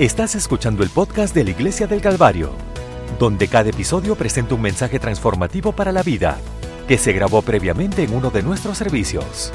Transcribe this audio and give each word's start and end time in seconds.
Estás 0.00 0.34
escuchando 0.34 0.82
el 0.82 0.88
podcast 0.88 1.34
de 1.34 1.44
la 1.44 1.50
Iglesia 1.50 1.86
del 1.86 2.00
Calvario, 2.00 2.54
donde 3.18 3.48
cada 3.48 3.68
episodio 3.68 4.16
presenta 4.16 4.54
un 4.54 4.62
mensaje 4.62 4.98
transformativo 4.98 5.72
para 5.72 5.92
la 5.92 6.02
vida, 6.02 6.38
que 6.88 6.96
se 6.96 7.12
grabó 7.12 7.42
previamente 7.42 8.02
en 8.02 8.14
uno 8.14 8.30
de 8.30 8.42
nuestros 8.42 8.78
servicios. 8.78 9.52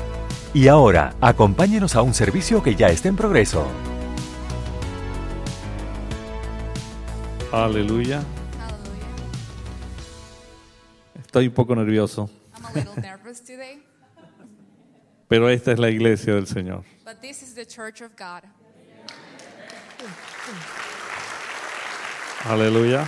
Y 0.54 0.68
ahora, 0.68 1.16
acompáñenos 1.20 1.96
a 1.96 2.04
un 2.04 2.14
servicio 2.14 2.62
que 2.62 2.76
ya 2.76 2.90
está 2.90 3.10
en 3.10 3.16
progreso. 3.16 3.66
Aleluya. 7.52 8.22
Estoy 11.18 11.48
un 11.48 11.54
poco 11.56 11.76
nervioso, 11.76 12.30
I'm 12.54 12.66
a 12.68 12.72
little 12.72 13.02
nervous 13.02 13.42
today, 13.42 13.82
pero 15.28 15.50
esta 15.50 15.72
es 15.72 15.80
la 15.80 15.90
iglesia 15.90 16.36
del 16.36 16.46
Señor. 16.46 16.84
but 17.04 17.20
this 17.20 17.42
is 17.42 17.56
the 17.56 17.66
church 17.66 18.04
of 18.04 18.16
God. 18.16 18.44
Aleluya. 22.46 23.08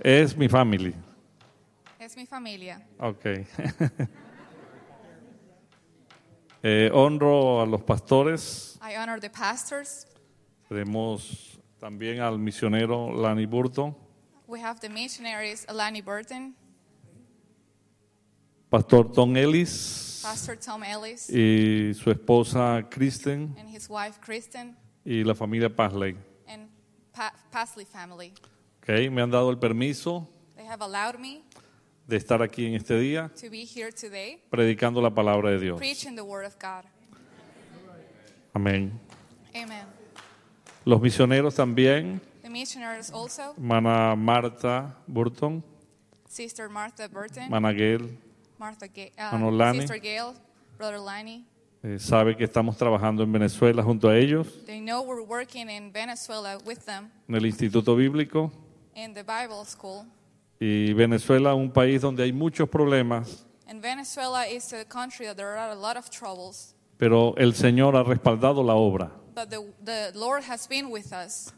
Es 0.00 0.36
mi 0.36 0.48
family. 0.48 0.94
Es 1.98 2.16
mi 2.16 2.26
familia. 2.26 2.80
Ok. 2.98 3.26
Eh, 6.64 6.88
honro 6.94 7.60
a 7.60 7.66
los 7.66 7.82
pastores. 7.82 8.78
I 8.80 8.94
honor 8.94 9.18
the 9.18 9.28
pastors. 9.28 10.06
Tenemos 10.68 11.58
también 11.80 12.20
al 12.20 12.38
misionero 12.38 13.12
Lani 13.12 13.46
Burton, 13.46 13.96
We 14.46 14.60
have 14.60 14.78
the 14.80 14.88
missionaries 14.88 15.64
Alani 15.66 16.02
Burton, 16.02 16.54
Pastor 18.70 19.10
Tom 19.10 19.36
Ellis 19.36 20.11
Pastor 20.22 20.56
Tom 20.56 20.82
Ellis, 20.84 21.28
y 21.30 21.92
su 21.94 22.10
esposa 22.10 22.86
Kristen 22.90 23.54
and 23.58 23.68
his 23.68 23.88
wife 23.90 24.18
Kristen, 24.20 24.76
y 25.04 25.24
la 25.24 25.34
familia 25.34 25.68
Pasley. 25.74 26.16
and 26.46 26.68
pa- 27.12 27.32
Pasley 27.50 27.84
family. 27.84 28.32
Ok, 28.82 28.88
me 29.10 29.22
han 29.22 29.30
dado 29.30 29.50
el 29.50 29.58
permiso 29.58 30.28
They 30.56 30.66
have 30.66 30.82
allowed 30.82 31.18
me 31.18 31.42
de 32.06 32.16
estar 32.16 32.42
aquí 32.42 32.66
en 32.66 32.74
este 32.74 32.98
día 32.98 33.30
to 33.40 33.48
be 33.50 33.64
here 33.64 33.90
today 33.92 34.40
predicando 34.50 35.00
la 35.02 35.10
palabra 35.10 35.50
de 35.50 35.58
Dios. 35.58 35.78
preaching 35.78 36.14
the 36.14 36.22
word 36.22 36.44
of 36.46 36.56
God. 36.60 36.84
Amén. 38.54 38.92
Amen. 39.54 39.86
Los 40.84 41.00
misioneros 41.00 41.54
también, 41.54 42.20
The 42.42 42.50
missionaries 42.50 43.10
also, 43.12 43.54
hermana 43.54 44.14
Marta 44.16 44.96
Burton, 45.06 45.62
Sister 46.28 46.68
Martha 46.68 47.06
Burton, 47.08 47.44
hermana 47.44 47.72
Gail, 47.72 48.18
Martha 48.62 48.86
Ga- 48.86 49.10
uh, 49.36 49.50
Lani. 49.50 49.80
Sister 49.80 49.98
Gail, 49.98 50.34
Brother 50.78 51.00
Lani. 51.00 51.44
eh, 51.82 51.98
sabe 51.98 52.36
que 52.36 52.44
estamos 52.44 52.76
trabajando 52.76 53.24
en 53.24 53.32
Venezuela 53.32 53.82
junto 53.82 54.08
a 54.08 54.16
ellos, 54.16 54.46
They 54.66 54.78
know 54.80 55.02
we're 55.02 55.24
working 55.26 55.68
in 55.68 55.90
Venezuela 55.92 56.56
with 56.64 56.84
them 56.86 57.10
en 57.28 57.34
el 57.34 57.44
Instituto 57.44 57.96
Bíblico. 57.96 58.52
in 58.94 59.14
the 59.14 59.24
Bible 59.24 59.64
school. 59.64 60.04
Y 60.60 60.92
Venezuela, 60.92 61.54
un 61.56 61.72
país 61.72 62.00
donde 62.02 62.22
hay 62.22 62.32
muchos 62.32 62.68
problemas, 62.68 63.44
And 63.66 63.82
Venezuela 63.82 64.46
is 64.46 64.72
a 64.72 64.84
country 64.84 65.26
that 65.26 65.34
there 65.36 65.48
are 65.58 65.72
a 65.72 65.74
lot 65.74 65.96
of 65.96 66.08
troubles, 66.08 66.76
pero 66.98 67.34
el 67.38 67.54
Señor 67.54 67.96
ha 67.96 68.04
respaldado 68.04 68.62
la 68.62 68.74
obra. 68.74 69.10
but 69.34 69.48
the, 69.50 69.58
the 69.84 70.12
Lord 70.16 70.44
has 70.48 70.68
been 70.68 70.88
with 70.92 71.12
us. 71.12 71.52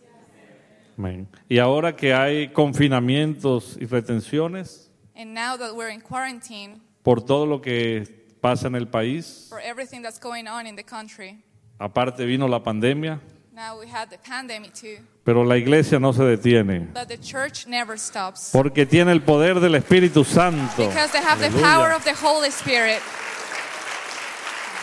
Amén. 0.97 1.27
Y 1.51 1.59
ahora 1.59 1.95
que 1.97 2.15
hay 2.15 2.49
confinamientos 2.49 3.77
y 3.79 3.85
retenciones 3.85 4.91
And 5.17 5.35
now 5.35 5.57
that 5.57 5.75
we're 5.77 5.91
in 5.93 6.01
quarantine 6.01 6.81
por 7.05 7.21
todo 7.25 7.47
lo 7.47 7.61
que 7.61 8.03
pasa 8.41 8.67
en 8.67 8.75
el 8.75 8.87
país, 8.89 9.47
for 9.49 9.61
everything 9.61 10.03
that's 10.03 10.19
going 10.19 10.49
on 10.49 10.67
in 10.67 10.75
the 10.75 10.83
country, 10.83 11.39
aparte 11.79 12.25
vino 12.27 12.49
la 12.49 12.59
pandemia, 12.63 13.21
now 13.55 13.79
we 13.79 13.87
had 13.87 14.09
the 14.11 14.19
pandemic 14.19 14.73
too. 14.75 14.99
pero 15.25 15.45
la 15.45 15.57
iglesia 15.57 16.01
no 16.01 16.13
se 16.13 16.23
detiene. 16.25 16.89
But 16.93 17.09
the 17.09 17.19
church 17.19 17.67
never 17.69 17.97
stops 17.99 18.51
Porque 18.53 18.85
tiene 18.87 19.13
el 19.13 19.21
poder 19.23 19.61
del 19.61 19.75
Espíritu 19.77 20.25
Santo. 20.25 20.89
because 20.89 21.13
they 21.13 21.23
have 21.23 21.39
the 21.41 21.57
power 21.61 21.93
of 21.95 22.05
the 22.05 22.15
Holy 22.15 22.51
Spirit. 22.51 23.01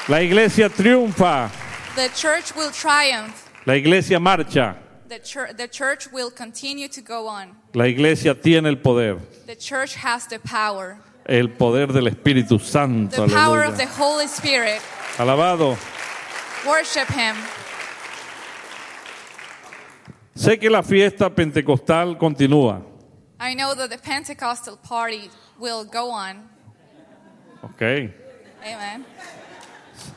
La 0.07 0.21
iglesia 0.21 0.69
triunfa, 0.69 1.49
The 1.95 2.09
church 2.15 2.55
will 2.55 2.71
triumph. 2.71 3.49
la 3.65 3.73
iglesia 3.75 4.19
marcha, 4.19 4.77
the 5.09 5.67
church 5.67 6.07
will 6.11 6.31
continue 6.31 6.87
to 6.87 7.01
go 7.01 7.27
on. 7.27 7.55
la 7.73 7.85
iglesia 7.85 8.33
tiene 8.33 8.67
el 8.69 8.77
poder, 8.77 9.19
The 9.45 9.55
church 9.57 9.95
has 9.95 10.27
the 10.27 10.39
power, 10.39 10.97
el 11.25 11.49
poder 11.51 11.93
del 11.93 12.07
Espíritu 12.07 12.59
Santo. 12.59 13.25
the 13.27 13.33
power 13.33 13.63
of 13.63 13.77
the 13.77 13.83
Aleluya. 13.83 13.97
Holy 13.97 14.27
Spirit. 14.27 14.81
Alabado. 15.17 15.77
Worship 16.65 17.07
Him. 17.09 17.35
Sé 20.35 20.57
que 20.57 20.69
la 20.69 20.81
fiesta 20.81 21.29
pentecostal 21.29 22.17
continúa, 22.17 22.81
I 23.39 23.53
know 23.55 23.73
that 23.75 23.89
the 23.89 23.97
Pentecostal 23.97 24.77
party 24.77 25.29
will 25.59 25.83
go 25.83 26.09
on. 26.11 26.47
¿ok? 27.63 27.81
Amen. 28.63 29.05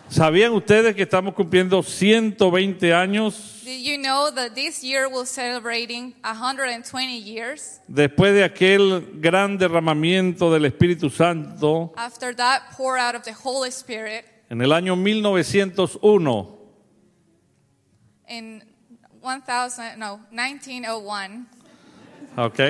¿Sabían 0.08 0.52
ustedes 0.52 0.94
que 0.94 1.02
estamos 1.02 1.34
cumpliendo 1.34 1.82
120 1.82 2.94
años 2.94 3.62
Did 3.64 3.82
you 3.82 3.96
know 3.96 4.30
that 4.30 4.54
this 4.54 4.82
year 4.82 5.08
we're 5.08 5.26
celebrating 5.26 6.14
120 6.22 7.18
years 7.18 7.80
después 7.88 8.34
de 8.34 8.44
aquel 8.44 9.20
gran 9.20 9.58
derramamiento 9.58 10.52
del 10.52 10.66
Espíritu 10.66 11.10
Santo. 11.10 11.92
After 11.96 12.34
that 12.36 12.76
pour 12.76 12.98
out 12.98 13.14
of 13.14 13.22
the 13.22 13.32
Holy 13.32 13.70
Spirit. 13.70 14.26
En 14.50 14.60
el 14.60 14.72
año 14.72 14.96
1901? 14.96 16.54
in 18.28 18.62
1000 19.22 19.96
no 19.96 20.20
1901 20.30 21.46
¿ok? 22.36 22.60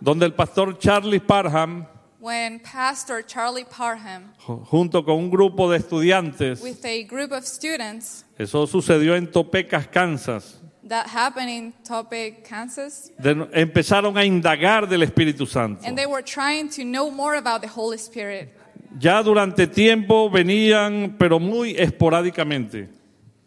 Donde 0.00 0.24
el 0.24 0.32
pastor 0.32 0.78
Charlie 0.78 1.20
Parham, 1.20 1.86
when 2.20 2.60
Pastor 2.60 3.22
Charlie 3.22 3.64
Parham 3.64 4.32
ju- 4.46 4.62
junto 4.70 5.02
con 5.04 5.16
un 5.16 5.30
grupo 5.30 5.70
de 5.70 5.78
estudiantes, 5.78 6.62
with 6.62 6.84
a 6.84 7.02
group 7.04 7.32
of 7.32 7.44
students 7.44 8.24
eso 8.38 8.66
sucedió 8.66 9.14
en 9.16 9.26
Topecas, 9.26 9.86
Kansas, 9.90 10.58
that 10.86 11.06
happened 11.06 11.48
in 11.50 11.72
Topeka, 11.84 12.42
Kansas 12.42 13.10
de- 13.18 13.48
empezaron 13.54 14.16
a 14.18 14.24
indagar 14.24 14.88
del 14.88 15.02
Espíritu 15.02 15.46
Santo. 15.46 15.82
and 15.86 15.96
they 15.96 16.06
were 16.06 16.22
trying 16.22 16.68
to 16.68 16.82
know 16.84 17.10
more 17.10 17.36
about 17.36 17.60
the 17.62 17.68
Holy 17.68 17.98
Spirit. 17.98 18.50
Ya 18.98 19.22
durante 19.22 19.66
tiempo 19.68 20.28
venían, 20.30 21.16
pero 21.18 21.38
muy 21.38 21.74
esporádicamente, 21.78 22.88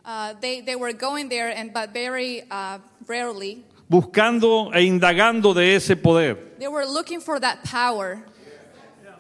Uh, 0.05 0.33
they, 0.41 0.59
they 0.61 0.75
were 0.75 0.91
going 0.91 1.29
there 1.29 1.49
and 1.55 1.71
but 1.73 1.93
very 1.93 2.43
uh, 2.51 2.77
rarely 3.07 3.63
buscando 3.89 4.69
e 4.75 4.83
indagando 4.83 5.53
de 5.53 5.75
ese 5.75 5.95
poder. 5.95 6.35
they 6.59 6.67
were 6.67 6.85
looking 6.85 7.21
for 7.21 7.39
that 7.39 7.63
power. 7.63 8.21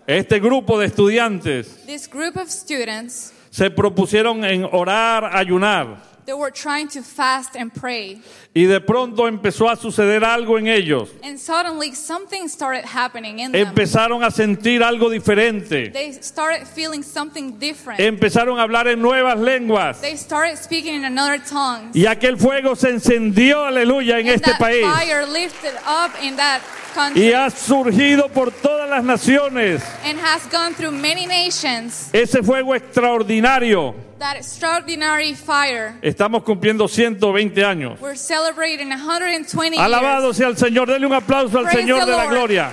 Este 0.07 0.39
grupo 0.39 0.79
de 0.79 0.87
estudiantes 0.87 1.85
This 1.85 2.07
group 2.09 2.35
of 2.37 2.49
students 2.49 3.31
se 3.51 3.69
propusieron 3.69 4.43
en 4.43 4.65
orar, 4.71 5.29
ayunar, 5.35 6.11
They 6.25 6.33
were 6.33 6.51
trying 6.51 6.87
to 6.89 7.01
fast 7.03 7.57
and 7.57 7.69
pray. 7.73 8.21
y 8.55 8.63
de 8.63 8.79
pronto 8.79 9.27
empezó 9.27 9.69
a 9.69 9.75
suceder 9.75 10.23
algo 10.23 10.57
en 10.57 10.67
ellos. 10.67 11.09
And 11.21 11.37
suddenly 11.37 11.93
something 11.93 12.47
started 12.47 12.85
happening 12.85 13.39
in 13.39 13.51
them. 13.51 13.67
Empezaron 13.67 14.23
a 14.23 14.31
sentir 14.31 14.81
algo 14.83 15.09
diferente. 15.09 15.89
They 15.91 16.13
started 16.13 16.65
feeling 16.65 17.03
something 17.03 17.59
different. 17.59 17.99
Empezaron 17.99 18.57
a 18.57 18.63
hablar 18.63 18.87
en 18.87 19.01
nuevas 19.01 19.37
lenguas. 19.37 19.99
They 19.99 20.15
started 20.15 20.55
speaking 20.57 20.95
in 20.95 21.03
another 21.03 21.39
tongue. 21.43 21.91
Y 21.93 22.05
aquel 22.05 22.37
fuego 22.37 22.75
se 22.77 22.89
encendió, 22.91 23.65
aleluya, 23.65 24.19
en 24.19 24.27
and 24.29 24.35
este 24.35 24.51
that 24.51 24.59
país. 24.59 24.85
fire 24.85 25.25
lifted 25.25 25.75
up 25.85 26.11
in 26.23 26.37
that 26.37 26.61
country 26.93 27.21
Y 27.29 27.33
ha 27.33 27.49
surgido 27.49 28.29
por 28.29 28.51
todas 28.51 28.89
las 28.89 29.03
naciones. 29.03 29.81
and 30.05 30.19
has 30.19 30.45
gone 30.51 30.73
through 30.73 30.91
many 30.91 31.25
nations. 31.25 32.09
Ese 32.13 32.41
fuego 32.43 32.73
extraordinario. 32.75 33.95
That 34.19 34.37
extraordinary 34.37 35.33
fire. 35.33 35.95
Estamos 36.01 36.43
cumpliendo 36.43 36.87
120 36.87 37.65
años. 37.65 37.99
We're 37.99 38.15
celebrating 38.15 38.89
120 38.89 39.77
Alabado 39.77 40.27
years. 40.27 40.37
sea 40.37 40.47
el 40.47 40.55
Señor. 40.57 40.87
Denle 40.87 41.07
un 41.07 41.13
aplauso 41.13 41.57
al 41.57 41.65
Praise 41.65 41.81
Señor 41.81 42.05
de 42.05 42.11
la 42.15 42.25
gloria. 42.27 42.71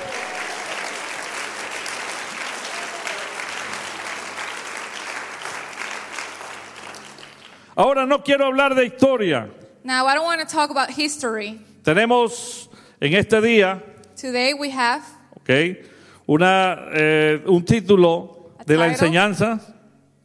Ahora 7.77 8.05
no 8.07 8.23
quiero 8.23 8.47
hablar 8.47 8.75
de 8.75 8.87
historia. 8.87 9.49
Now, 9.85 10.07
I 10.07 10.15
don't 10.15 10.25
want 10.27 10.41
to 10.41 10.47
talk 10.47 10.71
about 10.71 10.91
history. 10.91 11.61
Tenemos 11.83 12.69
en 13.01 13.15
este 13.15 13.41
día, 13.41 13.83
Today 14.21 14.53
we 14.55 14.71
have 14.71 15.03
¿ok? 15.37 15.79
Una, 16.27 16.89
eh, 16.93 17.43
un 17.47 17.65
título 17.65 18.53
A 18.59 18.65
de 18.65 18.77
la 18.77 18.89
title. 18.89 19.07
enseñanza 19.09 19.61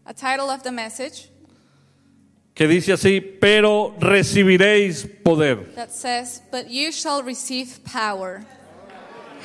a 0.05 0.13
title 0.13 0.49
of 0.51 0.61
the 0.63 0.71
message 0.71 1.29
que 2.53 2.67
dice 2.67 2.93
así, 2.93 3.19
pero 3.21 3.95
recibiréis 3.99 5.05
poder. 5.23 5.73
that 5.75 5.91
says, 5.91 6.41
But 6.51 6.69
you 6.69 6.91
shall 6.91 7.21
receive 7.23 7.79
power. 7.83 8.45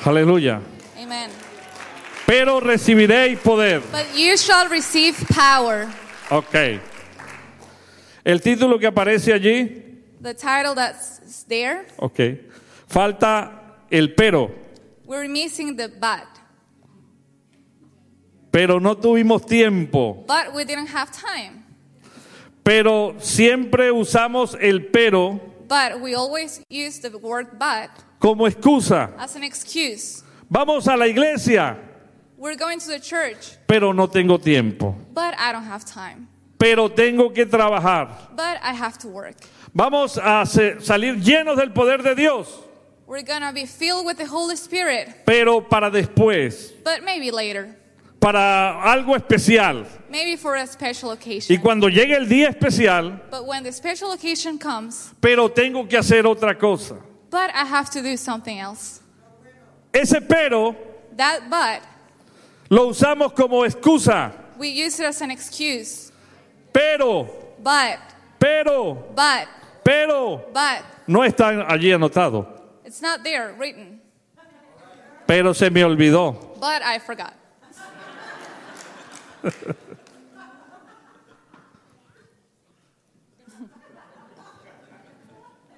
Aleluya. 0.05 0.61
Amen. 0.97 1.29
Pero 2.25 2.61
recibiréis 2.61 3.37
poder. 3.39 3.81
But 3.91 4.15
you 4.15 4.37
shall 4.37 4.69
receive 4.69 5.15
power. 5.27 5.87
Ok. 6.29 6.79
El 8.23 8.39
título 8.41 8.79
que 8.79 8.87
aparece 8.87 9.33
allí, 9.33 9.83
The 10.21 10.33
title 10.33 10.75
that's 10.75 11.43
there, 11.47 11.87
ok, 11.97 12.19
falta 12.87 13.60
el 13.91 14.09
pero, 14.15 14.51
we're 15.05 15.27
missing 15.27 15.75
the 15.75 15.87
but. 15.89 16.27
pero 18.51 18.79
no 18.79 18.95
tuvimos 18.95 19.45
tiempo. 19.45 20.25
But 20.27 20.53
we 20.53 20.63
didn't 20.65 20.87
have 20.87 21.11
time. 21.11 21.63
Pero 22.63 23.15
siempre 23.19 23.91
usamos 23.91 24.55
el 24.59 24.89
pero 24.91 25.39
But 25.67 26.01
we 26.01 26.13
always 26.15 26.61
use 26.69 26.99
the 26.99 27.17
word 27.17 27.57
but 27.57 27.89
como 28.19 28.45
excusa. 28.47 29.13
as 29.17 29.35
an 29.35 29.43
excuse. 29.43 30.23
Vamos 30.49 30.85
a 30.87 30.97
la 30.97 31.05
iglesia, 31.07 31.77
We're 32.37 32.57
going 32.57 32.79
to 32.79 32.87
the 32.87 32.99
church, 32.99 33.55
pero 33.67 33.93
no 33.93 34.07
tengo 34.07 34.37
tiempo. 34.37 34.95
but 35.13 35.33
I 35.39 35.51
don't 35.53 35.63
have 35.65 35.85
time. 35.85 36.27
Pero 36.59 36.89
tengo 36.89 37.29
que 37.33 37.45
trabajar. 37.45 38.35
But 38.35 38.57
I 38.61 38.73
have 38.73 38.97
to 38.99 39.07
work. 39.07 39.35
Vamos 39.73 40.17
a 40.17 40.43
salir 40.45 41.15
llenos 41.23 41.55
del 41.57 41.71
poder 41.71 42.03
de 42.03 42.13
Dios, 42.15 42.47
We're 43.11 43.23
to 43.23 43.51
be 43.51 43.65
filled 43.65 44.05
with 44.05 44.15
the 44.19 44.25
Holy 44.25 44.55
Spirit, 44.55 45.25
pero 45.25 45.59
para 45.59 45.91
después, 45.91 46.71
but 46.81 47.03
maybe 47.03 47.29
later. 47.29 47.75
para 48.21 48.81
algo 48.85 49.17
especial. 49.17 49.85
Maybe 50.09 50.37
for 50.37 50.55
a 50.55 50.65
special 50.65 51.09
Y 51.09 51.13
occasion. 51.15 51.57
cuando 51.61 51.89
llegue 51.89 52.15
el 52.15 52.25
día 52.29 52.47
especial, 52.47 53.19
But 53.29 53.45
when 53.45 53.63
the 53.63 53.73
special 53.73 54.13
occasion 54.13 54.57
comes, 54.57 55.11
pero 55.19 55.49
tengo 55.49 55.85
que 55.89 55.97
hacer 55.99 56.23
otra 56.25 56.57
cosa. 56.57 56.95
but 57.29 57.49
I 57.53 57.65
have 57.65 57.89
to 57.89 58.01
do 58.01 58.15
something 58.15 58.57
else. 58.59 59.01
Ese 59.93 60.21
pero 60.21 60.73
That 61.17 61.49
but, 61.49 61.81
lo 62.69 62.91
usamos 62.91 63.35
como 63.35 63.65
excusa. 63.65 64.31
we 64.57 64.69
use 64.69 65.01
it 65.01 65.07
as 65.07 65.19
an 65.21 65.31
excuse. 65.31 66.13
Pero, 66.71 67.27
But, 67.61 67.99
pero, 68.39 68.93
but, 69.13 69.49
pero, 69.83 70.45
but, 70.53 70.85
no 71.07 71.19
está 71.25 71.67
allí 71.69 71.91
anotado. 71.91 72.50
It's 72.85 73.01
not 73.01 73.23
there 73.23 73.53
written. 73.57 73.99
Pero 75.27 75.53
se 75.53 75.69
me 75.69 75.81
olvidó. 75.81 76.59
But 76.59 76.81
I 76.81 76.99
forgot. 76.99 77.33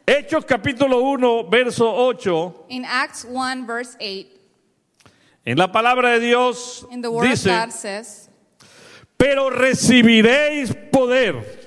Hechos 0.06 0.46
capítulo 0.46 1.02
1, 1.02 1.50
verso 1.50 1.86
8. 1.86 2.66
In 2.70 2.84
Acts 2.86 3.24
1, 3.24 3.66
verse 3.66 3.96
8, 4.00 4.28
En 5.46 5.58
la 5.58 5.68
palabra 5.68 6.12
de 6.14 6.20
Dios 6.20 6.86
in 6.92 7.02
the 7.02 7.10
Word 7.10 7.26
of 7.26 7.32
dice, 7.32 7.46
God 7.46 7.72
says, 7.72 8.30
pero 9.18 9.50
recibiréis 9.50 10.74
poder 10.92 11.63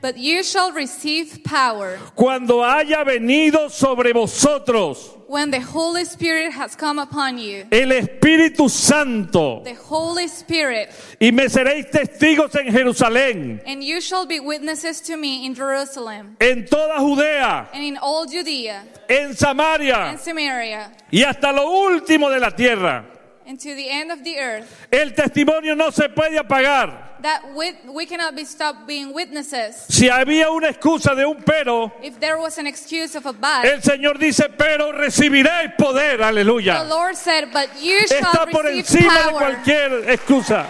But 0.00 0.16
you 0.16 0.42
shall 0.42 0.72
receive 0.72 1.44
power 1.44 1.98
cuando 2.14 2.62
haya 2.62 3.04
venido 3.04 3.68
sobre 3.70 4.12
vosotros 4.12 5.16
when 5.30 5.50
the 5.52 5.60
Holy 5.60 6.04
Spirit 6.04 6.50
has 6.52 6.74
come 6.74 6.98
upon 6.98 7.38
you. 7.38 7.64
el 7.70 7.92
Espíritu 7.92 8.68
Santo 8.68 9.62
The 9.62 9.74
Holy 9.74 10.26
Spirit, 10.26 10.88
y 11.20 11.30
me 11.30 11.48
seréis 11.48 11.88
testigos 11.90 12.54
en 12.56 12.72
Jerusalén, 12.72 13.62
and 13.64 13.84
you 13.84 14.00
shall 14.00 14.26
be 14.26 14.40
witnesses 14.40 15.00
to 15.02 15.16
me 15.16 15.46
in 15.46 15.54
Jerusalem, 15.54 16.36
en 16.40 16.64
toda 16.64 16.98
Judea, 16.98 17.68
and 17.72 17.84
in 17.84 17.96
all 17.98 18.26
Judea, 18.26 18.82
en 19.08 19.36
Samaria 19.36 20.10
and 20.10 20.18
Samaria, 20.18 20.90
y 21.12 21.22
hasta 21.22 21.52
lo 21.52 21.70
último 21.70 22.28
de 22.28 22.40
la 22.40 22.50
tierra. 22.50 23.19
And 23.50 23.58
to 23.58 23.74
the 23.74 23.88
end 23.90 24.12
of 24.12 24.22
the 24.22 24.38
earth. 24.38 24.86
El 24.92 25.10
testimonio 25.12 25.74
no 25.76 25.90
se 25.90 26.08
puede 26.08 26.38
apagar. 26.38 27.18
That 27.20 27.52
wit- 27.52 27.84
we 27.92 28.06
cannot 28.06 28.36
be 28.36 28.44
stopped 28.44 28.86
being 28.86 29.12
witnesses. 29.12 29.86
Si 29.88 30.08
había 30.08 30.50
una 30.54 30.68
excusa 30.68 31.16
de 31.16 31.26
un 31.26 31.42
pero, 31.42 31.90
If 32.00 32.20
there 32.20 32.38
was 32.38 32.58
an 32.58 32.68
excuse 32.68 33.16
of 33.16 33.26
a 33.26 33.32
but, 33.32 33.64
el 33.64 33.80
Señor 33.82 34.18
dice, 34.20 34.48
pero 34.56 34.92
recibiréis 34.92 35.74
poder, 35.76 36.18
the 36.18 36.24
aleluya. 36.24 36.88
Lord 36.88 37.16
said, 37.16 37.52
But 37.52 37.70
you 37.82 38.06
shall 38.06 38.22
Está 38.22 38.46
por 38.50 38.62
receive 38.64 38.78
encima 39.00 39.14
de 39.14 39.30
power. 39.30 39.38
cualquier 39.40 39.90
excusa. 40.10 40.66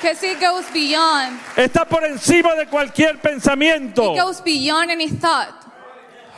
Because 0.00 0.22
it 0.24 0.40
goes 0.40 0.64
beyond. 0.72 1.38
Está 1.54 1.84
por 1.86 2.02
encima 2.04 2.56
de 2.56 2.64
cualquier 2.66 3.20
pensamiento. 3.20 4.14
It 4.16 4.20
goes 4.20 4.40
beyond 4.40 4.90
any 4.90 5.08
thought. 5.08 5.52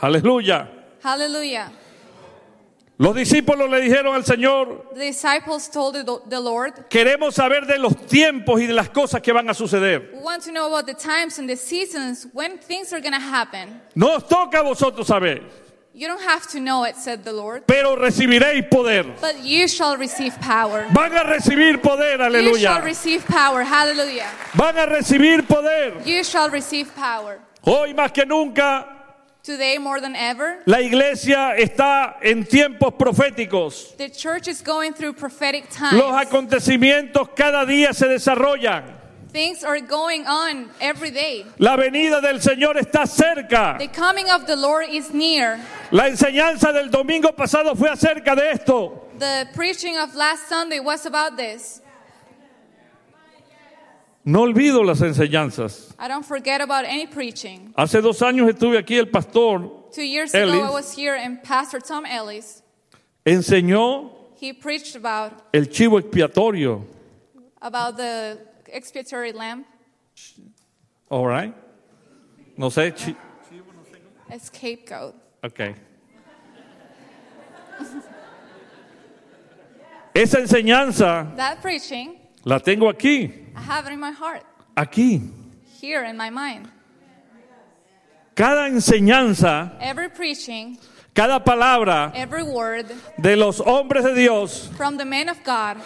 Aleluya. 0.01 0.67
Hallelujah. 1.01 1.71
Los 2.97 3.13
discípulos 3.13 3.69
le 3.69 3.81
dijeron 3.81 4.15
al 4.15 4.23
Señor, 4.23 4.91
The 4.93 5.01
disciples 5.07 5.69
told 5.69 5.95
the, 5.95 6.19
the 6.29 6.39
Lord, 6.39 6.87
queremos 6.89 7.35
saber 7.35 7.65
de 7.67 7.77
los 7.77 7.93
tiempos 8.07 8.61
y 8.61 8.67
de 8.67 8.73
las 8.73 8.87
cosas 8.89 9.21
que 9.21 9.33
van 9.33 9.49
a 9.49 9.53
suceder. 9.53 10.11
We 10.13 10.21
want 10.21 10.43
to 10.45 10.51
know 10.53 10.67
about 10.67 10.85
the 10.85 10.93
times 10.93 11.37
and 11.37 11.49
the 11.49 11.57
seasons 11.57 12.25
when 12.31 12.57
things 12.57 12.93
are 12.93 13.01
going 13.01 13.11
to 13.13 13.19
happen. 13.19 13.81
No 13.95 14.15
os 14.15 14.23
toca 14.27 14.59
a 14.59 14.63
vosotros 14.63 15.07
saber, 15.07 15.41
You 15.93 16.07
don't 16.07 16.21
have 16.23 16.47
to 16.51 16.59
know 16.59 16.83
it, 16.85 16.95
said 16.95 17.23
the 17.25 17.33
Lord, 17.33 17.63
pero 17.67 17.97
recibiréis 17.97 18.69
poder. 18.69 19.05
but 19.19 19.43
you 19.43 19.67
shall 19.67 19.97
receive 19.97 20.33
power. 20.39 20.85
Van 20.93 21.11
a 21.17 21.23
recibir 21.23 21.81
poder, 21.81 22.17
You 22.31 22.55
shall 22.57 22.75
aleluya. 22.77 22.83
receive 22.83 23.25
power. 23.25 23.63
Hallelujah. 23.63 24.29
Van 24.55 24.77
a 24.77 24.85
recibir 24.87 25.45
poder. 25.45 26.01
You 26.05 26.23
shall 26.23 26.49
receive 26.49 26.93
power. 26.95 27.39
Hoy 27.61 27.93
más 27.93 28.11
que 28.13 28.25
nunca 28.25 28.94
Today, 29.45 29.77
more 29.77 30.01
than 30.01 30.15
ever, 30.15 30.63
la 30.65 30.79
iglesia 30.79 31.55
está 31.55 32.15
en 32.23 32.45
tiempos 32.45 32.95
proféticos. 32.97 33.95
the 33.95 34.09
church 34.09 34.47
is 34.47 34.59
going 34.59 34.91
through 34.91 35.13
prophetic 35.13 35.65
Los 35.65 35.91
times. 35.91 36.27
acontecimientos 36.27 37.29
cada 37.35 37.63
día 37.63 37.93
se 37.93 38.07
desarrollan. 38.07 38.83
Things 39.31 39.63
are 39.63 39.79
going 39.81 40.25
on 40.25 40.71
every 40.81 41.11
day. 41.11 41.45
La 41.59 41.75
venida 41.77 42.21
del 42.21 42.39
Señor 42.39 42.75
está 42.77 43.05
cerca. 43.05 43.77
The 43.77 43.89
coming 43.89 44.31
of 44.31 44.47
the 44.47 44.55
Lord 44.55 44.87
is 44.89 45.13
near. 45.13 45.59
La 45.91 46.05
enseñanza 46.05 46.73
del 46.73 46.89
domingo 46.89 47.31
pasado 47.33 47.75
fue 47.75 47.89
acerca 47.89 48.35
de 48.35 48.49
esto. 48.49 49.09
The 49.19 49.47
preaching 49.53 49.95
of 49.95 50.15
last 50.15 50.49
Sunday 50.49 50.79
was 50.79 51.05
about 51.05 51.37
this. 51.37 51.81
No 54.27 54.41
olvido 54.41 54.83
las 54.83 55.01
enseñanzas. 55.01 55.93
I 55.99 56.07
don't 56.07 56.25
forget 56.25 56.59
about 56.59 56.83
any 56.85 57.05
preaching. 57.05 57.71
Hace 57.77 58.01
dos 58.01 58.19
años 58.21 58.49
estuve 58.49 58.77
aquí, 58.79 58.97
el 58.97 59.05
pastor 59.11 59.91
Two 59.93 60.01
years 60.03 60.33
Ellis. 60.33 60.55
ago, 60.55 60.65
I 60.65 60.71
was 60.71 60.91
here, 60.95 61.13
and 61.15 61.41
Pastor 61.43 61.79
Tom 61.79 62.05
Ellis, 62.07 62.63
enseñó 63.25 64.09
he 64.39 64.51
preached 64.51 64.95
about 64.95 65.31
el 65.53 65.65
chivo 65.67 65.99
expiatorio. 66.01 66.83
about 67.61 67.97
the 67.97 68.39
expiatory 68.67 69.31
lamb, 69.31 69.63
All 71.09 71.27
right. 71.27 71.53
No 72.57 72.69
sé. 72.69 72.91
chi- 72.95 73.15
a 74.31 74.39
scapegoat. 74.39 75.13
Ok. 75.43 75.75
Esa 80.15 80.39
enseñanza 80.39 81.35
That 81.35 81.61
preaching, 81.61 82.15
la 82.43 82.57
tengo 82.59 82.89
aquí, 82.89 83.44
I 83.55 83.61
have 83.61 83.87
it 83.87 83.93
in 83.93 83.99
my 83.99 84.11
heart, 84.11 84.43
aquí. 84.77 85.21
here 85.81 86.03
in 86.03 86.17
my 86.17 86.29
mind. 86.29 86.67
Cada 88.35 88.67
enseñanza, 88.69 89.71
Every 89.79 90.09
preaching, 90.09 90.77
cada 91.15 91.39
palabra 91.43 92.11
every 92.13 92.43
word 92.43 92.85
de 93.21 93.35
los 93.37 93.59
hombres 93.61 94.03
de 94.03 94.13
Dios 94.13 94.69
from 94.75 94.97
the 94.97 95.05
men 95.05 95.29
of 95.29 95.41
God, 95.45 95.77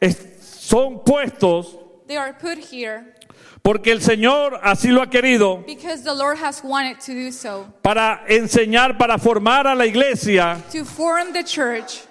es- 0.00 0.18
son 0.40 0.98
puestos 1.00 1.74
they 2.06 2.16
are 2.18 2.34
put 2.34 2.58
here 2.58 3.14
porque 3.62 3.88
el 3.90 4.00
Señor 4.00 4.60
así 4.62 4.92
lo 4.92 5.00
ha 5.02 5.06
querido 5.06 5.64
because 5.66 6.02
the 6.04 6.14
Lord 6.14 6.36
has 6.36 6.62
wanted 6.62 7.00
to 7.00 7.12
do 7.14 7.32
so. 7.32 7.66
para 7.82 8.20
enseñar, 8.28 8.98
para 8.98 9.16
formar 9.18 9.66
a 9.66 9.74
la 9.74 9.86
iglesia 9.86 10.62
To 10.72 10.84
form 10.84 11.32
the 11.32 11.42
church, 11.42 12.02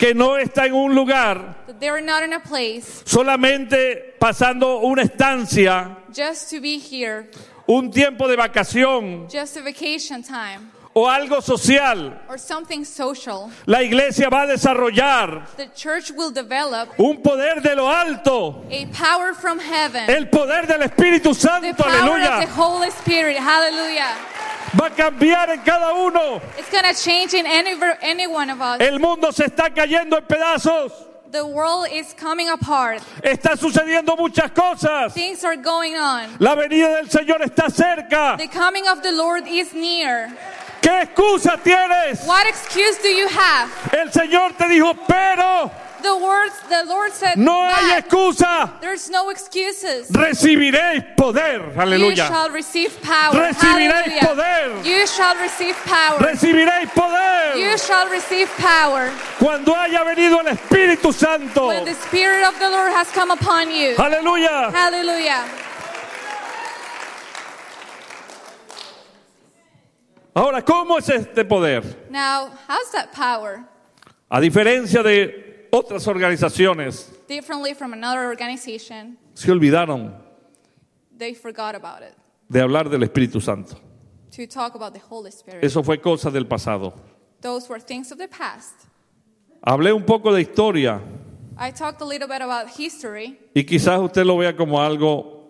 que 0.00 0.14
no 0.14 0.36
está 0.38 0.64
en 0.66 0.72
un 0.72 0.94
lugar 0.94 1.54
that 1.66 1.78
they 1.78 1.88
are 1.88 2.00
not 2.00 2.22
in 2.24 2.32
a 2.32 2.40
place 2.40 3.02
solamente 3.04 4.14
pasando 4.18 4.80
una 4.80 5.02
estancia, 5.02 5.96
just 6.12 6.50
to 6.50 6.60
be 6.60 6.78
here, 6.78 7.30
un 7.68 7.90
tiempo 7.90 8.26
de 8.26 8.34
vacación 8.36 9.28
just 9.30 9.56
a 9.58 9.62
vacation 9.62 10.22
time, 10.22 10.70
o 10.94 11.06
algo 11.06 11.40
social. 11.42 12.12
or 12.28 12.36
something 12.38 12.84
social. 12.84 13.50
La 13.66 13.82
iglesia 13.82 14.28
va 14.30 14.42
a 14.42 14.46
desarrollar 14.46 15.46
The 15.56 15.68
church 15.74 16.10
will 16.10 16.32
develop 16.32 16.88
un 16.98 17.22
poder 17.22 17.60
de 17.62 17.76
lo 17.76 17.86
alto, 17.88 18.64
a 18.70 18.86
power 18.86 19.34
from 19.34 19.60
heaven. 19.60 20.08
el 20.10 20.28
poder 20.30 20.66
del 20.66 20.80
Espíritu 20.82 21.32
The 21.32 21.34
Santo, 21.34 21.74
power 21.74 21.92
of 21.92 21.92
the 21.92 22.26
aleluya. 22.26 22.46
Holy 22.56 22.88
Spirit. 22.90 23.36
Hallelujah. 23.36 24.16
Va 24.78 24.86
a 24.86 24.90
cambiar 24.90 25.50
en 25.50 25.60
cada 25.62 25.92
uno. 25.94 26.40
It's 26.58 26.70
to 26.70 26.94
change 26.94 27.34
in 27.34 27.46
any, 27.46 27.74
any 28.02 28.26
one 28.26 28.50
of 28.50 28.60
us. 28.60 28.80
El 28.80 28.98
mundo 28.98 29.30
se 29.32 29.44
está 29.44 29.74
cayendo 29.74 30.16
en 30.16 30.24
pedazos. 30.24 30.92
The 31.30 31.46
world 31.46 31.86
is 31.92 32.12
coming 32.14 32.48
apart. 32.48 33.02
Está 33.22 33.56
sucediendo 33.56 34.16
muchas 34.16 34.50
cosas. 34.50 35.14
Things 35.14 35.44
are 35.44 35.56
going 35.56 35.94
on. 35.94 36.28
La 36.40 36.56
venida 36.56 36.96
del 36.96 37.08
Señor 37.08 37.40
está 37.42 37.70
cerca. 37.70 38.36
The 38.36 38.48
coming 38.48 38.88
of 38.88 39.02
the 39.02 39.12
Lord 39.12 39.46
is 39.46 39.72
near. 39.72 40.28
¿Qué 40.82 41.02
excusa 41.02 41.62
tienes? 41.62 42.26
What 42.26 42.46
excuse 42.46 42.98
do 42.98 43.08
you 43.08 43.28
have? 43.28 43.70
El 43.92 44.10
Señor 44.10 44.56
te 44.56 44.64
dijo, 44.68 44.94
pero 45.06 45.70
The 46.02 46.16
words 46.16 46.54
the 46.68 46.84
Lord 46.86 47.12
said, 47.12 47.36
No 47.36 47.68
hay 47.68 48.00
excusa. 48.00 48.80
There's 48.80 49.10
no 49.10 49.30
excuses. 49.30 50.08
Recibiréis 50.10 51.14
poder. 51.16 51.72
You 51.98 52.16
shall 52.16 52.50
receive 52.50 53.00
power. 53.02 53.34
Recibiréis 53.34 54.04
Hallelujah. 54.08 54.20
poder. 54.26 54.88
You 54.88 55.06
shall 55.06 55.36
receive 55.36 55.76
power. 55.84 56.18
Recibiréis 56.20 56.84
You 56.84 56.90
poder. 56.94 57.78
shall 57.78 58.08
receive 58.08 58.48
power 58.56 59.10
Cuando 59.38 59.74
haya 59.74 60.02
venido 60.04 60.40
el 60.40 60.56
Espíritu 60.56 61.12
Santo. 61.12 61.68
when 61.68 61.84
the 61.84 61.94
Spirit 61.94 62.44
of 62.46 62.58
the 62.58 62.70
Lord 62.70 62.92
has 62.92 63.10
come 63.12 63.30
upon 63.30 63.70
you. 63.70 63.94
Aleluya. 63.96 64.70
Hallelujah. 64.72 65.44
Ahora, 70.34 70.62
¿cómo 70.62 70.96
es 70.98 71.08
este 71.08 71.44
poder? 71.44 71.82
Now, 72.08 72.50
how's 72.68 72.90
that 72.92 73.12
power? 73.12 73.64
A 74.30 74.40
diferencia 74.40 75.02
de 75.02 75.49
otras 75.70 76.06
organizaciones, 76.06 77.10
Differently 77.28 77.74
from 77.74 77.92
another 77.92 78.26
organization, 78.26 79.16
se 79.34 79.50
olvidaron 79.50 80.14
they 81.16 81.34
forgot 81.34 81.74
about 81.74 82.02
it 82.02 82.14
de 82.48 82.60
hablar 82.60 82.88
del 82.88 83.02
Espíritu 83.02 83.40
Santo. 83.40 83.76
to 84.34 84.46
talk 84.46 84.74
about 84.74 84.92
the 84.94 85.00
Holy 85.08 85.30
Spirit. 85.30 85.62
Eso 85.64 85.82
fue 85.82 85.98
cosa 86.00 86.30
del 86.30 86.46
pasado. 86.46 86.94
Those 87.40 87.68
were 87.68 87.80
things 87.80 88.10
of 88.12 88.18
the 88.18 88.28
past. 88.28 88.86
Hablé 89.62 89.92
un 89.92 90.04
poco 90.04 90.32
de 90.32 90.40
historia 90.42 91.00
I 91.58 91.70
talked 91.72 92.00
a 92.00 92.04
little 92.06 92.26
bit 92.26 92.40
about 92.40 92.68
history. 92.78 93.38
y 93.54 93.64
quizás 93.64 94.00
usted 94.00 94.24
lo 94.24 94.36
vea 94.38 94.56
como 94.56 94.80
algo 94.80 95.44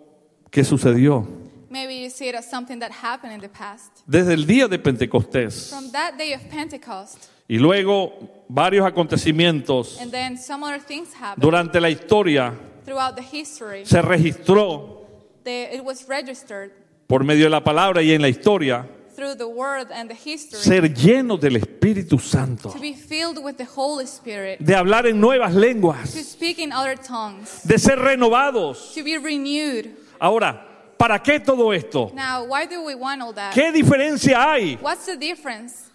que 0.51 0.63
sucedió 0.63 1.25
Maybe 1.69 2.03
you 2.03 2.09
see 2.09 2.27
it 2.27 2.35
as 2.35 2.49
something 2.49 2.79
that 2.79 2.91
happened 2.91 3.33
in 3.33 3.39
the 3.39 3.47
past. 3.47 4.01
desde 4.05 4.33
el 4.33 4.45
día 4.45 4.67
de 4.67 4.77
Pentecostés 4.77 5.69
From 5.69 5.89
that 5.93 6.17
day 6.17 6.33
of 6.33 6.41
Pentecost, 6.49 7.29
y 7.51 7.57
luego 7.57 8.45
varios 8.47 8.85
acontecimientos 8.87 9.99
and 9.99 10.09
then 10.09 10.37
some 10.37 10.63
other 10.65 10.79
things 10.81 11.13
happened 11.13 11.41
durante 11.41 11.81
la 11.81 11.89
historia 11.89 12.53
throughout 12.85 13.13
the 13.13 13.21
history. 13.21 13.85
se 13.85 14.01
registró 14.01 15.05
They, 15.43 15.75
it 15.75 15.83
was 15.83 16.07
registered 16.07 16.71
por 17.07 17.25
medio 17.25 17.43
de 17.43 17.49
la 17.49 17.61
palabra 17.61 18.01
y 18.01 18.13
en 18.13 18.21
la 18.21 18.29
historia 18.29 18.87
through 19.17 19.35
the 19.35 19.43
word 19.43 19.91
and 19.91 20.09
the 20.09 20.15
history 20.15 20.61
ser 20.61 20.93
llenos 20.93 21.41
del 21.41 21.57
Espíritu 21.57 22.19
Santo, 22.19 22.69
to 22.69 22.79
be 22.79 22.93
filled 22.93 23.43
with 23.43 23.55
the 23.57 23.67
Holy 23.75 24.05
Spirit, 24.05 24.59
de 24.59 24.73
hablar 24.73 25.05
en 25.05 25.19
nuevas 25.19 25.51
to 25.51 25.59
lenguas, 25.59 26.09
speak 26.11 26.57
in 26.57 26.71
other 26.71 26.97
tongues, 26.97 27.63
de 27.65 27.77
ser 27.77 27.97
renovados. 27.99 28.93
to 28.95 29.03
be 29.03 29.17
renewed. 29.17 29.89
Ahora, 30.21 30.95
¿para 30.97 31.21
qué 31.21 31.41
todo 31.41 31.73
esto? 31.73 32.13
Now, 32.15 32.45
why 32.45 32.65
do 32.65 32.81
we 32.85 32.95
want 32.95 33.21
all 33.21 33.33
that? 33.33 33.53
¿Qué 33.53 33.73
diferencia 33.73 34.41
hay? 34.53 34.77
What's 34.81 35.05
the 35.05 35.17
difference? 35.17 35.90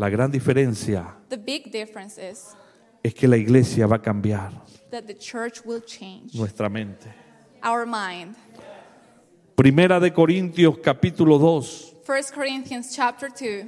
La 0.00 0.08
gran 0.08 0.30
diferencia 0.30 1.14
The 1.28 1.36
big 1.36 1.70
difference 1.70 2.16
is 2.16 2.56
es 3.02 3.12
que 3.12 3.28
la 3.28 3.36
iglesia 3.36 3.86
va 3.86 3.96
a 3.96 3.98
cambiar 4.00 4.50
that 4.90 5.02
the 5.06 5.14
church 5.14 5.60
will 5.62 5.82
change 5.82 6.34
nuestra 6.34 6.70
mente. 6.70 7.06
our 7.62 7.84
mind. 7.84 8.34
Primera 9.54 10.00
de 10.00 10.10
Corintios 10.10 10.78
capítulo 10.78 11.38
2, 11.38 11.96
1 12.06 12.32
Corinthians 12.34 12.96
chapter 12.96 13.28
2, 13.28 13.66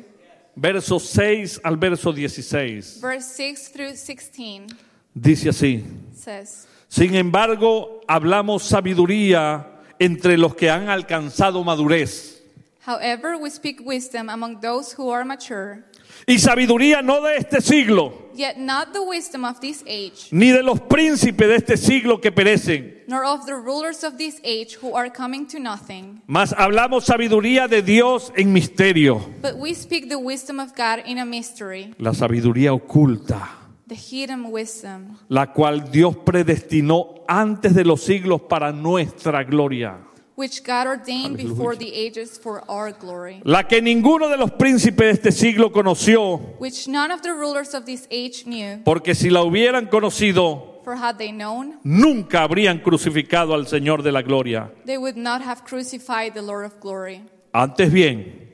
versos 0.56 1.02
6 1.02 1.60
al 1.62 1.76
verso 1.76 2.10
16. 2.14 3.02
verse 3.02 3.26
6 3.36 3.68
through 3.70 3.94
16 3.94 4.68
Dice 5.14 5.50
así, 5.50 5.84
says, 6.14 6.66
sin 6.88 7.14
embargo, 7.14 8.00
hablamos 8.08 8.62
sabiduría 8.62 9.66
entre 9.98 10.38
los 10.38 10.54
que 10.54 10.70
han 10.70 10.88
alcanzado 10.88 11.62
madurez. 11.62 12.42
However, 12.86 13.36
we 13.36 13.50
speak 13.50 13.82
wisdom 13.84 14.30
among 14.30 14.60
those 14.60 14.92
who 14.92 15.10
are 15.10 15.24
mature, 15.26 15.84
Y 16.26 16.38
sabiduría 16.38 17.02
no 17.02 17.20
de 17.20 17.36
este 17.36 17.60
siglo, 17.60 18.30
yet 18.34 18.56
not 18.56 18.92
the 18.92 19.00
wisdom 19.00 19.44
of 19.44 19.58
this 19.60 19.82
age, 19.86 20.28
ni 20.30 20.50
de 20.52 20.62
los 20.62 20.80
príncipes 20.80 21.48
de 21.48 21.56
este 21.56 21.76
siglo 21.76 22.20
que 22.20 22.30
perecen, 22.30 23.02
nor 23.08 23.24
of 23.24 23.44
the 23.46 23.54
rulers 23.54 24.04
of 24.04 24.16
this 24.16 24.40
age 24.44 24.78
who 24.80 24.96
are 24.96 25.10
coming 25.10 25.46
to 25.46 25.58
nothing. 25.58 26.22
mas 26.26 26.52
hablamos 26.56 27.04
sabiduría 27.04 27.66
de 27.68 27.82
Dios 27.82 28.32
en 28.36 28.52
misterio, 28.52 29.20
But 29.42 29.56
we 29.56 29.74
speak 29.74 30.08
the 30.08 30.18
wisdom 30.18 30.60
of 30.60 30.72
God 30.76 31.04
in 31.06 31.18
a 31.18 31.24
mystery, 31.24 31.94
la 31.98 32.12
sabiduría 32.14 32.72
oculta, 32.72 33.48
the 33.88 33.96
hidden 33.96 34.52
wisdom, 34.52 35.18
la 35.28 35.52
cual 35.52 35.90
Dios 35.90 36.16
predestinó 36.24 37.24
antes 37.26 37.74
de 37.74 37.84
los 37.84 38.02
siglos 38.02 38.42
para 38.42 38.70
nuestra 38.72 39.42
gloria, 39.42 39.98
which 40.42 40.64
God 40.64 40.88
ordained 40.88 41.36
before 41.36 41.76
the 41.76 41.94
ages 41.94 42.36
for 42.36 42.68
our 42.68 42.90
glory, 42.90 43.40
la 43.44 43.62
que 43.62 43.80
ninguno 43.80 44.28
de 44.28 44.36
los 44.36 44.50
príncipes 44.50 45.06
de 45.22 45.28
este 45.28 45.30
siglo 45.30 45.70
conoció, 45.70 46.58
which 46.58 46.88
none 46.88 47.12
of 47.12 47.22
the 47.22 47.32
rulers 47.32 47.74
of 47.74 47.84
this 47.86 48.08
age 48.10 48.44
knew. 48.44 48.80
porque 48.84 49.14
si 49.14 49.30
la 49.30 49.44
hubieran 49.44 49.86
conocido, 49.88 50.82
For 50.82 50.96
had 50.96 51.16
they 51.16 51.30
known, 51.30 51.78
nunca 51.84 52.42
habrían 52.42 52.80
crucificado 52.82 53.54
al 53.54 53.66
Señor 53.66 54.02
de 54.02 54.10
la 54.10 54.22
gloria. 54.22 54.68
they 54.84 54.98
would 54.98 55.16
not 55.16 55.40
have 55.40 55.62
crucified 55.64 56.34
the 56.34 56.42
Lord 56.42 56.64
of 56.64 56.80
glory. 56.80 57.22
Antes 57.54 57.92
bien, 57.92 58.48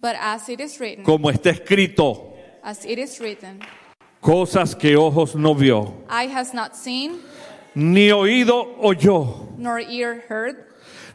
But 0.00 0.16
as 0.20 0.48
it 0.48 0.58
is 0.60 0.80
written, 0.80 1.04
como 1.04 1.30
está 1.30 1.50
escrito, 1.50 2.32
as 2.64 2.84
it 2.84 2.98
is 2.98 3.20
written, 3.20 3.60
cosas 4.20 4.74
que 4.74 4.96
ojos 4.96 5.36
no 5.36 5.54
vio, 5.54 6.02
eye 6.08 6.26
has 6.26 6.52
not 6.52 6.74
seen, 6.74 7.20
ni 7.76 8.08
oído 8.10 8.76
oyó, 8.82 9.56
nor 9.56 9.78
ear 9.78 10.24
heard, 10.28 10.56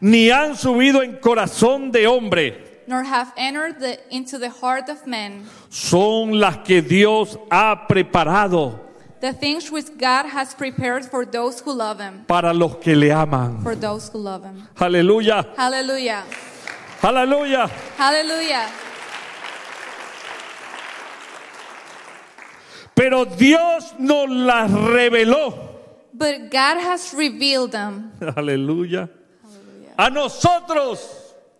ni 0.02 0.30
han 0.30 0.56
subido 0.56 1.02
en 1.04 1.18
corazón 1.18 1.92
de 1.92 2.06
hombre, 2.08 2.82
nor 2.88 3.04
have 3.04 3.32
entered 3.38 3.80
the, 3.80 4.00
into 4.10 4.38
the 4.40 4.50
heart 4.50 4.90
of 4.90 5.06
men 5.06 5.44
son 5.70 6.40
las 6.40 6.58
que 6.66 6.82
Dios 6.82 7.38
ha 7.52 7.86
preparado 7.88 8.80
the 9.20 9.34
things 9.34 9.72
which 9.72 9.88
God 9.98 10.28
has 10.28 10.54
prepared 10.54 11.04
for 11.06 11.26
those 11.26 11.60
who 11.60 11.74
love 11.74 12.00
Him, 12.00 12.24
para 12.28 12.54
los 12.54 12.76
que 12.78 12.96
le 12.96 13.12
aman. 13.12 13.62
for 13.64 13.76
those 13.76 14.10
who 14.10 14.20
love 14.20 14.44
Him. 14.44 14.68
Aleluya, 14.78 15.44
Hallelujah. 15.58 16.24
aleluya. 17.02 17.68
Hallelujah. 17.98 18.70
Pero 22.94 23.26
Dios 23.26 23.94
nos 24.00 24.28
las 24.30 24.72
reveló. 24.72 25.54
But 26.14 26.50
God 26.50 26.78
has 26.80 27.14
revealed 27.14 27.72
them 27.72 28.12
Aleluya. 28.22 29.08
A 29.98 30.10
nosotros 30.10 31.00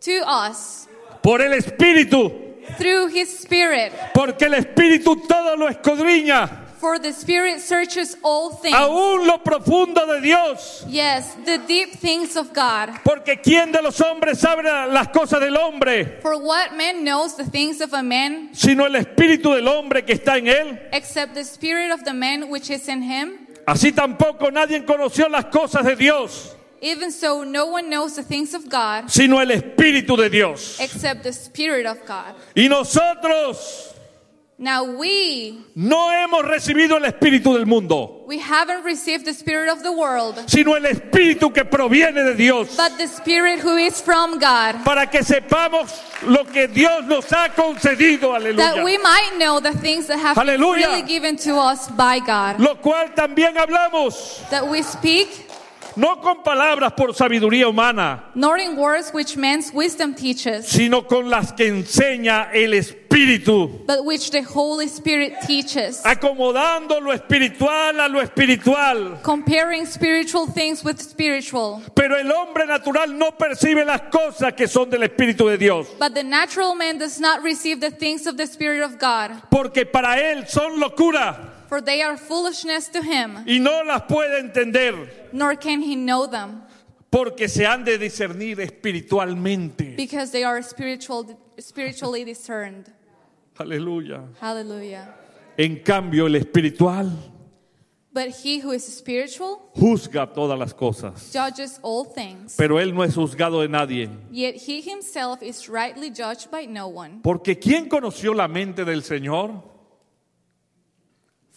to 0.02 0.22
us 0.26 0.88
por 1.24 1.42
el 1.42 1.54
Espíritu, 1.54 2.32
through 2.78 3.08
His 3.08 3.40
Spirit. 3.40 3.92
porque 4.14 4.44
el 4.46 4.54
Espíritu 4.54 5.16
todo 5.28 5.56
lo 5.58 5.68
escudriña, 5.70 6.66
For 6.80 7.00
the 7.00 7.10
Spirit 7.12 7.60
searches 7.60 8.16
all 8.22 8.52
things. 8.52 8.76
aún 8.78 9.26
lo 9.26 9.40
profundo 9.40 10.06
de 10.06 10.22
Dios. 10.22 10.86
Yes, 10.88 11.36
the 11.44 11.58
deep 11.68 11.94
things 12.00 12.36
of 12.38 12.54
God. 12.54 12.90
Porque 13.04 13.42
¿quién 13.42 13.72
de 13.72 13.82
los 13.82 14.00
hombres 14.00 14.38
sabe 14.40 14.62
las 14.62 15.08
cosas 15.08 15.40
del 15.40 15.58
hombre? 15.58 16.20
For 16.22 16.38
what 16.40 16.76
man 16.78 17.04
knows 17.04 17.36
the 17.36 17.46
things 17.46 17.82
of 17.82 17.94
a 17.94 18.04
man 18.04 18.50
Sino 18.54 18.86
el 18.86 18.94
espíritu 18.94 19.56
del 19.56 19.68
hombre 19.68 20.04
que 20.04 20.14
está 20.14 20.38
en 20.38 20.46
él. 20.48 20.80
except 20.94 21.34
the 21.34 21.44
spirit 21.44 21.92
of 21.92 22.04
the 22.04 22.14
man 22.14 22.48
which 22.52 22.70
is 22.70 22.88
in 22.88 23.02
him? 23.02 23.48
Así 23.66 23.92
tampoco 23.92 24.52
nadie 24.52 24.86
conoció 24.86 25.28
las 25.30 25.46
cosas 25.46 25.84
de 25.84 25.96
Dios, 25.96 26.56
Even 26.82 27.12
so, 27.12 27.44
no 27.44 27.66
one 27.68 27.90
knows 27.90 28.16
the 28.16 28.24
things 28.24 28.54
of 28.54 28.70
God 28.70 29.10
sino 29.10 29.40
el 29.40 29.48
espíritu 29.52 30.16
de 30.18 30.30
Dios. 30.30 30.80
except 30.80 31.24
the 31.24 31.34
spirit 31.34 31.86
of 31.86 31.98
God. 32.06 32.36
Y 32.56 32.68
nosotros 32.68 33.94
Now 34.60 34.84
we 34.98 35.56
no 35.76 36.10
hemos 36.10 36.44
recibido 36.44 36.98
el 36.98 37.04
espíritu 37.06 37.54
del 37.54 37.68
mundo, 37.68 38.24
we 38.26 38.40
haven't 38.40 38.84
received 38.84 39.24
the 39.24 39.34
spirit 39.36 39.70
of 39.70 39.84
the 39.84 39.92
world, 39.92 40.44
sino 40.50 40.74
el 40.74 40.82
espíritu 40.86 41.54
que 41.54 41.64
proviene 41.64 42.24
de 42.24 42.34
Dios. 42.34 42.76
but 42.76 42.98
the 42.98 43.06
spirit 43.08 43.60
who 43.60 43.78
is 43.78 44.02
from 44.02 44.40
God, 44.40 44.84
Para 44.84 45.06
que 45.12 45.20
sepamos 45.22 45.94
lo 46.24 46.44
que 46.46 46.68
Dios 46.68 47.06
nos 47.06 47.30
ha 47.32 47.50
concedido, 47.56 48.34
Aleluya. 48.34 48.58
that 48.58 48.84
we 48.84 48.98
might 48.98 49.36
know 49.38 49.60
the 49.60 49.74
things 49.74 50.08
that 50.08 50.18
have 50.18 50.36
been 50.36 50.48
Hallelujah. 50.48 50.88
freely 50.88 51.02
given 51.04 51.36
to 51.36 51.56
us 51.56 51.88
by 51.92 52.18
God. 52.18 52.60
Lo 52.60 52.76
cual 52.82 53.14
también 53.14 53.56
hablamos, 53.58 54.42
That 54.50 54.68
we 54.68 54.82
speak 54.82 55.47
no 55.98 56.22
con 56.22 56.44
palabras 56.44 56.94
por 56.94 57.14
sabiduría 57.14 57.68
humana, 57.68 58.24
nor 58.36 58.58
in 58.60 58.78
words 58.78 59.12
which 59.14 59.36
man's 59.36 59.72
wisdom 59.74 60.14
teaches, 60.14 60.66
sino 60.68 61.02
con 61.08 61.30
las 61.30 61.52
que 61.52 61.68
enseña 61.68 62.50
el 62.54 62.74
Espíritu, 62.74 63.86
but 63.88 64.06
which 64.06 64.30
the 64.32 64.42
Holy 64.44 64.88
Spirit 64.88 65.34
teaches, 65.46 66.02
acomodando 66.06 67.02
lo 67.02 67.12
espiritual 67.12 68.00
a 68.00 68.08
lo 68.08 68.22
espiritual. 68.22 69.20
comparing 69.24 69.86
spiritual 69.86 70.46
things 70.48 70.84
with 70.84 71.00
spiritual. 71.00 71.82
Pero 71.96 72.16
el 72.16 72.32
hombre 72.32 72.66
natural 72.68 73.18
no 73.18 73.32
percibe 73.32 73.84
las 73.86 74.02
cosas 74.12 74.54
que 74.54 74.68
son 74.68 74.90
del 74.90 75.02
Espíritu 75.04 75.48
de 75.50 75.58
Dios, 75.58 75.88
But 76.00 76.14
the 76.14 76.24
natural 76.24 76.76
man 76.76 77.00
does 77.00 77.20
not 77.20 77.42
receive 77.44 77.80
the 77.82 77.92
things 77.92 78.28
of 78.28 78.38
the 78.38 78.46
Spirit 78.46 78.84
of 78.84 79.00
God, 79.00 79.32
porque 79.50 79.86
para 79.86 80.20
él 80.20 80.48
son 80.48 80.80
locura 80.80 81.54
for 81.68 81.82
they 81.82 82.02
are 82.02 82.18
foolishness 82.18 82.90
to 82.90 83.02
him, 83.02 83.44
y 83.48 83.60
no 83.60 83.84
las 83.84 84.04
puede 84.04 84.40
entender, 84.40 85.30
nor 85.32 85.56
can 85.56 85.82
he 85.82 85.96
know 85.96 86.28
them, 86.28 86.62
porque 87.10 87.48
se 87.48 87.66
han 87.66 87.84
de 87.84 87.98
discernir 87.98 88.60
espiritualmente. 88.60 89.96
because 89.96 90.32
they 90.32 90.44
are 90.44 90.62
spiritual, 90.62 91.26
spiritually 91.60 92.24
discerned. 92.24 92.92
Aleluya. 93.58 94.22
Hallelujah. 94.40 95.16
En 95.58 95.78
cambio, 95.84 96.28
el 96.28 96.36
espiritual 96.36 97.12
But 98.14 98.30
he 98.44 98.60
who 98.60 98.72
is 98.72 98.84
spiritual 98.84 99.70
juzga 99.76 100.34
todas 100.34 100.58
las 100.58 100.74
cosas. 100.74 101.32
judges 101.32 101.80
all 101.84 102.04
things. 102.06 102.56
Pero 102.58 102.80
él 102.80 102.94
no 102.94 103.04
es 103.04 103.14
juzgado 103.16 103.62
de 103.62 103.68
nadie. 103.70 104.10
Yet 104.32 104.56
he 104.56 104.82
himself 104.82 105.42
is 105.44 105.68
rightly 105.70 106.10
judged 106.10 106.50
by 106.50 106.66
no 106.66 106.88
one. 106.88 107.20
Porque 107.22 107.60
¿quién 107.60 107.88
conoció 107.88 108.34
la 108.34 108.48
mente 108.48 108.86
del 108.86 109.04
Señor? 109.04 109.62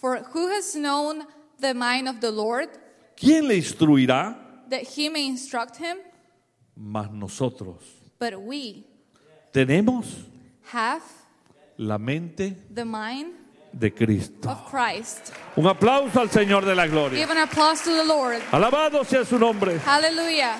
For 0.00 0.16
who 0.32 0.48
has 0.48 0.74
known 0.74 1.26
the 1.60 1.74
mind 1.74 2.08
of 2.08 2.20
the 2.20 2.30
Lord 2.30 2.68
¿Quién 3.16 3.46
le 3.46 3.54
instruirá? 3.56 4.34
that 4.70 4.82
he 4.82 5.08
may 5.10 5.26
instruct 5.26 5.76
him? 5.76 5.98
Mas 6.76 7.08
nosotros 7.12 7.82
But 8.18 8.40
we 8.40 8.84
tenemos 9.52 10.06
have 10.72 11.02
la 11.76 11.98
mente 11.98 12.56
the 12.72 12.84
mind 12.84 13.34
de 13.78 13.90
Cristo. 13.90 14.48
of 14.48 14.64
Christ. 14.70 15.32
Un 15.56 15.64
aplauso 15.66 16.16
al 16.20 16.28
Señor 16.28 16.64
de 16.64 16.74
la 16.74 16.86
gloria. 16.86 17.18
Give 17.18 17.30
an 17.30 17.38
applause 17.38 17.82
to 17.82 17.90
the 17.90 18.04
Lord. 18.04 18.40
Alabado 18.52 19.04
sea 19.04 19.24
su 19.24 19.38
nombre. 19.38 19.78
Hallelujah. 19.78 20.58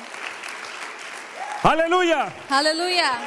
Aleluya. 1.62 2.30
Hallelujah. 2.48 3.18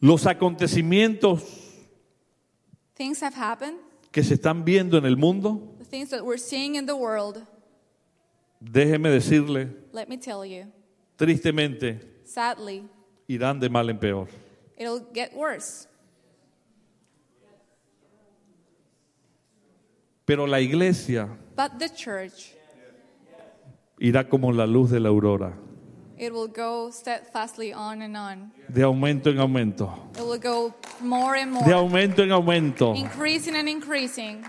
Los 0.00 0.26
acontecimientos 0.26 1.42
Things 3.00 3.22
have 3.22 3.34
happened. 3.34 3.78
que 4.12 4.22
se 4.22 4.34
están 4.34 4.62
viendo 4.62 4.98
en 4.98 5.06
el 5.06 5.16
mundo, 5.16 5.74
The 5.78 5.86
things 5.86 6.10
that 6.10 6.22
we're 6.22 6.36
seeing 6.36 6.74
in 6.74 6.84
the 6.84 6.94
world, 6.94 7.46
déjeme 8.60 9.08
decirle, 9.08 9.70
let 9.90 10.06
me 10.06 10.18
tell 10.18 10.44
you, 10.44 10.66
tristemente, 11.16 11.98
sadly, 12.26 12.86
irán 13.26 13.58
de 13.58 13.70
mal 13.70 13.88
en 13.88 13.98
peor. 13.98 14.28
it'll 14.76 15.00
get 15.14 15.32
worse. 15.34 15.86
Pero 20.26 20.46
la 20.46 20.60
iglesia 20.60 21.26
But 21.56 21.78
the 21.78 21.88
church, 21.88 22.54
irá 23.98 24.28
como 24.28 24.52
la 24.52 24.66
luz 24.66 24.90
de 24.90 25.00
la 25.00 25.08
aurora, 25.08 25.54
it 26.20 26.30
will 26.34 26.48
go 26.48 26.90
steadfastly 26.90 27.72
on 27.72 28.02
and 28.02 28.14
on. 28.14 28.50
de 28.68 28.82
aumento 28.82 29.30
en 29.30 29.38
aumento, 29.38 29.90
It 30.14 30.20
will 30.22 30.38
go 30.38 30.74
more 31.00 31.34
and 31.34 31.54
de 31.54 31.60
more, 31.64 31.72
aumento 31.72 32.22
en 32.22 32.30
aumento. 32.30 32.94
increasing 32.94 33.56
and 33.56 33.66
increasing. 33.68 34.44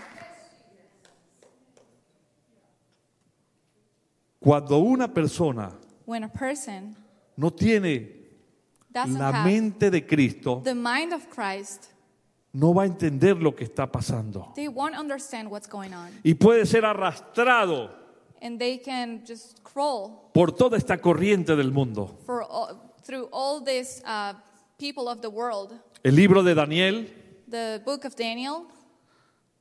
Cuando 4.40 4.78
una 4.80 5.08
persona 5.08 5.72
When 6.04 6.24
a 6.24 6.28
person 6.28 6.94
no 7.36 7.50
tiene 7.50 8.08
doesn't 8.92 9.18
la 9.18 9.30
have 9.30 9.46
mente 9.46 9.90
de 9.90 10.02
Cristo, 10.06 10.60
the 10.62 10.74
mind 10.74 11.12
of 11.14 11.28
Christ, 11.30 11.86
no 12.52 12.74
va 12.74 12.82
a 12.82 12.86
entender 12.86 13.40
lo 13.40 13.52
que 13.54 13.64
está 13.64 13.90
pasando. 13.90 14.52
they 14.54 14.68
won't 14.68 14.94
understand 14.94 15.48
what's 15.50 15.66
going 15.68 15.94
on. 15.94 16.10
Y 16.22 16.34
puede 16.34 16.66
ser 16.66 16.84
arrastrado 16.84 18.01
And 18.44 18.58
they 18.58 18.78
can 18.78 19.24
just 19.24 19.62
crawl 19.62 20.30
por 20.34 20.50
toda 20.50 20.76
esta 20.76 20.98
corriente 20.98 21.54
del 21.56 21.70
mundo. 21.70 22.18
for 22.26 22.42
all, 22.42 22.92
through 23.04 23.28
all 23.32 23.60
these 23.64 24.02
uh, 24.04 24.34
people 24.78 25.08
of 25.08 25.20
the 25.22 25.30
world. 25.30 25.72
El 26.04 26.16
libro 26.16 26.42
de 26.42 26.54
Daniel 26.54 27.06
The 27.48 27.80
book 27.84 28.04
of 28.04 28.16
Daniel 28.16 28.66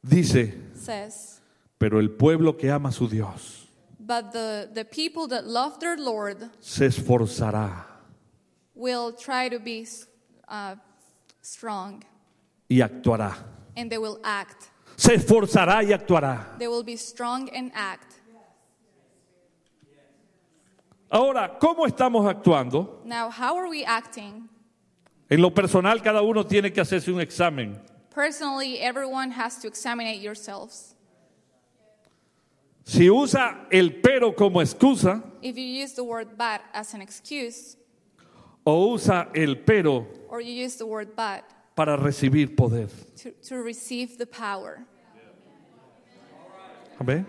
dice, 0.03 0.53
says, 0.73 1.41
pero 1.77 1.99
el 1.99 2.09
pueblo 2.09 2.53
que 2.57 2.71
ama 2.71 2.89
a 2.89 2.91
su 2.91 3.07
Dios 3.07 3.67
But 3.99 4.31
the, 4.31 4.69
the 4.73 4.83
people 4.85 5.27
that 5.27 5.45
love 5.45 5.79
their 5.79 5.97
Lord 5.97 6.49
se 6.59 6.87
esforzará 6.87 7.85
will 8.73 9.11
try 9.13 9.47
to 9.49 9.59
be 9.59 9.85
uh, 10.47 10.75
strong 11.41 12.03
y 12.69 12.77
actuará. 12.81 13.35
and 13.77 13.91
they 13.91 13.99
will 13.99 14.19
act. 14.23 14.69
Se 14.97 15.13
esforzará 15.13 15.83
y 15.83 15.93
actuará. 15.93 16.57
They 16.57 16.67
will 16.67 16.83
be 16.83 16.95
strong 16.97 17.49
and 17.55 17.71
act. 17.75 18.15
Ahora, 21.11 21.57
¿cómo 21.59 21.85
estamos 21.85 22.25
actuando? 22.25 23.01
Now, 23.03 23.29
how 23.29 23.57
are 23.57 23.67
we 23.67 23.83
acting? 23.83 24.47
En 25.29 25.41
lo 25.41 25.53
personal, 25.53 26.01
cada 26.01 26.21
uno 26.21 26.45
tiene 26.45 26.71
que 26.71 26.79
hacerse 26.79 27.11
un 27.11 27.19
examen. 27.19 27.77
Personally, 28.15 28.79
everyone 28.79 29.31
has 29.31 29.59
to 29.59 29.67
examine 29.67 30.21
yourselves. 30.21 30.95
Si 32.85 33.09
usa 33.09 33.67
el 33.71 33.99
pero 34.01 34.33
como 34.33 34.61
excusa 34.61 35.21
If 35.41 35.57
you 35.57 35.83
use 35.83 35.93
the 35.93 36.03
word 36.03 36.37
but 36.37 36.61
as 36.73 36.93
an 36.93 37.01
excuse, 37.01 37.77
o 38.65 38.93
usa 38.93 39.27
el 39.35 39.55
pero 39.55 40.07
or 40.29 40.41
you 40.41 40.53
use 40.53 40.77
the 40.77 40.85
word 40.85 41.15
but 41.15 41.43
para 41.75 41.97
recibir 41.97 42.55
poder. 42.55 42.87
to, 43.17 43.31
to 43.47 43.57
receive 43.57 44.17
the 44.17 44.25
power, 44.25 44.85
Amén. 46.99 47.25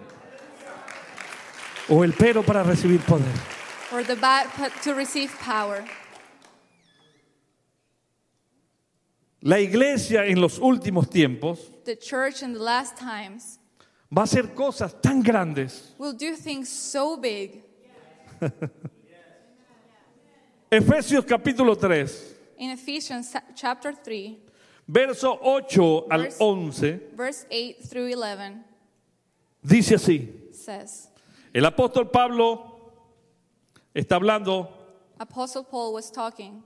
O 1.89 2.03
el 2.03 2.13
pero 2.13 2.43
para 2.43 2.63
recibir 2.63 3.01
poder. 3.01 3.33
Or 3.93 4.03
the 4.03 4.17
but 4.17 4.73
to 4.83 4.95
receive 4.95 5.31
power. 5.39 5.85
La 9.45 9.59
iglesia 9.59 10.25
en 10.27 10.41
los 10.41 10.59
últimos 10.61 11.09
tiempos 11.11 11.59
The 11.85 11.97
church 11.97 12.43
in 12.43 12.53
the 12.53 12.61
last 12.61 12.97
times 12.97 13.59
va 14.09 14.23
a 14.23 14.25
hacer 14.25 14.55
cosas 14.55 14.95
tan 15.03 15.21
grandes. 15.23 15.95
will 15.99 16.13
do 16.13 16.37
things 16.37 16.69
so 16.69 17.17
big. 17.17 17.63
Efesios 20.71 21.25
capítulo 21.27 21.77
3, 21.77 22.07
In 22.59 22.71
Ephesians 22.71 23.35
chapter 23.57 23.93
3, 23.93 24.39
verso 24.87 25.39
8 25.43 26.07
al 26.11 26.23
Verse- 26.23 26.37
11, 26.41 27.01
verse 27.15 27.47
8 27.51 27.77
through 27.89 28.09
11 28.09 28.65
dice 29.63 29.95
así. 29.97 30.29
says, 30.55 31.09
El 31.53 31.65
apóstol 31.67 32.11
Pablo 32.11 32.72
está 33.95 34.17
hablando 34.17 34.69
Apostle 35.19 35.65
Paul 35.71 35.95
was 35.95 36.11
talking 36.11 36.63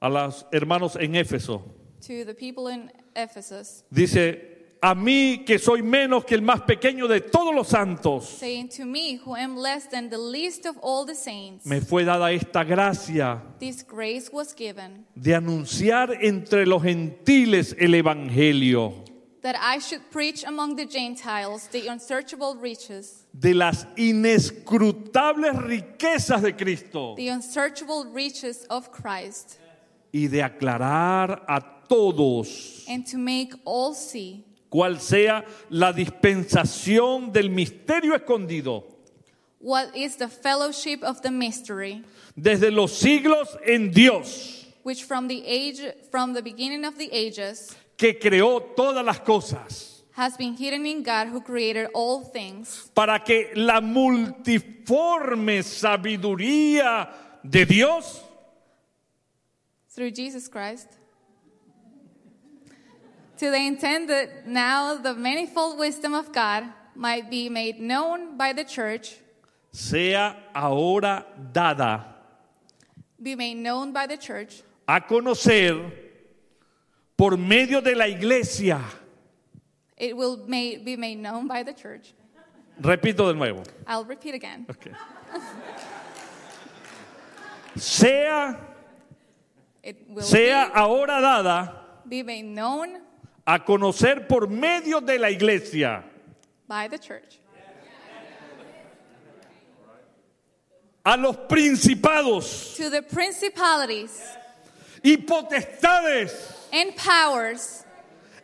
a 0.00 0.08
los 0.08 0.46
hermanos 0.52 0.96
en 0.96 1.14
Éfeso. 1.14 1.62
to 2.00 2.24
the 2.24 2.34
people 2.34 2.68
in 2.72 2.90
Ephesus, 3.14 3.84
Dice, 3.90 4.76
a 4.80 4.94
mí 4.94 5.42
que 5.44 5.58
soy 5.58 5.82
menos 5.82 6.24
que 6.24 6.36
el 6.36 6.42
más 6.42 6.60
pequeño 6.62 7.08
de 7.08 7.20
todos 7.20 7.52
los 7.52 7.66
santos, 7.68 8.24
saying, 8.24 8.68
To 8.76 8.84
me, 8.86 9.16
who 9.24 9.34
am 9.34 9.56
less 9.56 9.88
than 9.90 10.08
the 10.08 10.16
least 10.18 10.66
of 10.66 10.76
all 10.80 11.04
the 11.04 11.16
saints, 11.16 11.66
me 11.66 11.80
fue 11.80 12.04
dada 12.04 12.30
esta 12.30 12.62
gracia 12.64 13.42
this 13.58 13.84
grace 13.84 14.30
was 14.32 14.54
given, 14.54 15.04
de 15.16 15.34
anunciar 15.34 16.16
entre 16.20 16.64
los 16.66 16.82
gentiles 16.84 17.74
el 17.80 17.94
Evangelio 17.94 18.94
that 19.42 19.56
I 19.60 19.78
should 19.78 20.10
preach 20.10 20.44
among 20.44 20.76
the 20.76 20.84
Gentiles 20.84 21.68
the 21.68 21.86
unsearchable 21.86 22.56
riches, 22.56 23.24
de 23.38 23.54
las 23.54 23.86
inescrutables 23.96 25.56
riquezas 25.66 26.42
de 26.42 26.52
Cristo. 26.52 27.14
The 27.16 27.28
unsearchable 27.28 28.06
riches 28.12 28.64
of 28.68 28.90
Christ, 28.90 29.58
y 30.12 30.26
de 30.26 30.42
aclarar 30.42 31.44
a 31.48 31.62
todos 31.88 32.84
and 32.88 33.06
to 33.06 33.18
make 33.18 33.54
all 33.64 33.94
see. 33.94 34.44
cuál 34.70 35.00
sea 35.00 35.44
la 35.70 35.92
dispensación 35.92 37.32
del 37.32 37.50
misterio 37.50 38.14
escondido. 38.14 38.84
What 39.60 39.96
is 39.96 40.16
the 40.16 40.28
fellowship 40.28 41.02
of 41.02 41.22
the 41.22 41.30
mystery, 41.30 42.04
desde 42.36 42.70
los 42.70 42.92
siglos 42.92 43.56
en 43.66 43.90
Dios. 43.90 44.66
Which 44.84 45.04
from 45.04 45.28
the 45.28 45.44
age 45.44 45.80
from 46.10 46.32
the 46.32 46.42
beginning 46.42 46.84
of 46.84 46.96
the 46.96 47.10
ages 47.12 47.74
que 47.98 48.18
creó 48.18 48.62
todas 48.74 49.04
las 49.04 49.20
cosas 49.20 49.88
has 50.18 50.36
been 50.36 50.54
hidden 50.54 50.84
in 50.84 51.04
God 51.04 51.28
who 51.28 51.40
created 51.40 51.86
all 51.94 52.24
things, 52.24 52.90
para 52.92 53.20
que 53.20 53.52
la 53.54 53.80
multiforme 53.80 55.62
sabiduría 55.62 57.08
de 57.48 57.64
Dios 57.64 58.20
through 59.90 60.10
Jesus 60.10 60.48
Christ. 60.48 60.88
To 63.36 63.50
the 63.52 63.56
intent 63.56 64.08
that 64.08 64.48
now 64.48 64.96
the 64.96 65.14
manifold 65.14 65.78
wisdom 65.78 66.14
of 66.14 66.32
God 66.32 66.64
might 66.96 67.30
be 67.30 67.48
made 67.48 67.78
known 67.78 68.36
by 68.36 68.52
the 68.52 68.64
church, 68.64 69.14
sea 69.70 70.16
ahora 70.52 71.24
dada 71.52 72.16
be 73.22 73.36
made 73.36 73.58
known 73.58 73.92
by 73.92 74.08
the 74.08 74.16
church, 74.16 74.62
a 74.88 75.00
conocer 75.00 75.92
por 77.18 77.36
medio 77.36 77.82
de 77.82 77.94
la 77.94 78.06
iglesia. 78.06 78.80
it 79.98 80.16
will 80.16 80.36
made, 80.46 80.84
be 80.84 80.96
made 80.96 81.18
known 81.18 81.48
by 81.48 81.62
the 81.64 81.72
church. 81.74 82.14
Repito 82.80 83.26
de 83.26 83.34
nuevo. 83.34 83.64
I'll 83.86 84.04
repeat 84.04 84.34
again. 84.34 84.64
Ok. 84.70 84.86
Sea, 87.76 88.56
It 89.82 90.06
will 90.08 90.22
sea 90.22 90.70
ahora 90.74 91.20
dada 91.20 91.74
be 92.08 92.22
made 92.22 92.44
known 92.44 93.00
a 93.46 93.58
conocer 93.58 94.28
por 94.28 94.46
medio 94.46 95.00
de 95.00 95.18
la 95.18 95.28
iglesia 95.28 96.04
by 96.66 96.88
the 96.88 96.98
church 96.98 97.38
a 101.04 101.16
los 101.16 101.36
principados 101.48 102.76
to 102.76 102.90
the 102.90 103.02
principalities 103.02 104.20
y 105.02 105.16
potestades 105.16 106.57
and 106.72 106.94
powers 106.96 107.84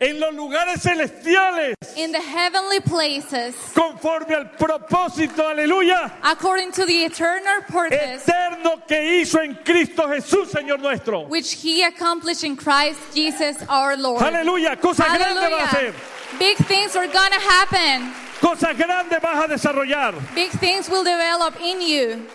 en 0.01 0.19
los 0.19 0.35
lugares 0.35 0.83
celestiales 0.83 1.75
in 1.97 2.13
the 2.13 2.21
heavenly 2.21 2.81
places 2.81 3.55
conforme 3.75 4.35
al 4.35 4.51
propósito, 4.57 5.47
aleluya, 5.49 6.13
according 6.23 6.73
to 6.73 6.85
the 6.85 7.05
eternal 7.05 7.63
purpose 7.69 8.29
eterno 8.29 8.83
que 8.87 9.23
hizo 9.23 9.41
en 9.41 9.55
Cristo 9.65 10.09
Jesús, 10.09 10.49
Señor 10.51 10.81
nuestro. 10.81 11.27
which 11.29 11.53
he 11.53 11.83
accomplished 11.85 12.45
in 12.45 12.57
Christ 12.57 12.99
Jesus 13.15 13.57
our 13.69 13.97
Lord. 13.97 14.23
Aleluya, 14.23 14.77
cosas 14.81 15.07
grandes 15.07 15.51
vas 15.51 15.73
a 15.73 15.77
hacer. 15.77 15.95
Big 16.39 16.57
things 16.67 16.97
are 16.97 17.07
gonna 17.07 17.41
happen. 17.41 18.13
cosas 18.41 18.77
grandes 18.77 19.21
vas 19.23 19.45
a 19.45 19.49
desarrollar. 19.49 20.15
Big 20.35 20.51
things 20.51 20.89
will 20.91 21.05
develop 21.05 21.55
in 21.61 21.81
you. 21.81 22.27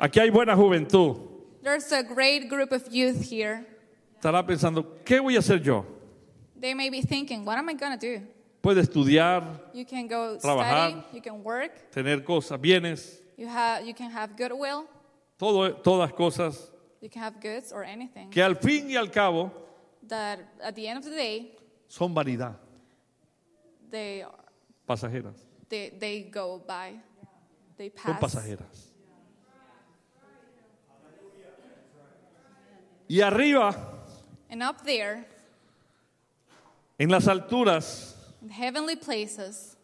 Aquí 0.00 0.20
hay 0.20 0.30
buena 0.30 0.54
juventud. 0.56 1.25
There's 1.66 1.90
a 1.90 2.04
great 2.04 2.48
group 2.48 2.70
of 2.70 2.86
youth 2.92 3.20
here. 3.28 3.66
Estará 4.20 4.46
pensando, 4.46 4.84
¿qué 5.04 5.18
voy 5.20 5.34
a 5.34 5.40
hacer 5.40 5.60
yo? 5.60 5.84
They 6.60 6.74
may 6.74 6.88
be 6.90 7.02
thinking, 7.02 7.44
what 7.44 7.58
am 7.58 7.68
I 7.68 7.74
gonna 7.74 7.96
do? 7.98 8.20
Puede 8.62 8.78
estudiar, 8.82 9.60
You 9.74 9.84
can 9.84 10.06
go 10.06 10.38
Trabajar. 10.38 10.90
study, 10.90 11.04
you 11.12 11.20
can 11.20 11.42
work, 11.42 11.90
tener 11.90 12.20
cosas, 12.20 12.56
bienes, 12.60 13.20
you 13.36 13.48
have 13.48 13.84
you 13.84 13.94
can 13.94 14.12
have 14.12 14.36
goodwill, 14.36 14.86
todo, 15.38 15.72
todas 15.82 16.12
cosas 16.12 16.70
you 17.00 17.08
can 17.10 17.20
have 17.20 17.40
goods 17.40 17.72
or 17.72 17.82
anything. 17.82 18.30
que 18.30 18.40
al 18.42 18.54
fin 18.54 18.88
y 18.88 18.94
al 18.96 19.08
cabo 19.10 19.50
That 20.08 20.38
at 20.62 20.76
the 20.76 20.86
end 20.86 20.98
of 20.98 21.04
the 21.04 21.10
day, 21.10 21.50
son 21.88 22.14
vanidad, 22.14 22.54
they 23.90 24.24
pasajeras. 24.88 25.34
they 25.68 25.90
they 25.98 26.20
go 26.30 26.62
by, 26.64 26.92
they 27.76 27.90
Son 27.90 28.14
pass. 28.14 28.34
pasajeras. 28.36 28.85
Y 33.08 33.20
arriba, 33.20 33.74
And 34.50 34.62
up 34.62 34.82
there, 34.84 35.24
en 36.98 37.08
las 37.08 37.26
alturas, 37.26 38.14
in 38.42 38.48
heavenly 38.48 38.96
places, 38.96 39.76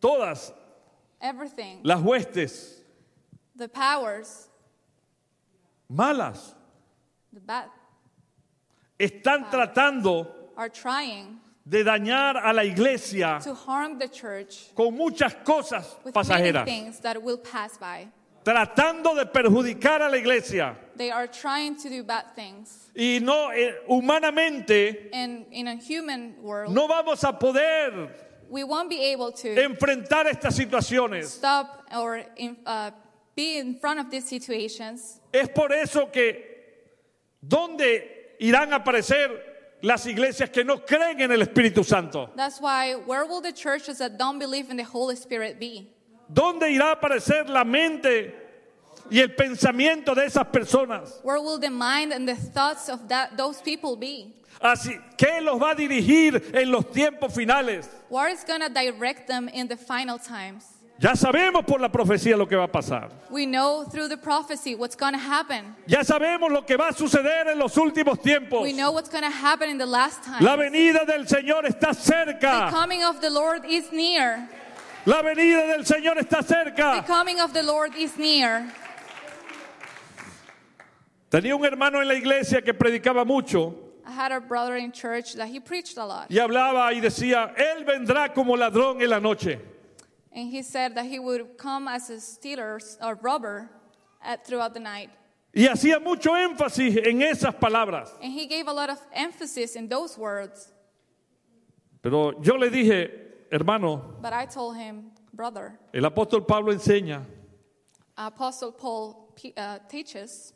todas 0.00 0.52
everything, 1.20 1.80
las 1.82 2.00
huestes 2.00 2.80
the 3.56 3.68
powers, 3.68 4.48
malas 5.90 6.54
the 7.32 7.40
bad, 7.40 7.68
están 8.98 9.50
tratando 9.50 10.28
are 10.56 10.68
trying 10.68 11.38
de 11.68 11.82
dañar 11.82 12.36
a 12.42 12.52
la 12.52 12.62
iglesia 12.62 13.40
to 13.42 13.54
harm 13.54 13.98
the 13.98 14.08
church 14.08 14.74
con 14.74 14.96
muchas 14.96 15.34
cosas 15.44 15.96
with 16.04 16.14
many 16.14 16.28
pasajeras, 16.28 16.64
things 16.64 17.00
that 17.00 17.22
will 17.22 17.38
pass 17.38 17.76
by. 17.76 18.08
Tratando 18.46 19.14
de 19.16 19.26
perjudicar 19.26 20.02
a 20.02 20.08
la 20.08 20.16
iglesia. 20.16 20.76
They 20.96 21.10
are 21.10 21.26
trying 21.26 21.76
to 21.82 21.88
do 21.88 22.04
bad 22.04 22.34
things. 22.36 22.90
Y 22.94 23.18
no, 23.20 23.50
eh, 23.50 23.74
humanamente, 23.88 25.10
And 25.12 25.46
in 25.50 25.66
a 25.66 25.74
human 25.74 26.36
world, 26.40 26.72
no 26.72 26.86
vamos 26.86 27.24
a 27.24 27.32
poder 27.32 28.08
we 28.48 28.62
won't 28.62 28.88
be 28.88 29.12
able 29.12 29.32
to 29.32 29.48
enfrentar 29.48 30.26
estas 30.26 30.54
situaciones. 30.54 31.24
stop 31.24 31.82
or 31.92 32.22
in, 32.36 32.56
uh, 32.64 32.92
be 33.34 33.58
in 33.58 33.78
front 33.80 33.98
of 33.98 34.10
these 34.10 34.28
situations. 34.28 35.20
Es 35.32 35.48
por 35.48 35.72
eso 35.72 36.06
que, 36.12 36.36
¿dónde 37.44 38.36
irán 38.40 38.72
a 38.72 38.76
aparecer 38.76 39.28
las 39.82 40.06
iglesias 40.06 40.50
que 40.50 40.62
no 40.62 40.84
creen 40.84 41.20
en 41.20 41.32
el 41.32 41.42
Espíritu 41.42 41.84
Santo? 41.84 42.30
That's 42.36 42.60
why, 42.60 42.94
where 42.94 43.26
will 43.26 43.40
the 43.40 43.52
churches 43.52 43.98
that 43.98 44.16
don't 44.18 44.38
believe 44.38 44.70
in 44.70 44.76
the 44.76 44.84
Holy 44.84 45.16
Spirit 45.16 45.58
be? 45.58 45.95
¿Dónde 46.28 46.70
irá 46.70 46.88
a 46.90 46.92
aparecer 46.92 47.48
la 47.48 47.64
mente 47.64 48.34
y 49.10 49.20
el 49.20 49.34
pensamiento 49.34 50.14
de 50.14 50.26
esas 50.26 50.46
personas? 50.46 51.20
Where 51.22 51.40
will 51.40 51.58
the 51.60 51.70
mind 51.70 52.12
and 52.12 52.26
the 52.28 52.34
thoughts 52.36 52.88
of 52.88 53.08
that, 53.08 53.36
those 53.36 53.60
people 53.62 53.96
be? 53.96 54.32
Así, 54.60 54.98
¿qué 55.18 55.40
los 55.42 55.60
va 55.60 55.72
a 55.72 55.74
dirigir 55.74 56.42
en 56.54 56.70
los 56.70 56.86
tiempos 56.90 57.32
finales? 57.34 57.88
What 58.08 58.30
is 58.32 58.42
going 58.44 58.60
to 58.60 58.68
direct 58.70 59.26
them 59.28 59.48
in 59.50 59.68
the 59.68 59.76
final 59.76 60.18
times? 60.18 60.64
Ya 60.98 61.14
sabemos 61.14 61.66
por 61.66 61.78
la 61.78 61.90
profecía 61.90 62.38
lo 62.38 62.46
que 62.46 62.56
va 62.56 62.64
a 62.64 62.68
pasar. 62.72 63.10
We 63.30 63.44
know 63.44 63.84
through 63.84 64.08
the 64.08 64.16
prophecy 64.16 64.74
what's 64.74 64.96
going 64.96 65.12
to 65.12 65.18
happen. 65.18 65.76
Ya 65.86 66.00
sabemos 66.02 66.50
lo 66.50 66.62
que 66.62 66.76
va 66.78 66.88
a 66.88 66.92
suceder 66.94 67.48
en 67.52 67.58
los 67.58 67.76
últimos 67.76 68.18
tiempos. 68.22 68.62
We 68.62 68.72
know 68.72 68.92
what's 68.92 69.10
going 69.10 69.22
to 69.24 69.30
happen 69.30 69.68
in 69.68 69.76
the 69.76 69.84
last 69.84 70.22
time. 70.24 70.42
La 70.42 70.56
venida 70.56 71.04
del 71.06 71.26
Señor 71.26 71.66
está 71.66 71.92
The 71.94 72.00
cerca. 72.40 72.70
coming 72.70 73.04
of 73.04 73.20
the 73.20 73.28
Lord 73.28 73.66
is 73.66 73.92
near. 73.92 74.48
La 75.06 75.22
venida 75.22 75.66
del 75.68 75.84
Señor 75.86 76.18
está 76.18 76.42
The 76.42 76.54
cerca. 76.54 77.04
coming 77.06 77.40
of 77.40 77.52
the 77.52 77.62
Lord 77.62 77.94
is 77.96 78.16
near. 78.18 78.66
Tenía 81.30 81.54
un 81.56 81.64
hermano 81.64 82.00
en 82.00 82.08
la 82.08 82.14
iglesia 82.14 82.60
que 82.62 82.72
predicaba 82.74 83.24
mucho 83.24 83.74
I 84.06 84.12
had 84.12 84.30
a 84.32 84.40
brother 84.40 84.76
in 84.76 84.92
church 84.92 85.34
that 85.34 85.48
he 85.48 85.58
preached 85.60 85.96
a 85.98 86.04
lot. 86.04 86.28
y 86.30 86.36
hablaba 86.38 86.92
y 86.92 87.00
decía, 87.00 87.52
Él 87.56 87.84
vendrá 87.84 88.32
como 88.34 88.56
ladrón 88.56 89.00
en 89.02 89.10
la 89.10 89.18
noche. 89.20 89.58
And 90.32 90.48
he 90.50 90.62
said 90.62 90.94
that 90.94 91.06
he 91.06 91.18
would 91.18 91.56
come 91.56 91.88
as 91.88 92.10
a 92.10 92.20
stealer 92.20 92.78
or 93.02 93.14
robber 93.22 93.70
at, 94.22 94.44
throughout 94.46 94.74
the 94.74 94.80
night. 94.80 95.10
Y 95.54 95.66
hacía 95.68 96.00
mucho 96.02 96.32
énfasis 96.36 96.96
en 97.06 97.22
esas 97.22 97.54
palabras. 97.54 98.10
And 98.22 98.32
he 98.32 98.46
gave 98.46 98.68
a 98.68 98.72
lot 98.72 98.90
of 98.90 98.98
emphasis 99.12 99.74
in 99.76 99.88
those 99.88 100.16
words. 100.18 100.72
Pero 102.02 102.40
yo 102.42 102.56
le 102.56 102.70
dije, 102.70 103.25
hermano, 103.50 104.16
But 104.22 104.32
I 104.32 104.46
told 104.46 104.76
him, 104.76 105.10
brother, 105.32 105.78
el 105.92 106.04
apóstol 106.04 106.46
Pablo 106.46 106.72
enseña 106.72 107.22
Apostle 108.16 108.72
Paul 108.72 109.32
pe- 109.34 109.52
uh, 109.56 109.78
teaches 109.88 110.54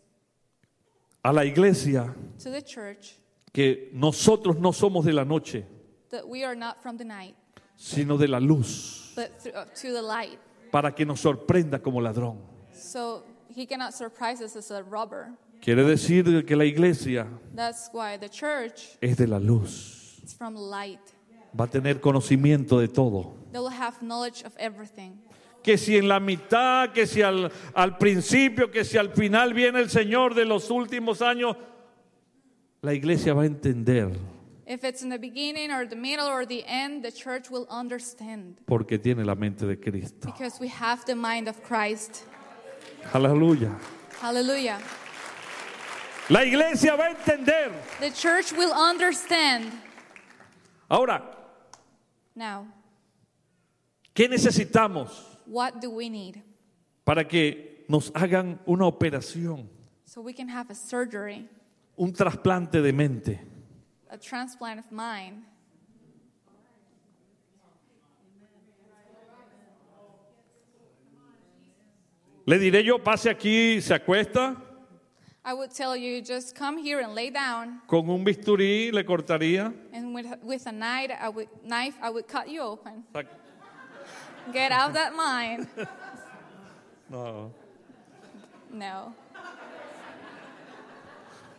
a 1.25 1.33
la 1.33 1.43
iglesia 1.45 2.15
to 2.43 2.51
the 2.51 2.63
church 2.63 3.17
que 3.53 3.91
nosotros 3.93 4.57
no 4.59 4.73
somos 4.73 5.05
de 5.05 5.13
la 5.13 5.25
noche, 5.25 5.65
that 6.11 6.27
we 6.27 6.45
are 6.45 6.55
not 6.57 6.81
from 6.83 6.97
the 6.97 7.05
night, 7.05 7.35
sino 7.77 8.17
de 8.17 8.27
la 8.29 8.39
luz, 8.39 9.13
but 9.15 9.39
th- 9.43 9.55
uh, 9.55 9.65
to 9.75 9.93
the 9.93 10.01
light. 10.03 10.39
para 10.73 10.93
que 10.95 11.05
nos 11.05 11.21
sorprenda 11.21 11.83
como 11.83 12.01
ladrón. 12.01 12.39
So 12.73 13.25
he 13.55 13.67
cannot 13.67 13.93
surprise 13.93 14.41
us 14.41 14.57
as 14.57 14.71
a 14.71 14.83
robber. 14.83 15.33
Quiere 15.61 15.85
decir 15.85 16.47
que 16.47 16.57
la 16.57 16.65
iglesia 16.65 17.27
That's 17.55 17.91
why 17.93 18.17
the 18.17 18.29
church 18.31 18.97
es 19.03 19.17
de 19.19 19.27
la 19.27 19.39
luz. 19.39 20.21
is 20.25 20.33
from 20.33 20.55
light. 20.55 21.01
Va 21.59 21.65
a 21.65 21.69
tener 21.69 22.01
conocimiento 22.01 22.79
de 22.79 22.89
todo. 22.89 23.35
They 23.53 23.61
will 23.61 23.71
have 23.71 24.01
knowledge 24.01 24.45
of 24.45 24.53
everything. 24.59 25.19
Que 25.63 25.77
si 25.77 25.97
en 25.97 26.09
la 26.09 26.21
mitad, 26.21 26.93
que 26.93 27.07
si 27.07 27.21
al, 27.23 27.51
al 27.75 27.99
principio, 27.99 28.71
que 28.71 28.85
si 28.85 28.97
al 28.97 29.11
final 29.11 29.53
viene 29.53 29.81
el 29.81 29.91
Señor 29.91 30.35
de 30.35 30.45
los 30.47 30.71
últimos 30.71 31.21
años, 31.21 31.57
la 32.83 32.95
iglesia 32.95 33.35
va 33.35 33.43
a 33.43 33.47
entender 33.47 34.11
If 34.67 34.85
it's 34.85 35.03
in 35.03 35.09
the 35.11 35.19
beginning 35.19 35.73
or 35.73 35.85
the 35.85 35.97
middle 35.97 36.27
or 36.29 36.47
the 36.47 36.65
end, 36.65 37.03
the 37.03 37.11
church 37.11 37.51
will 37.51 37.67
understand 37.69 38.57
porque 38.67 38.99
tiene 39.03 39.25
la 39.27 39.35
mente 39.35 39.67
de 39.67 39.77
Cristo. 39.77 40.27
because 40.31 40.61
we 40.61 40.69
have 40.69 41.05
the 41.07 41.15
mind 41.17 41.49
of 41.49 41.61
Christ. 41.65 42.25
Aleluya. 43.13 43.77
Hallelujah. 44.21 44.79
La 46.31 46.45
iglesia 46.45 46.97
va 46.97 47.07
a 47.07 47.11
entender. 47.11 47.73
The 47.99 48.11
church 48.11 48.53
will 48.53 48.73
understand. 48.73 49.73
Ahora, 50.89 51.23
Now, 52.41 52.67
¿qué 54.15 54.27
necesitamos 54.27 55.11
what 55.47 55.75
do 55.83 55.91
we 55.91 56.09
need? 56.09 56.37
para 57.05 57.29
que 57.29 57.85
nos 57.87 58.11
hagan 58.15 58.59
una 58.65 58.87
operación, 58.87 59.69
So 60.07 60.23
we 60.23 60.33
can 60.33 60.49
have 60.49 60.71
a 60.71 60.75
surgery, 60.75 61.47
un 61.99 62.15
trasplante 62.15 62.81
de 62.81 62.93
mente? 62.95 63.41
a 64.09 64.17
transplant 64.17 64.79
of 64.81 64.91
mind. 64.91 65.45
Le 72.47 72.59
diré 72.59 72.83
yo, 72.83 72.99
pase 73.05 73.29
aquí, 73.29 73.83
se 73.83 73.93
acuesta, 73.93 74.57
I 75.45 75.55
would 75.55 75.71
tell 75.71 75.97
you 75.97 76.21
just 76.21 76.55
come 76.55 76.77
here 76.77 77.01
and 77.01 77.15
lay 77.15 77.31
down, 77.31 77.81
con 77.89 78.09
un 78.11 78.25
bisturí 78.25 78.93
le 78.93 79.05
cortaría. 79.05 79.73
and 79.93 80.15
with, 80.15 80.27
with 80.43 80.67
a 80.67 80.73
knife 80.73 81.11
I, 81.19 81.29
would, 81.31 81.49
knife, 81.65 81.95
I 82.03 82.11
would 82.11 82.29
cut 82.29 82.49
you 82.51 82.61
open. 82.61 83.05
Sac- 83.15 83.27
Get 84.53 84.71
out 84.73 84.93
that 84.95 85.15
mind. 85.15 85.67
No, 87.11 87.51
No, 88.73 89.13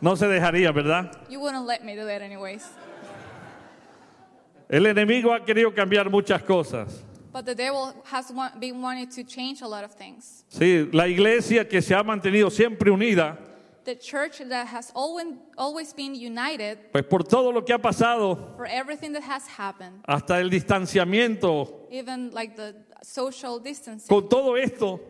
no 0.00 0.14
se 0.16 0.26
dejaría, 0.26 0.72
¿verdad? 0.72 1.10
you 1.28 1.38
wouldn't 1.40 1.66
let 1.66 1.84
me 1.84 1.94
do 1.94 2.06
that 2.06 2.22
anyways. 2.22 2.66
El 4.70 4.86
enemigo 4.86 5.34
ha 5.34 5.44
querido 5.44 5.74
cambiar 5.74 6.08
muchas 6.10 6.42
cosas. 6.42 7.02
But 7.32 7.44
the 7.44 7.54
devil 7.54 7.92
has 8.04 8.32
been 8.58 8.80
wanting 8.80 9.08
to 9.10 9.24
change 9.24 9.60
a 9.60 9.68
lot 9.68 9.84
of 9.84 9.92
things. 9.94 10.44
Sí, 10.48 10.88
la 10.92 11.06
iglesia 11.06 11.68
que 11.68 11.82
se 11.82 11.94
ha 11.94 12.02
mantenido 12.02 12.50
siempre 12.50 12.90
unida, 12.90 13.36
The 13.84 13.96
church 13.96 14.38
that 14.38 14.68
has 14.68 14.92
always, 14.94 15.34
always 15.58 15.92
been 15.92 16.14
united 16.14 16.78
pues 16.92 17.04
por 17.04 17.24
todo 17.24 17.50
lo 17.50 17.62
que 17.62 17.74
ha 17.74 17.78
pasado, 17.78 18.54
for 18.56 18.66
everything 18.66 19.12
that 19.14 19.22
has 19.24 19.46
happened, 19.48 20.00
hasta 20.06 20.38
el 20.40 20.48
distanciamiento, 20.50 21.88
even 21.90 22.30
like 22.30 22.54
the 22.54 22.76
social 23.02 23.58
distancing, 23.58 24.08
con 24.08 24.28
todo 24.28 24.54
esto, 24.54 25.00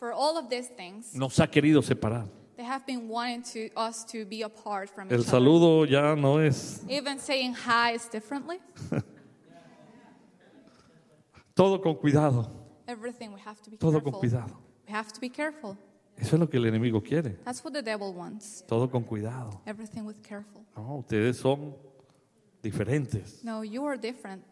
for 0.00 0.12
all 0.12 0.36
of 0.36 0.48
these 0.50 0.66
things, 0.76 1.14
nos 1.14 1.36
ha 1.38 1.46
querido 1.46 1.82
separar. 1.84 2.28
they 2.56 2.64
have 2.64 2.84
been 2.84 3.06
wanting 3.08 3.42
to 3.42 3.70
us 3.76 4.04
to 4.04 4.24
be 4.24 4.42
apart 4.42 4.90
from 4.90 5.08
El 5.10 5.20
each 5.20 5.28
other. 5.32 5.86
ya 5.88 6.14
no 6.16 6.38
es 6.38 6.82
Even 6.88 7.18
saying 7.20 7.54
hi 7.54 7.92
is 7.92 8.08
differently. 8.08 8.58
todo 11.54 11.78
con 11.80 11.94
cuidado, 11.94 12.50
Everything 12.88 13.32
we 13.32 13.40
have 13.40 13.60
to 13.62 13.70
be 13.70 13.76
todo 13.76 14.00
con 14.00 14.12
careful. 14.12 14.20
cuidado. 14.20 14.56
We 14.86 14.92
have 14.92 15.12
to 15.12 15.20
be 15.20 15.28
careful. 15.28 15.76
Eso 16.18 16.36
es 16.36 16.40
lo 16.40 16.48
que 16.48 16.56
el 16.56 16.66
enemigo 16.66 17.02
quiere, 17.02 17.36
That's 17.44 17.62
what 17.62 17.72
the 17.74 17.82
devil 17.82 18.12
wants. 18.14 18.64
todo 18.66 18.88
con 18.90 19.04
cuidado. 19.04 19.60
Everything 19.66 20.02
with 20.06 20.22
careful. 20.22 20.64
No, 20.76 20.98
ustedes 20.98 21.36
son 21.38 21.74
diferentes. 22.62 23.44
No, 23.44 23.62
you 23.62 23.84
are 23.86 23.98
different. 23.98 24.42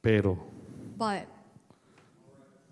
Pero 0.00 0.36
But 0.98 1.26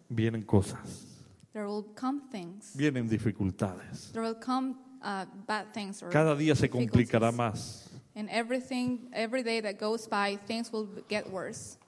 vienen 0.08 0.44
cosas, 0.44 1.06
there 1.52 1.66
will 1.66 1.84
come 1.94 2.22
things. 2.30 2.74
vienen 2.76 3.08
dificultades. 3.08 4.12
There 4.12 4.22
will 4.22 4.34
come 4.38 4.76
uh, 5.02 5.26
bad 5.46 5.72
things 5.72 6.02
or 6.02 6.10
Cada 6.10 6.36
día 6.36 6.54
se 6.56 6.68
complicará 6.68 7.32
más. 7.32 7.88
And 8.16 8.28
everything, 8.30 9.08
every 9.12 9.42
day 9.42 9.60
that 9.60 9.78
goes 9.78 10.06
by, 10.08 10.36
things 10.46 10.72
will 10.72 10.88
get 11.08 11.30
worse. 11.30 11.78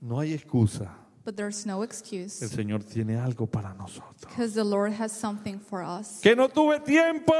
No 0.00 0.20
hay 0.20 0.32
excusa. 0.34 0.88
But 1.24 1.36
there's 1.36 1.66
no 1.66 1.78
El 1.78 1.82
excuse 1.82 2.34
Señor 2.40 2.84
tiene 2.84 3.16
algo 3.18 3.50
para 3.50 3.74
nosotros. 3.74 4.14
because 4.20 4.54
the 4.54 4.62
Lord 4.62 4.92
has 4.92 5.10
something 5.10 5.58
for 5.58 5.82
us. 5.82 6.20
Que 6.22 6.36
no 6.36 6.46
tuve 6.48 6.84
tiempo, 6.84 7.32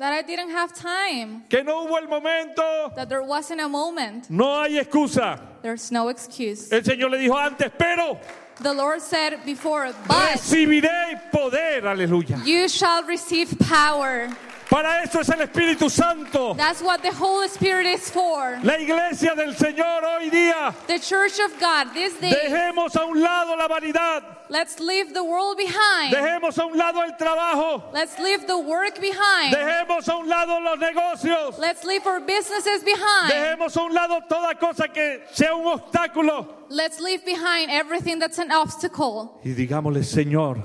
That 0.00 0.12
I 0.14 0.22
didn't 0.22 0.50
have 0.50 0.72
time, 0.74 1.44
que 1.48 1.62
no 1.62 1.86
hubo 1.86 1.96
el 2.00 2.08
momento. 2.08 2.90
that 2.96 3.08
there 3.08 3.22
wasn't 3.22 3.60
a 3.60 3.68
moment. 3.68 4.28
No 4.30 4.62
hay 4.64 4.78
excusa. 4.80 5.38
There's 5.62 5.92
no 5.92 6.08
excuse. 6.08 6.72
El 6.72 6.82
Señor 6.82 7.10
le 7.10 7.18
dijo 7.18 7.36
antes, 7.36 7.70
pero 7.78 8.18
The 8.62 8.74
Lord 8.74 9.00
said 9.00 9.44
before, 9.46 9.92
but 10.08 10.32
recibiré 10.34 11.30
poder, 11.30 11.82
aleluya. 11.86 12.44
you 12.44 12.68
shall 12.68 13.04
receive 13.04 13.56
power. 13.60 14.28
Para 14.70 15.02
eso 15.02 15.18
es 15.20 15.28
el 15.28 15.40
Espíritu 15.40 15.90
Santo. 15.90 16.54
That's 16.54 16.80
what 16.80 17.02
the 17.02 17.10
Holy 17.10 17.48
Spirit 17.48 17.86
is 17.86 18.08
for. 18.08 18.56
La 18.62 18.78
iglesia 18.78 19.34
del 19.34 19.56
Señor 19.56 20.04
hoy 20.04 20.30
día. 20.30 20.72
The 20.86 21.00
church 21.00 21.40
of 21.40 21.58
God 21.58 21.92
this 21.92 22.14
day, 22.20 22.30
Dejemos 22.30 22.94
a 22.94 23.04
un 23.04 23.20
lado 23.20 23.56
la 23.56 23.66
vanidad. 23.66 24.22
let's 24.48 24.78
leave 24.78 25.12
the 25.12 25.24
world 25.24 25.56
behind. 25.56 26.14
Dejemos 26.14 26.56
a 26.56 26.66
un 26.66 26.78
lado 26.78 27.02
el 27.02 27.16
trabajo. 27.16 27.92
Let's 27.92 28.16
leave 28.20 28.46
the 28.46 28.56
work 28.56 29.00
behind. 29.00 29.52
Dejemos 29.52 30.08
a 30.08 30.16
un 30.16 30.28
lado 30.28 30.60
los 30.60 30.78
negocios. 30.78 31.58
Let's 31.58 31.84
leave 31.84 32.06
our 32.06 32.20
businesses 32.20 32.84
behind. 32.84 33.32
Dejemos 33.32 33.76
a 33.76 33.82
un 33.82 33.92
lado 33.92 34.20
toda 34.28 34.54
cosa 34.54 34.86
que 34.86 35.24
sea 35.32 35.52
un 35.52 35.66
obstáculo. 35.66 36.46
Let's 36.68 37.00
leave 37.00 37.24
behind 37.24 37.72
everything 37.72 38.20
that's 38.20 38.38
an 38.38 38.52
obstacle. 38.52 39.40
Y 39.44 39.50
digámosle, 39.50 40.04
Señor, 40.04 40.62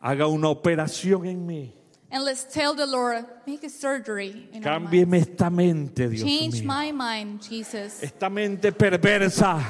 haga 0.00 0.26
una 0.26 0.48
operación 0.48 1.24
en 1.24 1.46
mí. 1.46 1.75
And 2.10 2.24
let's 2.24 2.44
tell 2.44 2.74
the 2.74 2.86
Lord, 2.86 3.24
make 3.46 3.64
a 3.64 3.68
surgery 3.68 4.48
in 4.52 4.62
Cámbieme 4.62 5.18
esta 5.20 5.50
mente, 5.50 6.08
Dios 6.08 6.22
Change 6.22 6.60
mío. 6.62 6.64
my 6.64 6.92
mind, 6.92 7.42
Jesus. 7.42 8.02
Esta 8.02 8.30
mente 8.30 8.70
perversa. 8.72 9.60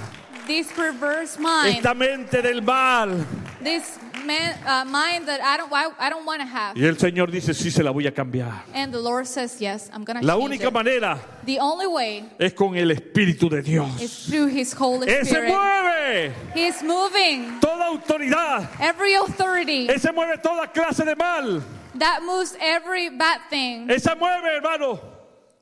This 0.47 0.71
perverse 0.71 1.39
mind, 1.41 1.77
Esta 1.79 1.93
mente 1.95 2.41
del 2.41 2.61
mal. 2.63 3.27
this 3.65 3.99
man, 4.25 4.55
uh, 4.65 4.85
mind 4.85 5.27
that 5.27 5.41
I 5.41 5.57
don't, 5.57 5.73
I, 5.73 5.89
I 5.99 6.09
don't 6.11 6.25
want 6.25 6.41
to 6.41 6.47
have. 6.47 6.77
Y 6.77 6.85
el 6.87 6.95
Señor 6.97 7.33
dice, 7.33 7.53
sí, 7.53 7.71
se 7.73 7.83
la 7.83 7.91
voy 7.91 8.07
a 8.07 8.13
cambiar. 8.13 8.63
And 8.73 8.93
the 8.93 9.01
Lord 9.01 9.27
says, 9.27 9.61
yes, 9.61 9.91
I'm 9.93 10.05
going 10.05 10.21
to 10.21 10.25
La 10.25 10.35
change 10.35 10.45
única 10.61 10.69
it. 10.69 10.73
manera 10.73 11.19
The 11.47 11.59
only 11.59 11.87
way 11.89 12.25
es 12.39 12.53
con 12.53 12.77
el 12.77 12.91
Espíritu 12.93 13.49
de 13.51 13.63
Dios. 13.63 14.01
is 14.01 14.27
through 14.29 14.47
His 14.49 14.73
Holy 14.75 15.09
Spirit. 15.11 15.49
mueve 15.49 16.33
He's 16.55 16.81
moving 16.83 17.59
toda 17.61 17.87
autoridad. 17.87 18.69
every 18.79 19.15
authority. 19.15 19.89
Ese 19.89 20.13
mueve 20.13 20.37
toda 20.41 20.69
clase 20.73 21.05
de 21.05 21.17
mal. 21.17 21.61
That 21.99 22.23
moves 22.23 22.57
every 22.61 23.11
bad 23.11 23.41
thing. 23.51 23.91
Esa 23.91 24.15
mueve, 24.15 24.45
hermano, 24.57 25.01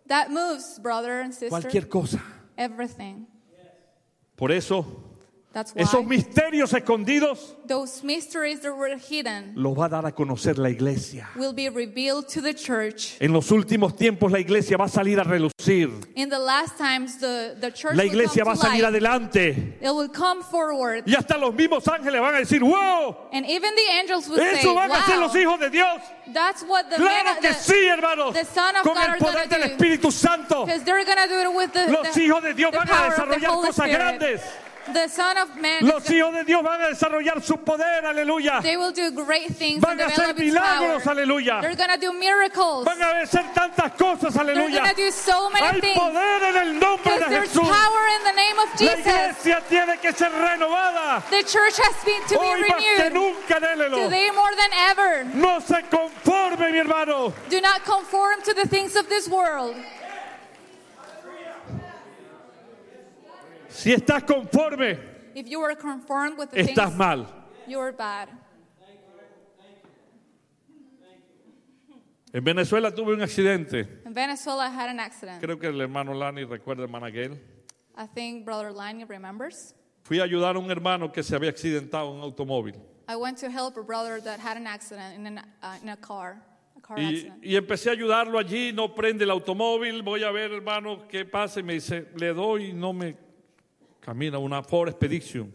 That 0.07 0.31
moves, 0.31 0.79
brother 0.81 1.21
and 1.21 1.33
sister. 1.33 1.49
cualquier 1.51 1.89
cosa. 1.89 2.21
Everything. 2.57 3.27
Por 4.37 4.51
eso, 4.53 4.85
That's 5.55 5.73
why 5.75 5.83
esos 5.83 6.05
misterios 6.05 6.73
escondidos 6.73 7.55
those 7.67 8.03
mysteries 8.05 8.61
that 8.61 8.73
were 8.77 8.97
hidden 8.99 9.53
los 9.55 9.75
va 9.79 9.87
a 9.87 9.89
dar 9.89 10.05
a 10.07 10.13
conocer 10.13 10.59
la 10.59 10.69
iglesia. 10.69 11.29
will 11.37 11.53
be 11.55 11.69
revealed 11.69 12.27
to 12.29 12.41
the 12.43 12.53
church. 12.53 13.17
En 13.21 13.33
los 13.33 13.51
últimos 13.53 13.97
tiempos 13.97 14.31
la 14.33 14.41
iglesia 14.41 14.77
va 14.77 14.85
a 14.87 14.89
salir 14.89 15.19
a 15.21 15.25
relucir. 15.25 15.91
In 16.17 16.29
the 16.29 16.39
last 16.39 16.77
times, 16.77 17.19
the, 17.19 17.57
the 17.61 17.71
church 17.71 17.95
La 17.97 18.03
will 18.03 18.11
iglesia 18.11 18.45
va 18.45 18.51
come 18.53 18.59
a 18.59 18.63
to 18.63 18.67
salir 18.69 18.83
light. 18.83 18.91
adelante. 18.95 19.77
It 19.81 19.95
will 19.95 20.09
come 20.09 20.43
forward. 20.43 21.05
Y 21.07 21.15
hasta 21.15 21.39
los 21.39 21.55
mismos 21.55 21.87
ángeles 21.89 22.21
van 22.21 22.35
a 22.35 22.39
decir, 22.39 22.63
wow, 22.63 23.17
And 23.33 23.47
even 23.47 23.75
the 23.75 23.89
angels 24.01 24.29
will 24.29 24.39
say, 24.39 24.59
eso 24.61 24.75
van 24.75 24.91
a 24.91 25.03
ser 25.07 25.19
los 25.19 25.33
wow, 25.33 25.41
hijos 25.41 25.61
de 25.61 25.71
Dios. 25.71 26.03
that's 26.35 26.63
what 26.65 26.91
the 26.91 26.97
Claro 26.97 27.25
men, 27.35 27.43
que 27.43 27.49
the, 27.49 27.55
sí, 27.55 27.87
hermanos. 27.89 28.35
the 28.35 28.45
Son 28.45 28.75
of 28.77 28.83
Con 28.83 28.95
God 28.95 29.05
el 29.05 29.11
are 29.11 29.19
poder 29.19 29.33
gonna 29.35 29.47
del 29.49 29.69
do. 29.69 29.75
Espíritu 29.85 30.11
Santo. 30.13 30.67
Because 30.67 30.83
they're 30.85 31.05
going 31.05 31.17
to 31.19 31.29
do 31.29 31.39
it 31.51 31.55
with 31.57 31.73
the, 31.73 31.93
Los 31.93 32.13
the, 32.15 32.21
hijos 32.21 32.43
de 32.43 32.55
Dios 32.55 32.73
the 32.73 32.79
van 32.79 32.89
a 32.89 32.91
power 32.91 33.07
of 33.13 33.29
the 33.29 33.37
desarrollar 33.37 33.47
Holy 33.55 33.69
cosas 33.69 33.87
Spirit. 33.87 34.19
grandes. 34.19 34.41
The 34.93 35.09
Son 35.09 35.39
of 35.39 35.57
Man, 35.57 35.87
Los 35.87 36.05
hijos 36.11 36.35
de 36.35 36.45
Dios 36.45 36.63
van 36.63 36.81
a 36.83 36.89
desarrollar 36.89 37.43
su 37.43 37.57
poder, 37.57 38.05
aleluya. 38.05 38.61
they 38.63 38.77
will 38.77 38.93
do 38.93 39.11
great 39.13 39.49
things 39.57 39.81
Van 39.81 39.99
a 39.99 40.05
hacer 40.09 40.35
milagros, 40.37 41.07
aleluya. 41.07 41.61
They're 41.63 41.75
going 41.75 41.89
to 41.91 41.97
do 41.99 42.13
miracles. 42.13 42.85
Van 42.85 43.01
a 43.01 43.23
hacer 43.23 43.45
tantas 43.55 43.93
cosas, 43.97 44.37
aleluya. 44.37 44.55
They're 44.71 44.83
going 44.83 44.95
to 44.95 44.95
do 44.97 45.11
so 45.11 45.49
many 45.51 45.67
Hay 45.67 45.81
things. 45.81 45.99
poder 45.99 46.43
en 46.45 46.57
el 46.57 46.73
nombre 46.79 47.19
de 47.19 47.29
there's 47.31 47.49
Jesús. 47.49 47.63
power 47.67 48.07
in 48.19 48.25
the 48.25 48.33
name 48.33 48.59
of 48.59 48.69
La 48.69 48.77
Jesus. 48.77 48.99
iglesia 49.07 49.63
tiene 49.69 49.97
que 50.01 50.13
ser 50.13 50.31
renovada. 50.31 51.23
The 51.31 51.43
church 51.45 51.79
has 51.79 52.05
been 52.05 52.23
to 52.29 52.37
Hoy 52.39 52.63
be 52.63 52.69
más 52.69 52.79
que 52.79 53.05
renewed 53.05 53.13
nunca, 53.15 53.55
anhélelo. 53.61 54.05
today 54.05 54.31
more 54.35 54.55
than 54.57 54.73
ever. 54.91 55.25
No 55.35 55.61
se 55.61 55.83
conforme, 55.91 56.71
mi 56.73 56.79
hermano. 56.79 57.33
Do 57.49 57.61
not 57.63 57.85
conform 57.85 58.43
to 58.43 58.53
the 58.55 58.69
things 58.69 58.97
of 58.97 59.09
this 59.09 59.29
world. 59.29 59.75
Si 63.75 63.93
estás 63.93 64.23
conforme, 64.25 64.99
If 65.35 65.49
you 65.49 65.61
are 65.63 65.75
conformed 65.75 66.39
with 66.39 66.51
the 66.51 66.61
estás 66.61 66.91
things, 66.91 66.97
mal. 66.97 67.27
you 67.67 67.79
are 67.81 67.93
bad. 67.93 68.29
En 72.33 72.43
Venezuela 72.43 72.91
tuve 72.93 73.15
un 73.15 73.21
accidente. 73.23 74.03
In 74.05 74.13
Venezuela, 74.13 74.67
I 74.67 74.71
had 74.71 74.89
an 74.91 74.99
accident. 74.99 75.41
Creo 75.41 75.59
que 75.59 75.69
el 75.69 75.81
hermano 75.81 76.13
Lani 76.15 76.45
recuerda, 76.45 76.83
hermana 76.83 77.09
Gail. 77.11 77.39
I 77.97 78.07
think 78.07 78.45
Brother 78.45 78.73
Lani 78.73 79.05
remembers. 79.05 79.75
Fui 80.03 80.19
a 80.19 80.25
ayudar 80.25 80.57
a 80.57 80.59
un 80.59 80.69
hermano 80.71 81.13
que 81.13 81.23
se 81.23 81.35
había 81.37 81.51
accidentado 81.51 82.11
en 82.11 82.17
un 82.19 82.23
automóvil. 82.23 82.75
I 83.09 83.17
went 83.17 83.39
to 83.39 83.49
help 83.51 83.77
a 83.77 83.83
brother 83.83 84.21
that 84.21 84.41
had 84.41 84.57
an 84.57 84.67
accident 84.67 85.17
in, 85.17 85.27
an, 85.27 85.39
uh, 85.63 85.77
in 85.83 85.89
a 85.91 85.97
car, 85.97 86.43
a 86.77 86.81
car 86.81 86.99
Y, 86.99 87.05
accident. 87.05 87.45
y 87.45 87.55
empecé 87.57 87.91
a 87.91 87.93
ayudarlo 87.93 88.39
allí, 88.39 88.73
no 88.73 88.95
prende 88.95 89.23
el 89.25 89.31
automóvil, 89.31 90.03
voy 90.03 90.25
a 90.25 90.31
ver 90.33 90.53
hermano 90.53 91.07
qué 91.09 91.25
pasa 91.25 91.61
y 91.61 91.63
me 91.63 91.75
dice, 91.75 92.09
le 92.17 92.33
doy 92.35 92.71
y 92.71 92.73
no 92.73 92.93
me 92.93 93.17
camina, 94.05 94.39
una 94.39 94.63
Ford 94.63 94.89
Expedition. 94.89 95.53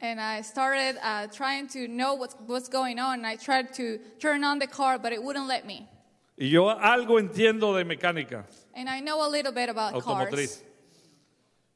And 0.00 0.20
I 0.20 0.42
started 0.42 0.96
uh, 1.02 1.28
trying 1.28 1.68
to 1.68 1.88
know 1.88 2.14
what's, 2.14 2.34
what's 2.46 2.68
going 2.68 2.98
on. 2.98 3.20
And 3.20 3.26
I 3.26 3.36
tried 3.36 3.72
to 3.74 3.98
turn 4.18 4.44
on 4.44 4.58
the 4.58 4.66
car, 4.66 4.98
but 4.98 5.12
it 5.12 5.22
wouldn't 5.22 5.46
let 5.48 5.66
me. 5.66 5.88
Y 6.36 6.46
yo 6.46 6.64
algo 6.68 7.20
entiendo 7.20 7.76
de 7.76 7.84
mecánica 7.84 8.44
And 8.74 8.88
I 8.88 8.98
know 9.00 9.24
a 9.24 9.30
little 9.30 9.52
bit 9.52 9.68
about 9.68 9.94
automotriz. 9.94 10.32
cars. 10.32 10.62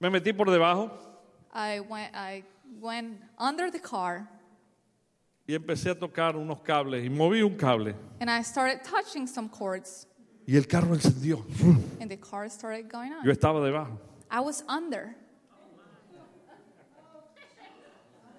Me 0.00 0.08
metí 0.10 0.36
por 0.36 0.46
debajo 0.46 0.90
I 1.54 1.78
went, 1.80 2.12
I 2.14 2.42
went 2.80 3.18
under 3.38 3.70
the 3.70 3.78
car 3.78 4.28
y 5.46 5.54
empecé 5.54 5.90
a 5.90 5.94
tocar 5.94 6.36
unos 6.36 6.60
cables 6.62 7.04
y 7.04 7.08
moví 7.08 7.40
un 7.42 7.56
cable 7.56 7.94
and 8.20 8.28
I 8.28 8.42
started 8.42 8.82
touching 8.82 9.26
some 9.28 9.48
cords, 9.48 10.06
y 10.46 10.56
el 10.56 10.64
carro 10.64 10.92
encendió. 10.92 11.44
and 12.00 12.10
the 12.10 12.16
car 12.16 12.48
started 12.50 12.88
going 12.90 13.12
on. 13.12 13.24
Yo 13.24 13.30
estaba 13.32 13.60
debajo. 13.64 13.96
I 14.28 14.40
was 14.40 14.64
under, 14.68 15.14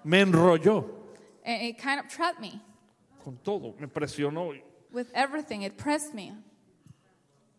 Me 0.04 0.20
enrolló 0.20 0.84
and 1.44 1.62
it 1.62 1.78
kind 1.78 1.98
of 2.00 2.08
trapped 2.08 2.40
me 2.40 2.60
con 3.24 3.38
todo, 3.44 3.74
me 3.78 3.86
presionó. 3.86 4.54
with 4.92 5.08
everything. 5.14 5.62
It 5.62 5.76
pressed 5.76 6.14
me. 6.14 6.32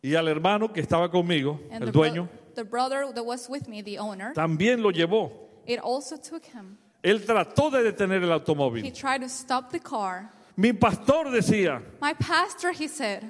Y 0.04 0.15
al 0.15 0.27
hermano 0.27 0.69
que 0.73 0.82
estaba 0.82 1.10
conmigo, 1.12 1.60
And 1.71 1.84
el 1.84 1.91
the, 1.91 1.97
dueño, 1.99 2.30
the 2.56 2.63
brother 2.63 3.06
that 3.13 3.23
was 3.23 3.47
with 3.49 3.67
me, 3.67 3.82
the 3.84 3.99
owner, 3.99 4.34
también 4.34 4.82
lo 4.82 4.91
llevó. 4.91 5.32
it 5.67 5.80
also 5.80 6.17
took 6.17 6.43
him. 6.45 6.77
Él 7.04 7.23
trató 7.25 7.71
de 7.71 7.84
detener 7.91 8.21
el 8.23 8.30
He 8.30 8.34
automóvil. 8.34 8.93
tried 8.93 9.21
to 9.21 9.30
stop 9.30 9.71
the 9.71 9.80
car. 9.80 10.32
Mi 10.58 10.73
pastor 10.73 11.25
decía, 11.32 11.82
My 12.01 12.13
pastor, 12.13 12.71
he 12.73 12.88
said, 12.88 13.23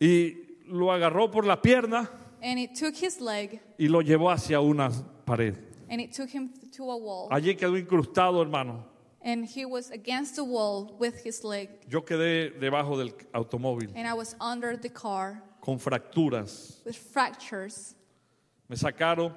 y 0.00 0.34
lo 0.68 0.86
agarró 0.92 1.30
por 1.30 1.44
la 1.44 1.56
pierna 1.56 2.08
and 2.42 2.58
it 2.58 2.74
took 2.74 2.94
his 2.94 3.20
leg 3.20 3.60
y 3.78 3.86
lo 3.88 4.00
llevó 4.02 4.30
hacia 4.30 4.60
una 4.60 4.90
pared. 5.24 5.56
And 5.88 6.00
it 6.00 6.12
took 6.12 6.28
him 6.30 6.50
to 6.76 6.90
a 6.90 6.96
wall. 6.96 7.28
Allí 7.30 7.54
quedó 7.56 7.76
incrustado, 7.78 8.40
hermano. 8.42 8.84
And 9.22 9.44
he 9.44 9.64
was 9.64 9.90
against 9.90 10.36
the 10.36 10.44
wall 10.44 10.96
with 11.00 11.22
his 11.24 11.42
leg, 11.42 11.68
Yo 11.88 12.02
quedé 12.04 12.50
debajo 12.60 12.96
del 12.96 13.12
automóvil 13.32 13.90
and 13.96 14.06
I 14.06 14.14
was 14.14 14.36
under 14.40 14.76
the 14.76 14.88
car 14.88 15.42
con 15.60 15.78
fracturas. 15.78 16.80
with 16.84 16.96
fractures. 16.96 17.94
Me 18.68 18.76
sacaron 18.76 19.32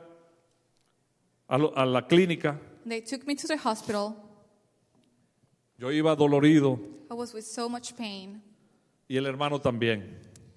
a, 1.50 1.58
lo- 1.58 1.74
a 1.76 1.86
la 1.86 2.02
clínica 2.02 2.58
They 2.86 3.02
took 3.02 3.26
me 3.28 3.36
to 3.36 3.48
the 3.48 3.58
hospital, 3.58 4.16
Yo 5.80 5.88
iba 5.92 6.16
dolorido 6.16 6.80
I 7.10 7.16
was 7.16 7.34
with 7.34 7.46
so 7.46 7.68
much 7.68 7.96
pain, 7.96 8.42
y 9.10 9.16
el 9.18 9.26
hermano 9.26 9.60
también. 9.60 10.04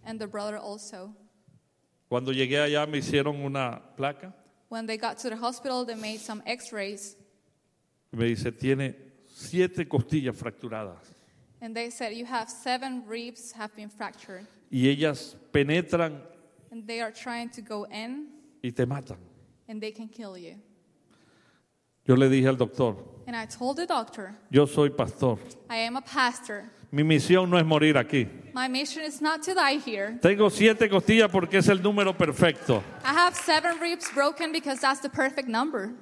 and 0.05 0.19
the 0.21 0.27
brother 0.27 0.57
also. 0.59 1.15
Cuando 2.11 2.33
llegué 2.33 2.59
allá 2.61 2.87
me 2.87 2.99
hicieron 2.99 3.43
una 3.43 3.81
placa 3.97 4.35
When 4.73 4.87
they 4.87 4.97
got 4.97 5.19
to 5.19 5.29
the 5.29 5.37
hospital, 5.37 5.85
they 5.85 5.95
made 5.95 6.21
some 6.21 6.43
x 6.47 6.73
rays, 6.73 7.15
me 8.11 8.35
dice, 8.35 8.51
tiene 8.59 8.95
siete 9.29 9.87
costillas 9.87 10.35
fracturadas. 10.35 10.97
and 11.61 11.77
they 11.77 11.91
said, 11.91 12.15
You 12.15 12.25
have 12.25 12.49
seven 12.49 13.05
ribs 13.07 13.53
have 13.53 13.77
been 13.77 13.91
fractured, 13.91 14.47
Y 14.71 14.89
ellas 14.89 15.37
penetran 15.53 16.19
and 16.71 16.87
they 16.87 17.03
are 17.03 17.13
trying 17.13 17.51
to 17.51 17.61
go 17.61 17.85
in, 17.85 18.29
y 18.65 18.71
te 18.71 18.87
matan. 18.87 19.19
and 19.69 19.79
they 19.79 19.91
can 19.91 20.09
kill 20.09 20.39
you. 20.39 20.55
Yo 22.07 22.15
le 22.15 22.31
dije 22.31 22.49
al 22.49 22.57
doctor, 22.57 22.97
And 23.27 23.37
I 23.37 23.45
told 23.45 23.77
the 23.77 23.85
doctor, 23.87 24.35
yo 24.51 24.65
soy 24.65 24.89
pastor. 24.89 25.37
I 25.69 25.85
am 25.85 25.97
a 25.99 26.01
pastor. 26.01 26.65
Mi 26.93 27.03
misión 27.03 27.49
no 27.49 27.59
es 27.59 27.65
morir 27.65 27.97
aquí. 27.97 28.29
My 28.53 28.69
mission 28.69 29.03
is 29.03 29.23
not 29.23 29.43
to 29.45 29.55
die 29.55 29.79
here. 29.79 30.19
Tengo 30.21 30.51
siete 30.51 30.91
costillas 30.91 31.31
porque 31.31 31.55
es 31.57 31.69
el 31.69 31.79
número 31.83 32.13
perfecto. 32.15 32.85
I 33.03 33.15
have 33.15 33.35
seven 33.35 33.81
ribs 33.81 34.11
broken 34.13 34.53
because 34.53 34.79
that's 34.79 35.01
the 35.01 35.09
perfect 35.09 35.49
number. 35.49 35.95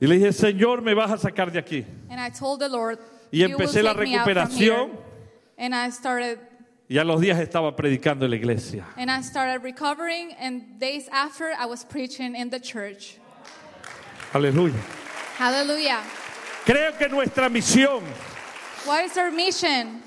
Y 0.00 0.06
le 0.08 0.16
dije, 0.16 0.32
Señor, 0.32 0.82
me 0.82 0.92
vas 0.92 1.12
a 1.12 1.16
sacar 1.18 1.52
de 1.52 1.58
aquí. 1.60 1.86
And 2.10 2.20
I 2.20 2.30
told 2.30 2.58
the 2.60 2.68
Lord, 2.68 2.98
Y 3.30 3.38
"You 3.38 3.44
will 3.56 3.60
empecé 3.60 3.82
la 3.82 3.94
take 3.94 4.08
me 4.08 4.16
out 4.16 4.24
from 4.24 4.50
here." 4.50 4.74
recuperación 4.74 4.90
And 5.56 5.72
I 5.72 5.90
started 5.90 6.40
y 6.88 6.98
a 6.98 7.04
los 7.04 7.20
días 7.20 7.38
estaba 7.40 7.74
predicando 7.74 8.24
en 8.24 8.30
la 8.30 8.36
iglesia. 8.36 8.84
and 8.96 9.10
I 9.10 9.20
started 9.22 9.62
recovering 9.62 10.32
and 10.38 10.78
days 10.78 11.08
after 11.10 11.52
I 11.58 11.66
was 11.66 11.84
preaching 11.84 12.34
in 12.36 12.50
the 12.50 12.60
church. 12.60 13.18
Aleluya. 14.32 14.74
Hallelujah. 15.36 16.02
Creo 16.64 16.96
que 16.98 17.08
nuestra 17.08 17.48
misión 17.48 18.02
What 18.86 19.04
is 19.04 19.16
our 19.16 19.30
mission? 19.30 20.02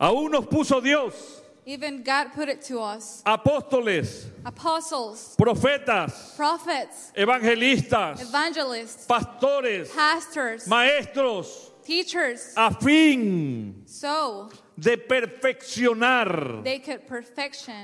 aún 0.00 0.30
nos 0.30 0.46
puso 0.46 0.82
Dios, 0.82 1.40
Even 1.66 2.02
God 2.02 2.32
put 2.34 2.50
it 2.50 2.60
to 2.66 2.78
us. 2.80 3.22
apóstoles, 3.24 4.26
Apostles, 4.44 5.34
profetas, 5.38 6.36
prophets, 6.36 7.10
evangelistas, 7.16 8.20
evangelists, 8.20 9.06
pastores, 9.06 9.88
pastors, 9.94 10.66
maestros, 10.68 11.70
teachers, 11.82 12.52
a 12.56 12.74
fin 12.74 13.82
so 13.86 14.50
de 14.76 14.96
perfeccionar 14.98 16.62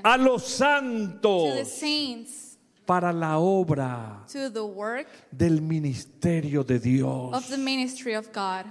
a 0.02 0.16
los 0.16 0.44
santos 0.44 1.68
para 2.86 3.12
la 3.12 3.38
obra 3.38 4.24
to 4.26 4.50
the 4.50 4.64
work 4.64 5.06
del 5.30 5.60
ministerio 5.60 6.64
de 6.64 6.76
of 6.76 6.82
Dios. 6.82 7.48
the 7.48 7.56
ministry 7.56 8.14
of 8.14 8.32
God. 8.32 8.66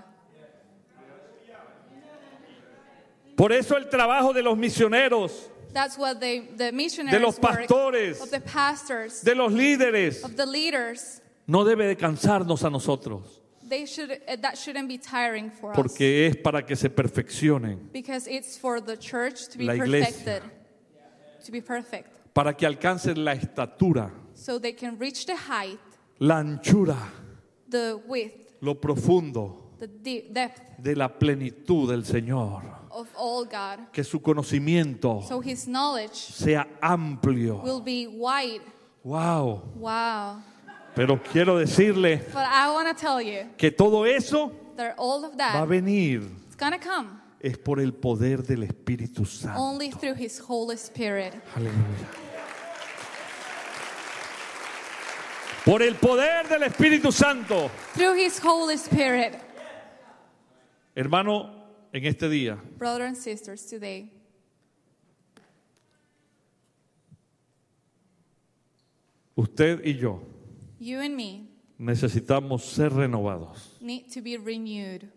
Por 3.35 3.53
eso 3.53 3.77
el 3.77 3.85
trabajo 3.89 4.33
de 4.33 4.43
los 4.43 4.57
misioneros, 4.57 5.49
That's 5.71 5.97
what 5.97 6.19
they, 6.19 6.41
the 6.41 6.71
missionaries 6.73 7.21
los 7.21 7.39
work, 7.39 7.67
pastores, 7.67 8.19
of 8.21 8.31
the 8.31 8.41
pastors, 8.41 9.21
de 9.21 9.33
los 9.35 9.53
líderes, 9.53 10.25
of 10.25 10.35
the 10.35 10.45
leaders. 10.45 11.21
no 11.47 11.63
debe 11.63 11.87
de 11.87 11.95
cansarnos 11.95 12.63
a 12.65 12.69
nosotros, 12.69 13.38
They 13.69 13.85
should 13.85 14.11
uh, 14.11 14.35
that 14.41 14.57
shouldn't 14.57 14.87
be 14.87 14.97
tiring 14.97 15.51
for 15.51 15.71
us 15.71 15.75
porque 15.75 16.27
es 16.27 16.35
para 16.37 16.63
que 16.65 16.75
se 16.75 16.89
perfeccionen, 16.89 17.91
because 17.93 18.27
it's 18.27 18.57
for 18.57 18.81
the 18.81 18.97
church 18.97 19.47
to 19.49 19.57
be 19.57 19.65
La 19.65 19.73
iglesia. 19.75 20.11
perfected, 20.11 20.43
to 21.45 21.51
be 21.51 21.61
perfect, 21.61 22.33
para 22.33 22.53
que 22.53 22.65
alcancen 22.67 23.23
la 23.23 23.33
estatura, 23.33 24.11
so 24.33 24.57
they 24.59 24.73
can 24.73 24.97
reach 24.97 25.25
the 25.25 25.35
height, 25.35 25.79
la 26.19 26.39
anchura, 26.39 26.97
the 27.69 27.99
width, 28.07 28.55
lo 28.61 28.73
profundo 28.75 29.75
the 29.79 29.87
de- 29.87 30.29
depth 30.33 30.61
de 30.81 30.95
la 30.95 31.07
plenitud 31.07 31.89
del 31.89 32.03
Señor. 32.03 32.63
of 32.91 33.07
all 33.15 33.45
God. 33.45 33.91
Que 33.93 34.03
su 34.03 34.19
conocimiento 34.19 35.21
So 35.27 35.39
His 35.41 35.67
knowledge 35.67 36.15
sea 36.15 36.65
amplio. 36.81 37.61
will 37.63 37.79
be 37.81 38.07
wide. 38.07 38.61
Wow. 39.03 39.61
Wow! 39.75 40.41
Pero 40.99 41.17
quiero 41.23 41.57
decirle 41.57 42.17
But 42.33 42.43
I 42.43 42.69
want 42.73 42.89
to 42.89 42.93
tell 42.93 43.21
you 43.21 43.47
que 43.55 43.71
todo 43.71 44.03
eso 44.05 44.51
that 44.75 44.95
all 44.97 45.23
of 45.23 45.31
va 45.37 45.47
a 45.47 45.59
that 45.59 45.67
venir 45.69 46.23
come 46.57 47.07
es 47.39 47.57
por 47.57 47.79
el 47.79 47.93
poder 47.93 48.43
del 48.43 48.63
Espíritu 48.63 49.25
Santo. 49.25 49.57
only 49.57 49.91
through 49.91 50.13
His 50.13 50.41
Holy 50.41 50.75
Spirit. 50.75 51.33
Aleluya. 51.55 52.09
Por 55.63 55.81
el 55.81 55.95
poder 55.95 56.49
del 56.49 56.63
Espíritu 56.63 57.13
Santo. 57.13 57.71
Through 57.93 58.17
His 58.17 58.37
Holy 58.43 58.75
Spirit, 58.75 59.35
Hermano, 60.93 61.49
en 61.93 62.03
este 62.07 62.27
día 62.27 62.57
brothers 62.77 63.07
and 63.07 63.15
sisters, 63.15 63.65
today 63.65 64.11
usted 69.37 69.79
y 69.85 69.93
yo 69.93 70.38
you 70.79 70.99
and 70.99 71.15
me 71.15 71.47
necesitamos 71.79 72.61
ser 72.61 72.89
renovados. 72.89 73.79
need 73.81 74.09
to 74.11 74.21
be 74.21 74.37
renewed, 74.37 75.07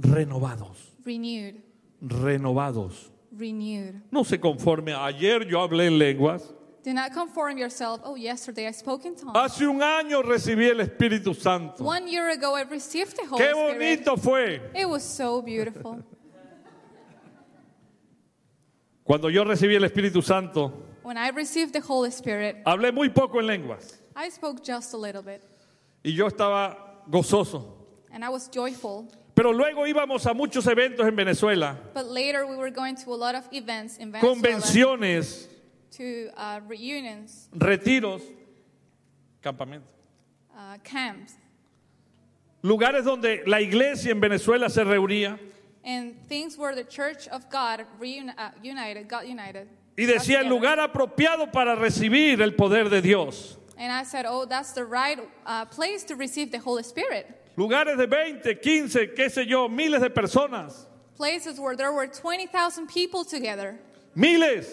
Renovados. 0.00 0.76
renewed, 1.04 1.62
Renovados. 2.02 3.10
renewed. 3.36 4.00
No 4.10 4.24
se 4.24 4.38
conforme. 4.38 4.92
Ayer 4.94 5.44
yo 5.46 5.58
hablé 5.66 5.86
en 5.86 5.98
lenguas. 5.98 6.52
Do 6.84 6.92
not 6.92 7.12
conform 7.12 7.56
yourself. 7.58 8.00
Oh, 8.04 8.16
yesterday 8.16 8.66
I 8.66 8.72
spoke 8.72 9.04
in 9.06 9.14
tongues. 9.14 9.36
Hace 9.36 9.66
un 9.66 9.80
año 9.82 10.20
recibí 10.22 10.68
el 10.68 10.80
Espíritu 10.80 11.32
Santo. 11.34 11.84
One 11.84 12.08
year 12.10 12.28
ago 12.30 12.56
I 12.56 12.62
received 12.62 13.16
the 13.16 13.24
Holy 13.26 13.40
Qué 13.44 13.50
Spirit. 13.50 13.78
bonito 13.78 14.16
fue. 14.16 14.60
It 14.74 14.88
was 14.88 15.04
so 15.04 15.40
beautiful. 15.42 16.02
Cuando 19.04 19.28
yo 19.28 19.44
recibí 19.44 19.74
el 19.76 19.84
Espíritu 19.84 20.22
Santo, 20.22 20.72
When 21.02 21.16
I 21.16 21.28
received 21.30 21.72
the 21.72 21.80
Holy 21.80 22.10
Spirit, 22.10 22.56
hablé 22.64 22.92
muy 22.92 23.08
poco 23.10 23.38
en 23.40 23.46
lenguas. 23.46 24.00
I 24.16 24.28
spoke 24.30 24.62
just 24.64 24.92
a 24.94 24.96
little 24.96 25.22
bit 25.22 25.42
Y 26.04 26.10
yo 26.12 26.28
estaba 26.28 26.76
gozoso. 27.10 27.64
and 28.12 28.24
I 28.24 28.28
was 28.28 28.48
joyful. 28.48 29.06
Pero 29.34 29.52
luego 29.52 29.86
íbamos 29.86 30.26
a 30.26 30.34
muchos 30.34 30.66
eventos 30.66 31.06
en 31.06 31.16
Venezuela, 31.16 31.76
But 31.94 32.06
later 32.06 32.46
we 32.46 32.56
were 32.56 32.70
going 32.70 32.96
to 32.96 33.10
a 33.12 33.16
lot 33.16 33.34
of 33.34 33.44
events 33.52 33.96
in 33.98 34.12
Venezuela 34.12 34.34
convenciones, 34.36 35.46
to 35.92 36.30
uh, 36.36 36.60
reunions, 36.68 37.48
retiros, 37.56 38.20
campamentos. 39.42 39.88
uh, 40.56 40.76
camps, 40.84 41.34
Lugares 42.62 43.04
donde 43.04 43.42
la 43.46 43.60
iglesia 43.60 44.12
en 44.12 44.20
Venezuela 44.20 44.68
se 44.70 44.84
reunía 44.84 45.38
and 45.84 46.14
things 46.28 46.56
where 46.56 46.74
the 46.76 46.84
Church 46.84 47.26
of 47.28 47.48
God 47.50 47.84
reuni- 47.98 48.32
uh, 48.38 48.50
united, 48.62 49.08
got 49.08 49.26
united. 49.26 49.66
y 49.96 50.04
decía 50.04 50.40
el 50.40 50.48
lugar 50.48 50.78
apropiado 50.78 51.50
para 51.50 51.74
recibir 51.74 52.40
el 52.40 52.52
poder 52.54 52.88
de 52.88 53.00
Dios. 53.02 53.58
And 53.82 53.90
I 53.90 54.04
said, 54.04 54.26
oh, 54.28 54.44
that's 54.44 54.70
the 54.74 54.84
right 54.84 55.18
uh, 55.44 55.64
place 55.64 56.04
to 56.04 56.14
receive 56.14 56.52
the 56.52 56.58
Holy 56.60 56.84
Spirit. 56.84 57.26
Lugares 57.58 57.96
de 57.96 58.06
20, 58.06 58.54
15, 58.54 59.08
qué 59.08 59.28
sé 59.28 59.44
yo, 59.44 59.66
miles 59.68 60.00
de 60.00 60.08
personas. 60.08 60.86
Places 61.16 61.58
where 61.58 61.74
there 61.74 61.92
were 61.92 62.06
20,000 62.06 62.86
people 62.86 63.24
together, 63.24 63.80
Miles. 64.14 64.68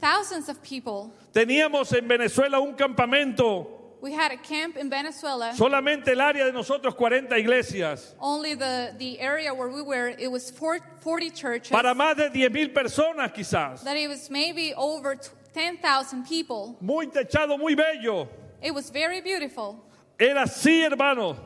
thousands 0.00 0.48
of 0.48 0.60
people. 0.64 1.12
Teníamos 1.32 1.96
en 1.96 2.08
Venezuela 2.08 2.60
un 2.60 2.74
campamento, 2.74 3.68
We 4.00 4.12
had 4.14 4.32
a 4.32 4.36
camp 4.36 4.76
in 4.76 4.90
Venezuela. 4.90 5.52
solamente 5.54 6.08
el 6.08 6.20
área 6.20 6.44
de 6.46 6.52
nosotros 6.52 6.94
40 6.96 7.38
iglesias, 7.38 8.16
Only 8.20 8.54
the, 8.56 8.94
the 8.98 9.20
area 9.20 9.54
where 9.54 9.68
we 9.68 9.80
were, 9.82 10.08
it 10.08 10.28
was 10.28 10.50
40 10.50 11.30
churches. 11.30 11.70
para 11.70 11.94
más 11.94 12.16
de 12.16 12.28
10 12.30 12.50
mil 12.52 12.68
personas 12.70 13.32
quizás. 13.32 13.84
that 13.84 13.96
it 13.96 14.08
was 14.08 14.28
maybe 14.28 14.74
over 14.74 15.16
10,000 15.54 16.24
people. 16.26 16.76
Muy 16.80 17.06
techado, 17.06 17.56
muy 17.58 17.74
bello. 17.74 18.28
It 18.62 18.74
was 18.74 18.90
very 18.90 19.20
beautiful. 19.20 19.76
Era 20.18 20.42
así, 20.44 20.82
hermano, 20.82 21.36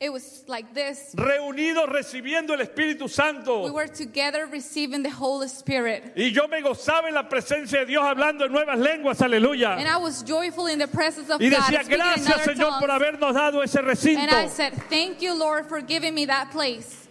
It 0.00 0.12
was 0.12 0.44
like 0.48 0.74
this. 0.74 1.14
reunidos 1.16 1.88
recibiendo 1.88 2.52
el 2.52 2.60
Espíritu 2.60 3.02
We 3.04 3.08
Santo. 3.08 3.72
were 3.72 3.86
together 3.88 4.46
receiving 4.46 5.02
the 5.02 5.08
Holy 5.08 5.46
Spirit. 5.48 6.12
Y 6.16 6.30
yo 6.32 6.46
me 6.48 6.60
gozaba 6.60 7.08
en 7.08 7.14
la 7.14 7.22
presencia 7.28 7.78
de 7.80 7.86
Dios 7.86 8.02
hablando 8.02 8.44
en 8.44 8.52
nuevas 8.52 8.78
lenguas, 8.78 9.22
aleluya. 9.22 9.78
And 9.78 9.88
I 9.88 9.96
was 9.96 10.22
joyful 10.22 10.66
in 10.66 10.78
the 10.78 10.88
presence 10.88 11.30
of 11.30 11.40
Y 11.40 11.48
God. 11.48 11.58
decía, 11.60 11.82
in 11.82 11.88
gracias 11.88 12.42
Señor 12.44 12.78
por 12.80 12.88
tongues. 12.88 12.90
habernos 12.90 13.34
dado 13.34 13.62
ese 13.62 13.76
And 13.78 13.86
recinto. 13.88 14.34
I 14.34 14.48
said, 14.48 14.74
Thank 14.90 15.22
you, 15.22 15.32
Lord, 15.38 15.66
for 15.66 15.80
giving 15.80 16.14
me 16.14 16.26
that 16.26 16.50
place. 16.50 17.08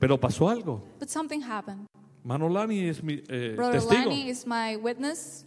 Pero 0.00 0.16
pasó 0.16 0.48
algo. 0.48 0.80
But 0.98 1.10
something 1.10 1.42
happened. 1.42 1.86
Manolani 2.24 2.88
es 2.88 3.02
mi 3.02 3.22
eh, 3.28 3.52
Brother 3.54 3.80
testigo. 3.80 4.06
Lanny 4.06 4.30
is 4.30 4.46
my 4.46 4.76
witness. 4.76 5.44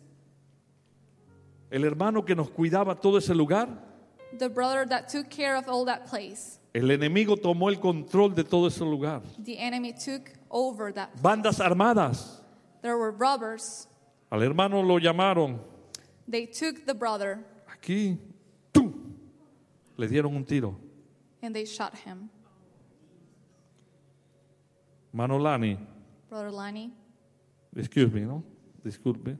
El 1.69 1.83
hermano 1.83 2.23
que 2.23 2.35
nos 2.35 2.49
cuidaba 2.49 2.95
todo 2.99 3.17
ese 3.17 3.33
lugar, 3.35 3.67
The 4.37 4.49
brother 4.49 4.85
that 4.89 5.07
took 5.09 5.29
care 5.29 5.55
of 5.57 5.67
all 5.69 5.85
that 5.85 6.05
place. 6.09 6.59
el 6.73 6.89
enemigo 6.91 7.35
tomó 7.37 7.69
el 7.69 7.79
control 7.79 8.33
de 8.35 8.43
todo 8.43 8.67
ese 8.67 8.81
lugar. 8.81 9.21
The 9.43 9.57
enemy 9.57 9.93
took 9.93 10.29
over 10.49 10.93
that. 10.93 11.09
Bandas 11.21 11.59
armadas. 11.59 12.41
There 12.81 12.97
were 12.97 13.11
robbers. 13.11 13.87
Al 14.31 14.41
hermano 14.43 14.81
lo 14.81 14.99
llamaron 14.99 15.59
They 16.27 16.45
took 16.45 16.85
the 16.85 16.93
brother 16.93 17.39
Aquí, 17.73 18.17
¡tum! 18.73 18.93
le 19.97 20.07
dieron 20.07 20.35
un 20.35 20.43
tiro. 20.45 20.75
and 21.41 21.55
they 21.55 21.65
shot 21.65 21.95
him. 21.95 22.29
Manolani, 25.15 25.77
Brother 26.29 26.51
Lani, 26.51 26.91
excuse 27.75 28.11
me, 28.11 28.21
¿no? 28.21 28.43
Disculpe. 28.83 29.37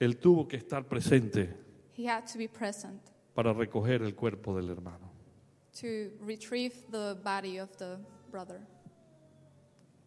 Él 0.00 0.18
tuvo 0.18 0.46
que 0.48 0.56
estar 0.56 0.86
presente 0.88 1.54
he 1.96 2.06
had 2.06 2.26
to 2.26 2.38
be 2.38 2.48
present 2.48 3.00
para 3.34 3.52
recoger 3.52 4.02
el 4.02 4.14
cuerpo 4.14 4.54
del 4.56 4.70
hermano. 4.70 5.10
to 5.72 6.10
retrieve 6.20 6.74
the 6.90 7.16
body 7.24 7.58
of 7.58 7.76
the 7.78 7.98
brother. 8.30 8.60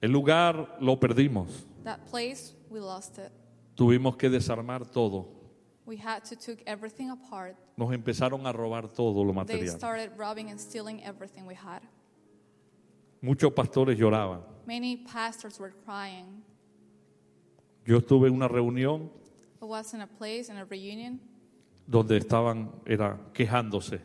El 0.01 0.11
lugar 0.11 0.77
lo 0.79 0.97
perdimos. 0.99 1.65
That 1.83 2.05
place, 2.09 2.53
we 2.69 2.79
lost 2.79 3.17
it. 3.17 3.31
Tuvimos 3.75 4.17
que 4.17 4.29
desarmar 4.29 4.85
todo. 4.91 5.27
We 5.85 5.97
had 5.97 6.23
to 6.25 6.35
took 6.35 6.59
everything 6.67 7.09
apart. 7.09 7.55
Nos 7.77 7.93
empezaron 7.93 8.45
a 8.45 8.51
robar 8.51 8.93
todo 8.93 9.23
lo 9.23 9.31
They 9.31 9.35
material. 9.35 9.75
started 9.77 10.11
robbing 10.17 10.49
and 10.49 10.59
stealing 10.59 11.01
everything 11.03 11.45
we 11.45 11.55
had. 11.55 11.81
Muchos 13.21 13.51
pastores 13.53 13.97
lloraban. 13.97 14.41
Many 14.65 14.97
pastors 14.97 15.59
were 15.59 15.73
crying. 15.85 16.43
Yo 17.85 17.97
estuve 17.99 18.27
en 18.27 18.35
una 18.35 18.47
reunión 18.47 19.09
I 19.61 19.65
was 19.65 19.93
in 19.93 20.01
a 20.01 20.07
place 20.07 20.49
in 20.49 20.57
a 20.57 20.65
reunion 20.65 21.19
donde 21.87 22.17
estaban 22.17 22.69
era 22.85 23.17
quejándose 23.33 24.01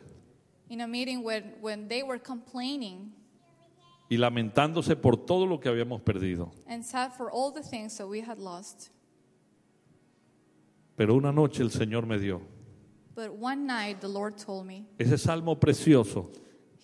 in 0.69 0.81
a 0.81 0.87
meeting 0.87 1.23
when, 1.23 1.53
when 1.61 1.87
they 1.87 2.01
were 2.03 2.19
complaining 2.19 3.11
y 4.09 4.17
lamentándose 4.17 4.95
por 4.95 5.17
todo 5.17 5.45
lo 5.45 5.59
que 5.59 5.69
habíamos 5.69 6.01
perdido. 6.01 6.51
and 6.67 6.83
sad 6.83 7.11
for 7.13 7.29
all 7.31 7.51
the 7.51 7.61
things 7.63 7.97
that 7.97 8.07
we 8.07 8.21
had 8.21 8.37
lost. 8.39 8.89
Pero 10.95 11.15
una 11.15 11.31
noche 11.31 11.61
el 11.63 11.69
Señor 11.71 12.05
me 12.05 12.19
dio 12.19 12.41
But 13.15 13.31
one 13.31 13.65
night 13.67 13.99
the 14.01 14.07
Lord 14.07 14.37
told 14.37 14.65
me, 14.65 14.85
ese 14.97 15.17
salmo 15.21 15.55
precioso. 15.59 16.31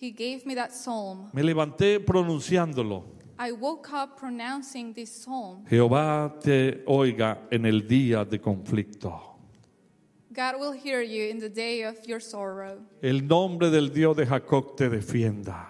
He 0.00 0.12
gave 0.12 0.46
me 0.46 0.54
that 0.54 0.72
psalm. 0.72 1.28
Me 1.32 1.42
levanté 1.42 2.00
pronunciándolo. 2.00 3.19
I 3.42 3.52
woke 3.52 3.90
up 3.90 4.18
pronouncing 4.18 4.92
this 4.92 5.10
psalm. 5.10 5.64
Jehová 5.66 6.38
te 6.42 6.82
oiga 6.86 7.38
en 7.50 7.64
el 7.64 7.80
día 7.88 8.28
de 8.28 8.38
conflicto. 8.38 9.18
God 10.30 10.60
will 10.60 10.72
hear 10.72 11.00
you 11.00 11.24
in 11.30 11.38
the 11.38 11.48
day 11.48 11.82
of 11.84 11.96
your 12.06 12.20
sorrow. 12.20 12.76
El 13.02 13.20
nombre 13.22 13.70
del 13.70 13.88
Dios 13.88 14.14
de 14.14 14.26
Jacob 14.26 14.76
te 14.76 14.90
defienda. 14.90 15.66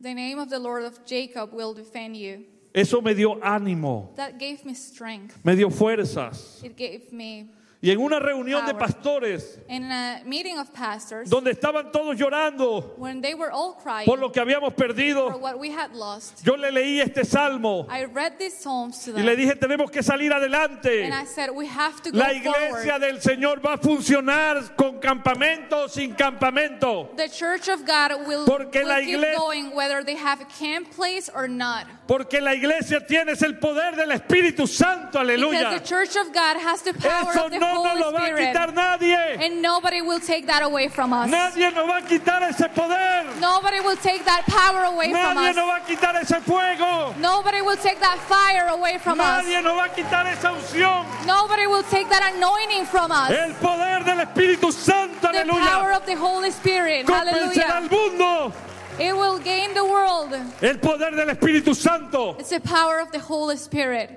The 0.00 0.14
name 0.14 0.38
of 0.38 0.48
the 0.48 0.58
Lord 0.58 0.84
of 0.84 1.04
Jacob 1.04 1.52
will 1.52 1.74
defend 1.74 2.16
you. 2.16 2.44
Eso 2.74 3.02
me 3.02 3.12
dio 3.12 3.34
ánimo, 3.40 4.16
That 4.16 4.38
gave 4.38 4.64
me 4.64 4.72
strength. 4.72 5.38
me 5.44 5.54
dio 5.54 5.68
fuerzas. 5.68 6.64
It 6.64 6.76
gave 6.78 7.12
me, 7.12 7.50
Y 7.84 7.90
en 7.90 7.98
una 7.98 8.20
reunión 8.20 8.64
de 8.64 8.74
pastores 8.74 9.58
in 9.68 9.90
a 9.90 10.22
meeting 10.24 10.56
of 10.56 10.72
pastors, 10.72 11.28
donde 11.28 11.50
estaban 11.50 11.90
todos 11.90 12.16
llorando 12.16 12.94
when 12.96 13.20
they 13.20 13.34
were 13.34 13.50
all 13.50 13.74
crying 13.82 14.06
por 14.06 14.20
lo 14.20 14.30
que 14.30 14.40
habíamos 14.40 14.72
for 14.72 14.86
perdido, 14.86 15.36
what 15.40 15.58
we 15.58 15.68
had 15.68 15.92
lost, 15.92 16.44
yo 16.44 16.54
le 16.54 16.70
leí 16.70 17.00
este 17.00 17.24
salmo 17.24 17.84
I 17.90 18.04
read 18.04 18.38
these 18.38 18.56
psalms 18.56 19.04
to 19.04 19.10
y 19.18 19.22
le 19.24 19.34
dije, 19.34 19.56
tenemos 19.56 19.90
que 19.90 20.00
salir 20.00 20.32
adeante. 20.32 21.04
And 21.04 21.12
I 21.12 21.24
said, 21.24 21.50
we 21.50 21.66
have 21.66 22.00
to 22.02 22.12
go 22.12 22.18
La 22.18 22.30
iglesia 22.32 22.70
forward. 22.70 23.00
del 23.00 23.20
Señor 23.20 23.60
va 23.60 23.72
a 23.74 23.78
funcionar 23.78 24.76
con 24.76 25.00
campamento 25.00 25.84
o 25.84 25.88
sin 25.88 26.14
campamento. 26.14 27.10
The 27.16 27.28
church 27.28 27.68
of 27.68 27.84
God 27.84 28.28
will, 28.28 28.44
Porque 28.46 28.78
will 28.78 28.88
la 28.88 29.00
keep 29.00 29.36
going 29.36 29.74
whether 29.74 30.04
they 30.04 30.14
have 30.14 30.40
a 30.40 30.44
camp 30.44 30.92
place 30.94 31.28
or 31.34 31.48
not. 31.48 31.86
Porque 32.06 32.40
la 32.40 32.52
iglesia 32.54 33.00
tiene 33.04 33.32
el 33.32 33.58
poder 33.58 33.96
del 33.96 34.10
Espíritu 34.12 34.68
Santo, 34.68 35.18
Because 35.18 35.28
aleluya. 35.28 35.78
the 35.80 35.84
church 35.84 36.14
of 36.14 36.32
God 36.32 36.58
has 36.58 36.82
the 36.82 36.94
power 36.94 37.30
Eso 37.32 37.46
of 37.46 37.50
the 37.50 37.58
no 37.58 37.71
Holy 37.76 38.00
lo 38.00 38.12
va 38.12 38.20
Spirit. 38.26 38.48
quitar 38.48 38.74
nadie. 38.74 39.44
And 39.44 39.62
nobody 39.62 40.00
will 40.00 40.20
take 40.20 40.46
that 40.46 40.62
away 40.62 40.88
from 40.88 41.12
us. 41.12 41.30
Nadie 41.30 41.70
nos 41.74 41.86
va 41.86 41.98
a 41.98 42.48
ese 42.48 42.68
poder. 42.74 43.40
Nobody 43.40 43.80
will 43.80 43.96
take 43.96 44.24
that 44.24 44.44
power 44.46 44.84
away 44.84 45.12
from 45.12 45.36
us. 45.38 45.56
nos 45.56 45.66
va 45.66 45.80
a 46.12 46.20
ese 46.20 46.40
fuego. 46.44 47.14
Nobody 47.20 47.60
will 47.60 47.76
take 47.76 48.00
that 48.00 48.18
fire 48.28 48.68
away 48.68 48.98
from 48.98 49.20
us. 49.20 49.44
Nos 49.46 49.64
va 49.64 49.84
a 49.84 50.30
esa. 50.32 51.26
Nobody 51.26 51.66
will 51.66 51.82
take 51.84 52.08
that 52.08 52.32
anointing 52.34 52.84
from 52.86 53.10
us. 53.10 53.30
El 53.30 53.54
poder 53.54 54.04
del 54.04 54.20
Espíritu 54.20 54.72
Santo, 54.72 55.28
The 55.32 55.44
power 55.46 55.92
of 55.92 56.06
the 56.06 56.14
Holy 56.16 56.50
Spirit. 56.50 57.06
Convencerá 57.06 57.76
al 57.76 57.88
Hallelujah. 57.88 57.90
mundo. 57.90 58.52
It 58.98 59.16
will 59.16 59.38
gain 59.38 59.72
the 59.74 59.84
world. 59.84 60.32
El 60.60 60.78
poder 60.78 61.12
del 61.16 61.28
Espíritu 61.30 61.74
Santo. 61.74 62.36
It's 62.38 62.50
the 62.50 62.60
power 62.60 63.00
of 63.00 63.10
the 63.10 63.18
Holy 63.18 63.56
Spirit. 63.56 64.10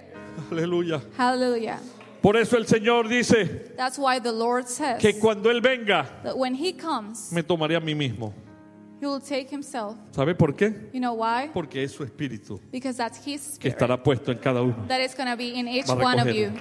Aleluya. 0.52 1.02
Hallelujah. 1.18 1.80
Por 2.26 2.38
eso 2.38 2.58
el 2.58 2.66
Señor 2.66 3.08
dice 3.08 3.46
That's 3.78 4.00
why 4.00 4.20
the 4.20 4.32
Lord 4.32 4.68
says 4.68 5.00
que 5.00 5.20
cuando 5.20 5.52
Él 5.52 5.62
venga, 5.62 6.08
that 6.24 6.36
when 6.36 6.56
He 6.56 6.74
comes, 6.74 7.32
me 7.32 7.44
tomaré 7.44 7.76
a 7.76 7.80
mí 7.80 7.94
mismo. 7.94 8.34
He 9.00 9.06
will 9.06 9.20
take 9.20 9.48
Himself. 9.52 9.96
¿Sabe 10.10 10.34
por 10.34 10.56
qué? 10.56 10.90
You 10.92 11.00
know 11.02 11.14
why? 11.14 11.52
Porque 11.54 11.84
es 11.84 11.92
su 11.94 12.04
Espíritu 12.04 12.60
Because 12.72 12.98
that's 12.98 13.20
His 13.20 13.60
que 13.60 13.70
Spirit 13.70 13.76
estará 13.76 14.02
puesto 14.04 14.32
en 14.32 14.40
cada 14.40 14.64
uno. 14.64 14.76
that 14.88 15.02
is 15.02 15.14
going 15.14 15.30
to 15.30 15.38
be 15.38 15.54
in 15.54 15.68
each 15.68 15.86
Va 15.86 15.94
a 15.94 15.98
one 15.98 16.20
of 16.20 16.34
you. 16.34 16.52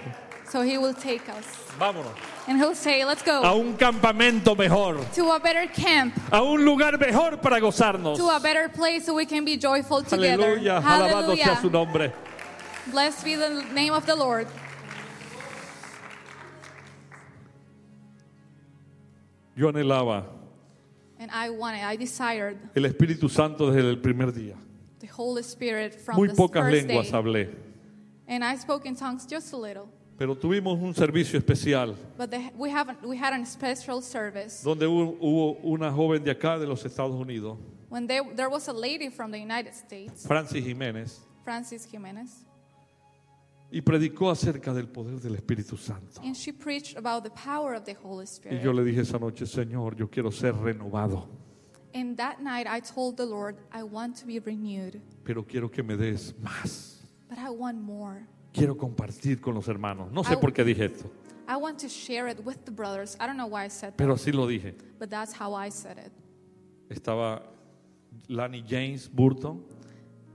So 0.51 0.61
He 0.61 0.77
will 0.77 0.93
take 0.93 1.27
us. 1.31 1.47
Vámonos. 1.79 2.13
And 2.47 2.59
He'll 2.59 2.75
say, 2.75 3.03
Let's 3.07 3.23
A 3.23 3.25
go 3.25 3.59
un 3.59 3.75
campamento 3.79 4.55
mejor. 4.59 5.03
to 5.15 5.31
a 5.31 5.41
better 5.41 5.67
camp, 5.73 6.13
A 6.31 6.43
un 6.43 6.63
lugar 6.63 6.99
mejor 6.99 7.39
para 7.41 7.59
gozarnos. 7.59 8.19
to 8.19 8.29
a 8.29 8.39
better 8.39 8.69
place 8.69 9.07
so 9.07 9.15
we 9.15 9.25
can 9.25 9.47
be 9.47 9.57
joyful 9.57 10.03
together. 10.03 10.59
Aleluya. 10.59 10.83
Alabado 10.83 11.35
sea 11.35 11.59
su 11.59 11.71
nombre. 11.71 12.13
Blessed 12.93 13.25
be 13.25 13.35
the 13.35 13.65
name 13.73 13.95
of 13.95 14.05
the 14.05 14.15
Lord. 14.15 14.47
Yo 19.57 19.69
anhelaba 19.69 20.25
And 21.19 21.31
I 21.31 21.51
wanted, 21.51 21.83
I 21.85 21.97
desired 21.97 22.57
el 22.75 22.85
Espíritu 22.85 23.29
Santo 23.31 23.71
desde 23.71 23.89
el 23.91 23.97
primer 23.99 24.33
día. 24.33 24.57
the 25.01 25.07
Holy 25.07 25.43
Spirit 25.43 25.95
from 25.95 26.17
Muy 26.17 26.29
the 26.29 26.35
pocas 26.35 26.63
first 26.63 26.87
lenguas 26.87 27.07
day. 27.07 27.13
hablé, 27.13 27.55
And 28.27 28.43
I 28.45 28.57
spoke 28.57 28.87
in 28.87 28.97
tongues 28.97 29.27
just 29.27 29.53
a 29.53 29.57
little. 29.57 29.89
pero 30.19 30.35
tuvimos 30.37 30.81
un 30.81 30.95
servicio 30.95 31.39
especial 31.39 31.95
But 32.17 32.31
the, 32.31 32.51
we, 32.57 32.71
haven't, 32.71 33.03
we 33.03 33.17
had 33.17 33.33
a 33.33 33.45
special 33.47 34.01
service 34.01 34.63
donde 34.63 34.87
hubo, 34.87 35.17
hubo 35.21 35.59
una 35.65 35.91
joven 35.93 36.23
de 36.25 36.31
acá 36.33 36.59
de 36.59 36.67
los 36.67 36.85
Estados 36.85 37.15
Unidos, 37.15 37.59
when 37.89 38.07
there 38.09 38.49
was 38.49 38.69
a 38.69 38.73
lady 38.73 39.09
from 39.09 39.31
the 39.31 39.39
United 39.39 39.75
States, 39.75 40.27
Francis 40.27 40.65
Jiménez, 40.65 41.19
Francis 41.45 41.85
Jimenez, 41.85 42.45
y 43.77 43.81
predicó 43.83 44.31
acerca 44.31 44.73
del 44.73 44.87
poder 44.89 45.21
del 45.21 45.35
Espíritu 45.35 45.77
Santo. 45.77 46.21
and 46.23 46.35
she 46.37 46.53
preached 46.53 46.97
about 46.97 47.25
the 47.25 47.31
power 47.31 47.75
of 47.75 47.85
the 47.85 47.95
Holy 48.03 48.23
Y 48.23 48.27
Spirit. 48.27 48.63
yo 48.63 48.73
le 48.73 48.85
dije 48.85 49.01
esa 49.01 49.19
noche, 49.19 49.47
Señor, 49.47 49.97
yo 49.97 50.09
quiero 50.09 50.31
ser 50.31 50.55
renovado, 50.55 51.27
And 51.93 52.17
that 52.17 52.41
night 52.41 52.67
I 52.69 52.81
told 52.81 53.17
the 53.17 53.27
Lord, 53.27 53.57
I 53.73 53.83
want 53.85 54.17
to 54.21 54.27
be 54.27 54.39
renewed, 54.41 55.01
pero 55.25 55.45
quiero 55.45 55.69
que 55.71 55.83
me 55.83 55.97
des 55.97 56.35
más. 56.41 57.03
but 57.29 57.39
I 57.39 57.51
want 57.51 57.79
more. 57.81 58.27
Quiero 58.53 58.77
compartir 58.77 59.41
con 59.41 59.55
los 59.55 59.67
hermanos. 59.67 60.13
No 60.13 60.23
sé 60.23 60.35
I- 60.35 60.37
por 60.41 60.53
qué 60.53 60.65
dije 60.65 60.85
esto, 60.85 61.11
I 61.49 61.57
want 61.57 61.79
to 61.81 61.89
share 61.89 62.29
it 62.31 62.39
with 62.45 62.65
the 62.65 62.71
brothers. 62.71 63.17
I 63.21 63.27
don't 63.27 63.37
know 63.37 63.47
why 63.49 63.65
I 63.65 63.69
said 63.69 63.91
that, 63.91 63.97
pero 63.97 64.15
así 64.15 64.33
lo 64.33 64.47
dije. 64.47 64.75
but 65.01 65.11
that's 65.11 65.33
how 65.33 65.53
I 65.55 65.69
said 65.71 65.99
it. 65.99 66.13
Estaba 66.89 67.43
Lani 68.29 68.63
James 68.67 69.09
Burton 69.09 69.63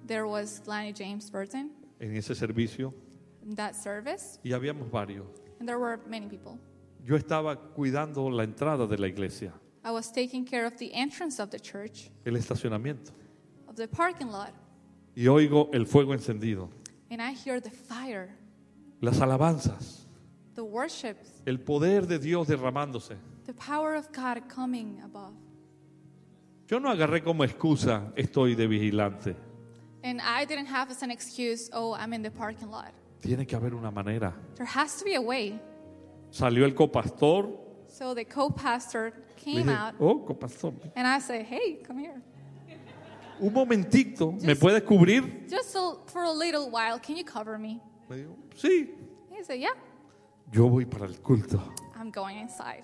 There 0.05 0.25
was 0.27 0.61
Lanny 0.67 0.91
James 0.93 1.29
Burton 1.31 1.71
en 1.99 2.15
ese 2.15 2.33
servicio 2.35 2.93
that 3.55 3.73
service, 3.75 4.39
y 4.43 4.51
habíamos 4.51 4.89
varios. 4.91 5.25
and 5.59 5.67
there 5.67 5.79
were 5.79 5.99
many 6.07 6.27
people. 6.27 6.57
Yo 7.05 7.15
estaba 7.15 7.55
cuidando 7.75 8.29
la 8.29 8.43
entrada 8.43 8.87
de 8.87 8.97
la 8.97 9.07
iglesia, 9.07 9.53
I 9.83 9.91
was 9.91 10.11
taking 10.11 10.45
care 10.45 10.65
of 10.65 10.77
the 10.77 10.93
entrance 10.93 11.39
of 11.39 11.49
the 11.49 11.59
church, 11.59 12.09
el 12.25 12.33
estacionamiento, 12.35 13.11
of 13.67 13.75
the 13.75 13.87
parking 13.87 14.29
lot, 14.31 14.53
y 15.15 15.23
oigo 15.27 15.69
el 15.73 15.85
fuego 15.85 16.13
encendido, 16.13 16.69
and 17.09 17.21
I 17.21 17.31
hear 17.33 17.59
the 17.61 17.71
fire, 17.71 18.35
las 19.01 19.19
alabanzas, 19.19 20.05
the 20.55 20.63
worship, 20.63 21.17
el 21.45 21.57
poder 21.59 22.05
de 22.05 22.19
Dios 22.19 22.47
derramándose. 22.47 23.15
the 23.45 23.53
power 23.53 23.95
of 23.95 24.11
God 24.11 24.47
coming 24.47 24.99
above. 25.03 25.33
Yo 26.67 26.77
no 26.79 26.89
agarré 26.89 27.23
como 27.23 27.43
excusa 27.43 28.13
estoy 28.15 28.55
de 28.55 28.67
vigilante. 28.67 29.35
And 30.03 30.21
I 30.21 30.45
didn't 30.45 30.67
have 30.67 30.91
as 30.91 31.01
an 31.01 31.09
excuse, 31.09 31.67
oh, 31.73 31.93
I'm 31.93 32.13
in 32.13 32.21
the 32.21 32.29
parking 32.29 32.69
lot. 32.69 32.93
Tiene 33.21 33.45
que 33.45 33.55
haber 33.55 33.73
una 33.73 33.91
manera. 33.91 34.33
There 34.55 34.65
has 34.67 34.97
to 34.97 35.05
be 35.05 35.15
a 35.15 35.21
way. 35.21 35.59
Salió 36.31 36.65
el 36.65 36.73
copastor. 36.73 37.49
So 37.87 38.13
the 38.13 38.25
co 38.25 38.49
pastor 38.51 39.11
Le 39.15 39.35
came 39.35 39.63
dije, 39.65 39.75
out, 39.75 39.95
oh, 39.99 40.23
copastor, 40.25 40.73
and 40.95 41.07
I 41.07 41.19
said, 41.19 41.45
hey, 41.45 41.81
come 41.85 41.99
here. 41.99 42.21
un 43.39 43.51
momentito, 43.53 44.31
¿me 44.33 44.49
Just- 44.53 44.61
puedes 44.61 44.83
cubrir? 44.83 45.47
Just 45.49 45.75
for 46.07 46.23
a 46.23 46.31
little 46.31 46.69
while, 46.69 46.99
can 46.99 47.15
you 47.17 47.23
cover 47.23 47.57
me? 47.57 47.81
Me 48.09 48.17
dijo, 48.17 48.35
sí, 48.55 48.91
He 49.31 49.43
said, 49.43 49.59
yeah, 49.59 49.73
yo 50.51 50.67
voy 50.69 50.85
para 50.85 51.05
el 51.07 51.15
culto. 51.21 51.59
I'm 51.97 52.11
going 52.11 52.37
inside. 52.37 52.83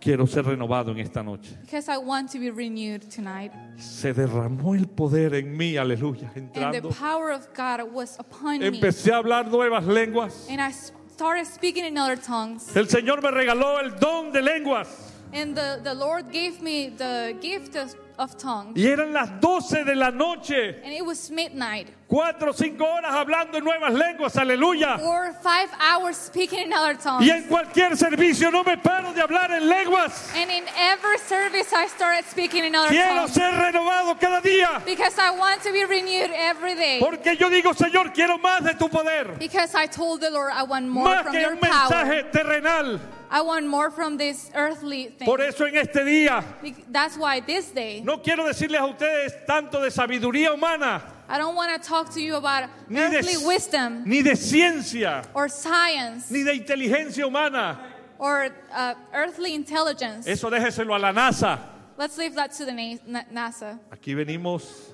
Quiero 0.00 0.26
ser 0.26 0.44
renovado 0.44 0.92
en 0.92 0.98
esta 0.98 1.22
noche. 1.22 1.56
Because 1.62 1.88
I 1.88 1.98
want 1.98 2.30
to 2.32 2.38
be 2.38 2.50
renewed 2.50 3.02
tonight. 3.10 3.52
Se 3.76 4.12
derramó 4.12 4.74
el 4.74 4.86
poder 4.86 5.34
en 5.34 5.56
mí, 5.56 5.76
aleluya, 5.76 6.30
And 6.36 6.52
the 6.52 6.60
entrando. 6.60 6.90
power 6.90 7.30
of 7.32 7.48
God 7.54 7.92
was 7.92 8.16
upon 8.18 8.60
me. 8.60 8.66
Empecé 8.66 9.12
a 9.12 9.16
hablar 9.18 9.50
nuevas 9.50 9.84
lenguas. 9.86 10.46
And 10.48 10.60
I 10.60 10.70
started 10.70 11.46
speaking 11.46 11.84
in 11.84 11.98
other 11.98 12.16
tongues. 12.16 12.74
El 12.76 12.86
Señor 12.86 13.22
me 13.22 13.30
regaló 13.30 13.80
el 13.80 13.90
don 13.98 14.30
de 14.32 14.40
lenguas. 14.40 14.86
And 15.32 15.54
the, 15.56 15.80
the 15.82 15.94
Lord 15.94 16.30
gave 16.32 16.62
me 16.62 16.90
the 16.90 17.36
gift 17.40 17.74
of, 17.76 17.94
of 18.18 18.36
tongues. 18.38 18.76
Y 18.76 18.86
eran 18.86 19.12
las 19.12 19.40
12 19.40 19.84
de 19.84 19.94
la 19.96 20.10
noche. 20.10 20.80
And 20.84 20.92
it 20.92 21.04
was 21.04 21.30
midnight. 21.30 21.88
Cuatro 22.08 22.52
o 22.52 22.54
cinco 22.54 22.86
horas 22.86 23.12
hablando 23.12 23.58
en 23.58 23.64
nuevas 23.64 23.92
lenguas. 23.92 24.34
Aleluya. 24.38 24.96
Four 24.98 25.26
or 25.26 25.32
five 25.42 25.68
hours 25.78 26.16
speaking 26.16 26.60
in 26.60 26.72
other 26.72 26.94
tongues. 26.96 27.26
Y 27.26 27.30
en 27.30 27.42
cualquier 27.44 27.98
servicio 27.98 28.50
no 28.50 28.64
me 28.64 28.78
paro 28.78 29.12
de 29.12 29.20
hablar 29.20 29.50
en 29.50 29.68
lenguas. 29.68 30.32
And 30.34 30.50
in 30.50 30.64
every 30.74 31.18
service, 31.18 31.70
I 31.74 31.86
started 31.86 32.24
speaking 32.24 32.64
in 32.64 32.74
other 32.74 32.88
Quiero 32.88 33.26
tongues. 33.26 33.34
ser 33.34 33.52
renovado 33.52 34.18
cada 34.18 34.40
día. 34.40 34.82
Because 34.86 35.18
I 35.18 35.32
want 35.32 35.62
to 35.64 35.70
be 35.70 35.84
renewed 35.84 36.30
every 36.34 36.74
day. 36.74 36.98
Porque 36.98 37.36
yo 37.36 37.50
digo, 37.50 37.74
Señor, 37.74 38.14
quiero 38.14 38.38
más 38.38 38.64
de 38.64 38.72
tu 38.72 38.88
poder. 38.88 39.36
Because 39.38 39.74
I 39.74 39.84
told 39.86 40.22
the 40.22 40.30
Lord, 40.30 40.52
I 40.54 40.62
want 40.62 40.88
more 40.88 41.04
Más 41.14 41.22
from 41.24 41.32
que 41.34 41.40
your 41.42 41.52
un 41.52 41.58
power. 41.58 41.90
mensaje 41.90 42.32
terrenal. 42.32 43.00
I 43.30 43.42
want 43.42 43.66
more 43.66 43.90
from 43.90 44.16
this 44.16 44.50
earthly 44.54 45.08
thing. 45.10 45.26
Por 45.26 45.42
eso 45.42 45.66
en 45.66 45.76
este 45.76 46.02
día 46.06 46.42
That's 46.90 47.18
why 47.18 47.40
this 47.40 47.70
day, 47.72 48.00
no 48.02 48.16
quiero 48.22 48.44
decirles 48.46 48.80
a 48.80 48.86
ustedes 48.86 49.44
tanto 49.46 49.82
de 49.82 49.90
sabiduría 49.90 50.54
humana, 50.54 51.02
I 51.28 51.36
don't 51.38 51.54
want 51.54 51.80
to 51.82 51.88
talk 51.88 52.10
to 52.14 52.20
you 52.20 52.36
about 52.36 52.70
ni 52.88 52.96
de, 52.96 53.18
earthly 53.18 53.36
wisdom 53.46 54.02
ni 54.06 54.22
de 54.22 54.34
ciencia, 54.36 55.24
or 55.34 55.48
science 55.48 56.30
ni 56.30 56.42
de 56.44 56.54
inteligencia 56.54 57.24
humana. 57.26 57.78
or 58.18 58.48
uh, 58.74 58.94
earthly 59.12 59.54
intelligence. 59.54 60.26
Eso 60.26 60.50
déjeselo 60.50 60.94
a 60.94 60.98
la 60.98 61.12
NASA. 61.12 61.58
Let's 61.96 62.16
leave 62.18 62.34
that 62.36 62.52
to 62.52 62.64
the 62.64 62.72
Na- 62.72 62.98
Na- 63.06 63.24
NASA. 63.30 63.78
Aquí 63.90 64.14
venimos 64.14 64.92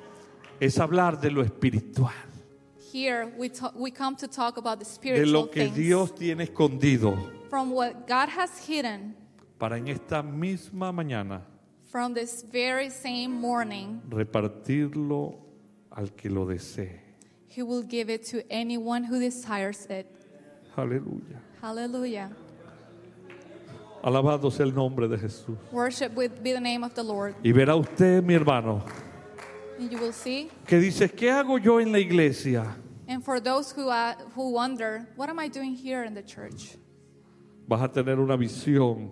es 0.60 0.76
hablar 0.78 1.20
de 1.20 1.30
lo 1.30 1.42
espiritual, 1.42 2.12
Here 2.92 3.26
we, 3.36 3.50
we 3.74 3.90
come 3.90 4.14
to 4.16 4.28
talk 4.28 4.56
about 4.56 4.78
the 4.78 4.84
de 4.84 4.90
spiritual 4.90 5.32
lo 5.32 5.46
que 5.50 5.64
things 5.64 5.76
Dios 5.76 6.12
tiene 6.14 6.44
escondido 6.44 7.16
from 7.50 7.70
what 7.72 8.06
God 8.06 8.28
has 8.28 8.58
hidden 8.66 9.14
para 9.58 9.76
en 9.78 9.88
esta 9.88 10.22
misma 10.22 10.92
mañana 10.92 11.42
from 11.90 12.12
this 12.14 12.42
very 12.42 12.90
same 12.90 13.28
morning. 13.40 14.00
repartirlo 14.08 15.38
al 15.96 16.08
que 16.16 16.28
lo 16.30 16.46
desee. 16.46 17.00
He 17.48 17.62
will 17.62 17.82
give 17.82 18.10
it 18.10 18.24
to 18.26 18.42
anyone 18.50 19.04
who 19.04 19.20
desires 19.20 19.86
it. 19.88 20.06
Aleluya. 20.76 21.38
Hallelujah. 21.60 22.30
Alabado 24.02 24.50
sea 24.50 24.64
el 24.64 24.72
nombre 24.72 25.08
de 25.08 25.16
Jesús. 25.16 25.56
Worship 25.72 26.14
with 26.14 26.42
be 26.42 26.52
the 26.52 26.60
name 26.60 26.84
of 26.84 26.94
the 26.94 27.02
Lord. 27.02 27.34
Y 27.42 27.52
verá 27.52 27.74
usted, 27.78 28.22
mi 28.22 28.34
hermano, 28.34 28.82
And 29.78 29.90
you 29.90 29.98
will 29.98 30.12
see. 30.12 30.50
que 30.66 30.78
dice, 30.78 31.08
¿qué 31.08 31.30
hago 31.30 31.58
yo 31.58 31.78
en 31.78 31.90
la 31.90 31.98
iglesia? 31.98 32.76
And 33.08 33.24
for 33.24 33.40
those 33.40 33.70
who, 33.72 33.88
uh, 33.88 34.14
who 34.34 34.50
wonder, 34.50 35.06
what 35.16 35.28
am 35.28 35.38
I 35.38 35.48
doing 35.48 35.74
here 35.74 36.04
in 36.04 36.14
the 36.14 36.22
church? 36.22 36.76
Vas 37.66 37.82
a 37.82 37.88
tener 37.88 38.18
una 38.18 38.36
visión, 38.36 39.10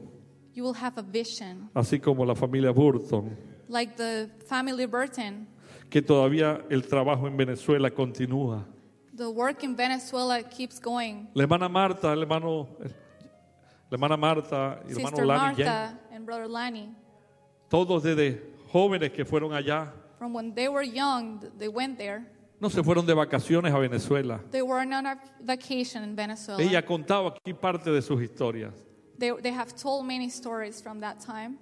You 0.53 0.63
will 0.65 0.75
have 0.75 0.99
a 0.99 1.03
vision, 1.03 1.71
así 1.75 1.99
como 2.03 2.25
la 2.27 2.35
familia 2.35 2.73
Burton, 2.75 3.37
like 3.69 3.97
the 3.97 4.29
family 4.47 4.85
Burton. 4.85 5.47
Que 5.93 6.01
todavía 6.01 6.65
el 6.71 6.87
trabajo 6.89 7.29
en 7.29 7.37
Venezuela 7.37 7.91
continúa. 7.91 8.65
The 9.15 9.27
work 9.27 9.63
in 9.63 9.77
Venezuela 9.77 10.43
keeps 10.43 10.81
going. 10.81 11.29
La 11.35 11.43
hermana 11.43 11.69
Marta, 11.69 12.15
el 12.15 12.23
hermano, 12.23 12.67
la 12.81 13.97
hermana 13.97 14.17
Marta 14.17 14.81
y 14.89 14.93
el 14.93 14.97
hermano 14.97 15.09
Sister 15.17 15.27
Lani, 15.27 15.43
Martha 15.59 15.99
and 16.11 16.25
Brother 16.25 16.49
Lani, 16.49 16.89
todos 17.69 18.03
desde 18.03 18.41
jóvenes 18.73 19.13
que 19.13 19.27
fueron 19.27 19.53
allá, 19.53 19.93
from 20.19 20.33
when 20.35 20.55
they 20.55 20.67
were 20.67 20.83
young, 20.83 21.41
th- 21.41 21.53
they 21.59 21.69
went 21.69 21.99
there. 21.99 22.25
no 22.59 22.71
se 22.71 22.83
fueron 22.83 23.05
de 23.05 23.13
vacaciones 23.13 23.71
a 23.75 23.79
Venezuela. 23.79 24.41
They 24.51 24.63
were 24.63 24.81
on 24.81 24.95
a 25.07 25.21
vacation 25.43 26.05
in 26.05 26.17
Venezuela. 26.17 26.63
Ella 26.63 26.81
contaba 26.87 27.35
aquí 27.37 27.53
parte 27.53 27.91
de 27.91 28.01
sus 28.01 28.19
historias. 28.23 28.73
They, 29.19 29.31
they 29.43 29.53
have 29.53 29.75
told 29.77 30.07
many 30.07 30.31
stories 30.31 30.81
from 30.83 31.01
that 31.01 31.19
time, 31.21 31.59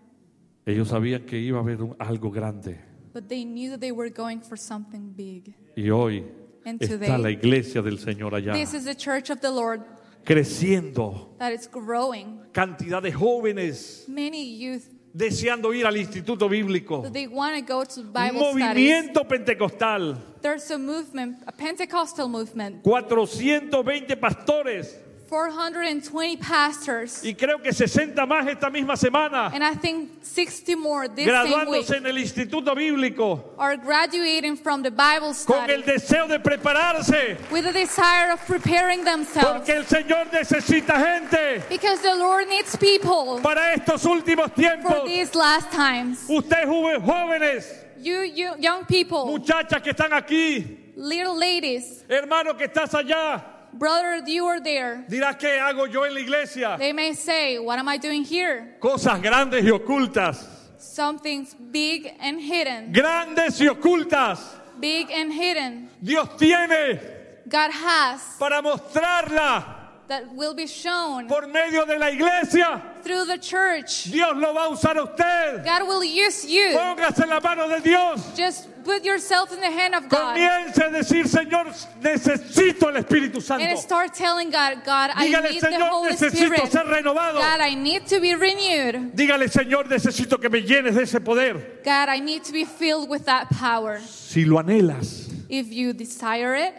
Ellos 0.64 0.88
sabían 0.90 1.26
que 1.26 1.36
iba 1.36 1.58
a 1.58 1.62
haber 1.62 1.82
un- 1.82 1.96
algo 1.98 2.30
grande. 2.30 2.89
But 3.12 3.28
they 3.28 3.44
knew 3.44 3.70
that 3.70 3.80
they 3.80 3.92
were 3.92 4.10
going 4.10 4.40
for 4.40 4.56
something 4.56 5.12
big. 5.16 5.54
Y 5.76 5.88
hoy 5.90 6.24
And 6.64 6.80
está 6.80 6.98
today- 6.98 7.18
la 7.18 7.30
iglesia 7.30 7.82
del 7.82 7.98
Señor 7.98 8.34
allá, 8.34 8.52
This 8.52 8.74
is 8.74 8.84
the 8.84 8.94
church 8.94 9.30
of 9.30 9.40
the 9.40 9.50
Lord 9.50 9.82
creciendo. 10.24 11.34
that 11.38 11.52
is 11.52 11.66
growing. 11.70 12.40
Cantidad 12.52 13.02
de 13.02 13.12
jóvenes 13.12 14.04
Many 14.08 14.56
youth, 14.56 14.84
deseando 15.12 15.72
ir 15.74 15.86
al 15.86 15.96
instituto 15.96 16.48
bíblico. 16.48 17.02
that 17.02 17.12
they 17.12 17.26
want 17.26 17.56
to 17.56 17.62
go 17.62 17.84
to 17.84 18.02
Bible 18.02 18.40
studies. 18.52 18.64
movimiento 18.64 19.26
pentecostal. 19.28 20.16
There's 20.42 20.70
a 20.70 20.78
movement, 20.78 21.38
a 21.46 21.52
Pentecostal 21.52 22.28
movement, 22.28 22.82
420 22.84 24.16
pastores 24.16 24.96
420 25.30 26.36
pastors, 26.38 27.24
y 27.24 27.34
creo 27.34 27.62
que 27.62 27.72
60 27.72 28.26
más 28.26 28.48
esta 28.48 28.68
misma 28.68 28.96
semana. 28.96 29.46
And 29.54 29.62
I 29.62 29.74
think 29.74 30.24
60 30.24 30.76
more 30.76 31.06
this 31.08 31.24
graduándose 31.24 31.96
en 31.96 32.06
el 32.06 32.18
instituto 32.18 32.74
bíblico. 32.74 33.54
are 33.56 33.76
graduating 33.76 34.56
from 34.56 34.82
the 34.82 34.90
Bible 34.90 35.32
con 35.46 35.70
el 35.70 35.82
study 35.82 35.92
deseo 35.92 36.26
de 36.26 36.40
prepararse. 36.40 37.38
with 37.52 37.62
the 37.62 37.72
desire 37.72 38.32
of 38.32 38.44
preparing 38.44 39.04
themselves. 39.04 39.60
porque 39.60 39.70
el 39.70 39.84
Señor 39.84 40.26
necesita 40.32 40.98
gente. 40.98 41.62
Because 41.68 42.02
the 42.02 42.16
Lord 42.16 42.48
needs 42.48 42.74
people 42.74 43.40
para 43.40 43.72
estos 43.76 44.04
últimos 44.04 44.50
for 44.82 45.06
these 45.06 45.32
last 45.36 45.70
times. 45.70 46.26
Ustedes 46.28 46.66
jóvenes, 46.66 47.04
jóvenes, 47.04 47.86
You, 48.02 48.22
you 48.22 48.54
young 48.58 48.86
people, 48.86 49.26
muchachas 49.26 49.82
que 49.82 49.92
están 49.92 50.12
aquí, 50.12 50.94
little 50.96 51.36
ladies, 51.36 52.02
hermano 52.08 52.56
que 52.56 52.64
estás 52.66 52.94
allá, 52.94 53.59
brother, 53.72 54.22
you 54.26 54.46
are 54.46 54.60
there. 54.60 55.04
dirás 55.08 55.36
qué 55.36 55.58
hago 55.58 55.86
yo 55.86 56.04
en 56.04 56.14
la 56.14 56.20
iglesia. 56.20 56.76
They 56.78 56.92
may 56.92 57.14
say, 57.14 57.58
What 57.58 57.78
am 57.78 57.88
I 57.88 57.98
doing 57.98 58.24
here? 58.24 58.76
Cosas 58.80 59.20
grandes 59.20 59.64
y 59.64 59.70
ocultas, 59.70 60.46
Something's 60.78 61.54
big 61.54 62.12
and 62.20 62.40
hidden. 62.40 62.92
grandes 62.92 63.60
y 63.60 63.66
ocultas. 63.68 64.40
Big 64.78 65.10
and 65.10 65.32
hidden. 65.32 65.90
Dios 66.02 66.28
tiene 66.38 66.98
God 67.46 67.70
has 67.70 68.36
para 68.38 68.62
mostrarla 68.62 69.76
that 70.08 70.34
will 70.34 70.54
be 70.54 70.66
shown 70.66 71.28
por 71.28 71.46
medio 71.46 71.84
de 71.84 71.98
la 71.98 72.08
iglesia. 72.08 72.82
through 73.02 73.24
the 73.26 73.38
church. 73.38 74.04
Dios 74.04 74.36
lo 74.36 74.52
va 74.54 74.64
a 74.64 74.68
usar 74.70 74.96
a 74.96 75.04
usted. 75.04 75.62
God 75.64 75.86
will 75.86 76.02
use 76.02 76.44
you. 76.46 76.72
Póngase 76.74 77.22
en 77.22 77.28
la 77.28 77.40
mano 77.40 77.68
de 77.68 77.80
Dios. 77.80 78.32
Just 78.36 78.79
put 78.84 79.04
yourself 79.04 79.52
in 79.52 79.60
the 79.60 79.70
hand 79.70 79.94
of 79.94 80.08
God 80.08 80.34
Comience 80.36 80.76
a 80.78 80.90
decir, 80.90 81.24
Señor, 81.26 81.66
necesito 82.02 82.88
el 82.88 82.96
Espíritu 83.02 83.40
Santo. 83.40 83.64
and 83.64 83.78
start 83.78 84.12
telling 84.14 84.50
God, 84.50 84.82
God, 84.84 85.10
I 85.14 85.28
Dígale, 85.28 85.50
need 85.50 85.60
the 85.60 85.66
Señor, 85.68 85.88
Holy 85.90 86.10
necesito 86.10 86.46
Spirit. 86.54 86.72
ser 86.72 86.84
renovado. 86.86 87.34
God, 87.40 87.60
I 87.60 87.74
need 87.74 88.06
to 88.06 88.20
be 88.20 88.34
renewed. 88.34 89.12
Dígale, 89.14 89.48
Señor, 89.48 89.88
necesito 89.88 90.40
que 90.40 90.48
me 90.48 90.62
llenes 90.62 90.94
de 90.94 91.02
ese 91.02 91.20
poder. 91.20 91.80
God, 91.84 92.08
I 92.08 92.20
need 92.20 92.42
to 92.44 92.52
be 92.52 92.64
filled 92.64 93.08
with 93.08 93.24
that 93.26 93.48
power. 93.50 94.00
Si 94.00 94.44
lo 94.44 94.58
anhelas, 94.58 95.28
If 95.48 95.72
you 95.72 95.92
desire 95.92 96.54
it, 96.54 96.74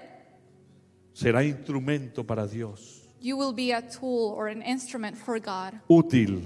será 1.13 1.43
instrumento 1.43 2.23
para 2.25 2.47
Dios. 2.47 3.01
you 3.19 3.37
will 3.37 3.53
be 3.53 3.71
a 3.71 3.81
tool 3.81 4.33
or 4.35 4.47
an 4.47 4.61
instrument 4.61 5.17
for 5.17 5.37
God. 5.39 5.79
Útil, 5.89 6.41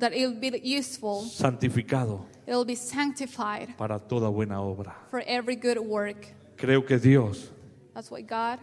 That 0.00 0.12
it 0.12 0.26
will 0.26 0.40
be 0.40 0.58
useful, 0.64 1.22
santificado 1.22 2.24
it 2.46 2.54
will 2.54 2.64
be 2.64 2.74
sanctified 2.74 3.76
para 3.76 3.98
toda 4.00 4.28
buena 4.30 4.56
obra. 4.60 4.94
for 5.10 5.22
every 5.26 5.54
good 5.56 5.78
work. 5.78 6.26
Creo 6.56 6.84
que 6.86 6.98
Dios, 6.98 7.50
That's 7.94 8.10
why 8.10 8.22
God, 8.22 8.58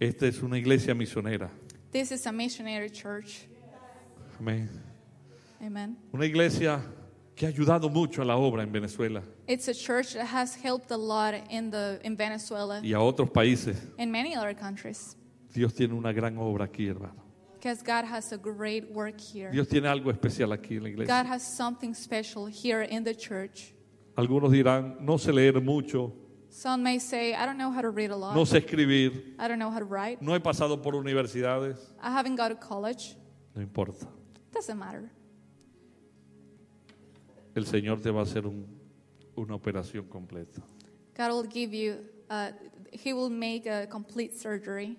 esta 0.00 0.26
es 0.26 0.42
una 0.42 0.56
iglesia 0.58 0.94
misionera. 0.94 1.48
this 1.92 2.10
is 2.12 2.26
a 2.26 2.32
missionary 2.32 2.90
church. 2.90 3.46
Amén. 4.38 4.68
Amen. 5.64 5.96
Una 6.12 6.26
iglesia 6.26 6.80
que 7.36 7.46
ha 7.46 7.50
ayudado 7.50 7.88
mucho 7.90 8.20
a 8.22 8.24
la 8.24 8.36
obra 8.36 8.62
en 8.62 8.70
Venezuela 8.72 9.22
It's 9.46 9.68
a 9.68 9.74
church 9.74 10.14
that 10.14 10.26
has 10.26 10.54
helped 10.56 10.90
a 10.90 10.96
lot 10.96 11.34
in 11.50 11.70
the 11.70 12.00
in 12.04 12.16
Venezuela 12.16 12.80
y 12.82 12.92
a 12.92 13.00
otros 13.00 13.30
países. 13.30 13.76
and 13.98 14.10
many 14.10 14.34
other 14.36 14.54
countries. 14.54 15.16
Dios 15.52 15.72
tiene 15.72 15.94
una 15.94 16.12
gran 16.12 16.36
obra 16.36 16.64
aquí, 16.66 16.88
hermano. 16.88 17.22
Because 17.64 17.82
God 17.82 18.04
has 18.04 18.30
a 18.30 18.36
great 18.36 18.90
work 18.92 19.18
here. 19.18 19.50
Dios 19.50 19.66
tiene 19.68 19.88
algo 19.88 20.10
especial 20.10 20.52
aquí 20.52 20.76
en 20.76 20.82
la 20.82 20.90
God 20.90 21.00
iglesia. 21.00 21.24
has 21.24 21.42
something 21.56 21.94
special 21.94 22.44
here 22.44 22.82
in 22.82 23.02
the 23.04 23.14
church. 23.14 23.72
Algunos 24.18 24.52
dirán, 24.52 25.00
no 25.00 25.14
sé 25.16 25.32
leer 25.32 25.58
mucho, 25.62 26.12
Some 26.50 26.82
may 26.82 26.98
say, 26.98 27.32
I 27.32 27.46
don't 27.46 27.56
know 27.56 27.70
how 27.72 27.80
to 27.80 27.88
read 27.88 28.10
a 28.10 28.16
lot. 28.16 28.34
no 28.34 28.42
sé 28.44 28.58
escribir, 28.58 29.34
I 29.38 29.48
don't 29.48 29.58
know 29.58 29.70
how 29.70 29.78
to 29.78 29.86
write. 29.86 30.20
no 30.20 30.34
he 30.34 30.40
pasado 30.40 30.82
por 30.82 30.92
universidades. 30.94 31.78
I 32.02 32.10
haven't 32.10 32.36
gone 32.36 32.50
to 32.50 32.56
college. 32.56 33.16
No 33.54 33.62
importa. 33.62 34.06
Doesn't 34.52 34.78
matter. 34.78 35.10
El 37.56 37.64
Señor 37.64 38.02
te 38.02 38.10
va 38.10 38.20
a 38.20 38.24
hacer 38.24 38.46
un- 38.46 38.66
una 39.36 39.54
operación 39.54 40.06
completa. 40.10 40.60
God 41.16 41.30
will 41.32 41.48
give 41.48 41.72
you, 41.72 41.96
uh, 42.28 42.50
He 42.92 43.14
will 43.14 43.30
make 43.30 43.66
a 43.66 43.86
complete 43.88 44.34
surgery. 44.38 44.98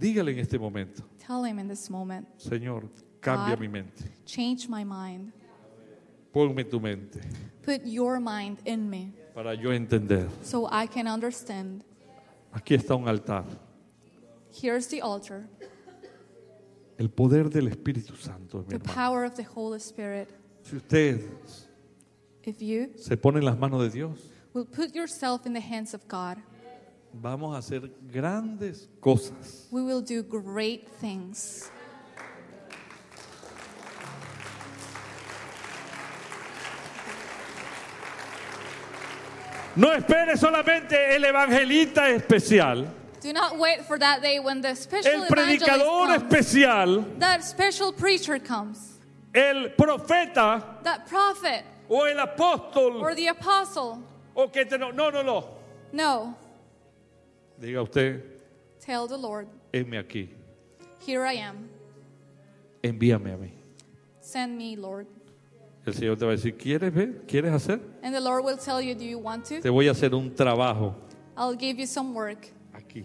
Dígale 0.00 0.32
en 0.32 0.38
este 0.38 0.58
momento, 0.58 1.02
Tell 1.26 1.44
Him 1.44 1.58
in 1.58 1.68
this 1.68 1.90
moment, 1.90 2.26
Señor, 2.38 2.88
cambia 3.20 3.54
God. 3.54 3.60
mi 3.60 3.68
mente. 3.68 4.04
change 4.24 4.66
my 4.68 4.82
mind. 4.84 5.32
Ponme 6.32 6.64
tu 6.64 6.80
mente 6.80 7.20
Put 7.62 7.82
your 7.84 8.18
mind 8.20 8.58
in 8.64 8.88
me 8.88 9.12
para 9.34 9.54
yo 9.54 9.70
entender. 9.72 10.28
so 10.42 10.66
I 10.70 10.86
can 10.86 11.06
understand. 11.06 11.84
Aquí 12.52 12.74
está 12.74 12.94
un 12.96 13.06
altar. 13.08 13.44
Here's 14.50 14.86
the 14.88 15.00
altar. 15.02 15.46
El 16.98 17.08
poder 17.10 17.48
del 17.50 17.68
Espíritu 17.68 18.16
Santo, 18.16 18.58
mi 18.58 18.64
the 18.68 18.74
hermano. 18.76 18.92
power 18.94 19.24
of 19.24 19.34
the 19.34 19.42
Holy 19.44 19.78
Spirit. 19.80 20.28
Si 20.62 20.76
usted 20.76 21.20
If 22.44 22.60
you 22.62 22.90
se 22.96 23.16
pone 23.16 23.38
en 23.38 23.44
las 23.44 23.58
manos 23.58 23.82
de 23.82 23.90
Dios, 23.90 24.18
will 24.54 24.64
put 24.66 24.94
yourself 24.94 25.46
in 25.46 25.52
the 25.52 25.60
hands 25.60 25.94
of 25.94 26.06
God, 26.08 26.38
vamos 27.12 27.54
a 27.54 27.58
hacer 27.58 27.90
grandes 28.10 28.88
cosas. 29.00 29.66
we 29.70 29.82
will 29.82 30.00
do 30.02 30.22
great 30.22 30.88
things. 31.00 31.70
No 39.76 39.92
espere 39.92 40.36
solamente 40.36 41.14
el 41.14 41.24
evangelista 41.24 42.08
especial, 42.10 42.86
Do 43.20 43.32
not 43.32 43.58
wait 43.58 43.84
for 43.84 43.98
that 43.98 44.22
day 44.22 44.40
when 44.40 44.60
the 44.62 44.74
special 44.74 45.12
el 45.24 45.28
predicador 45.28 46.06
comes, 46.08 46.22
especial, 46.22 47.04
that 47.18 47.44
special 47.44 47.92
preacher 47.92 48.38
comes, 48.38 48.98
el 49.34 49.68
profeta 49.70 50.82
that 50.82 51.06
prophet 51.06 51.64
o 51.88 52.04
el 52.04 52.16
apóstol 52.16 53.00
or 53.00 53.14
the 53.14 53.28
apostle. 53.28 54.02
o 54.34 54.48
que 54.48 54.64
te 54.64 54.76
no, 54.78 54.90
no, 54.90 55.10
no, 55.10 55.22
no. 55.22 55.44
No, 55.92 56.34
Diga 57.60 57.82
usted, 57.82 58.22
tell 58.80 59.06
the 59.06 59.16
Lord, 59.18 59.46
heme 59.72 59.98
aquí, 59.98 60.28
here 61.06 61.24
I 61.26 61.34
am. 61.38 61.68
envíame 62.82 63.32
a 63.32 63.36
mí. 63.36 63.50
Send 64.20 64.56
me, 64.56 64.76
Lord. 64.76 65.06
El 65.86 65.94
Señor 65.94 66.16
te 66.18 66.24
va 66.24 66.32
a 66.32 66.36
decir, 66.36 66.56
¿quieres 66.56 66.92
ver? 66.94 67.22
¿Quieres 67.26 67.52
hacer? 67.52 67.80
And 68.02 68.14
the 68.14 68.20
Lord 68.20 68.44
will 68.44 68.56
tell 68.58 68.80
you, 68.80 68.94
do 68.94 69.04
you 69.04 69.18
want 69.18 69.44
to? 69.46 69.60
Te 69.60 69.68
voy 69.70 69.88
a 69.88 69.92
hacer 69.92 70.14
un 70.14 70.34
trabajo 70.34 70.94
I'll 71.36 71.56
give 71.56 71.78
you 71.78 71.86
some 71.86 72.14
work 72.14 72.48
aquí. 72.72 73.04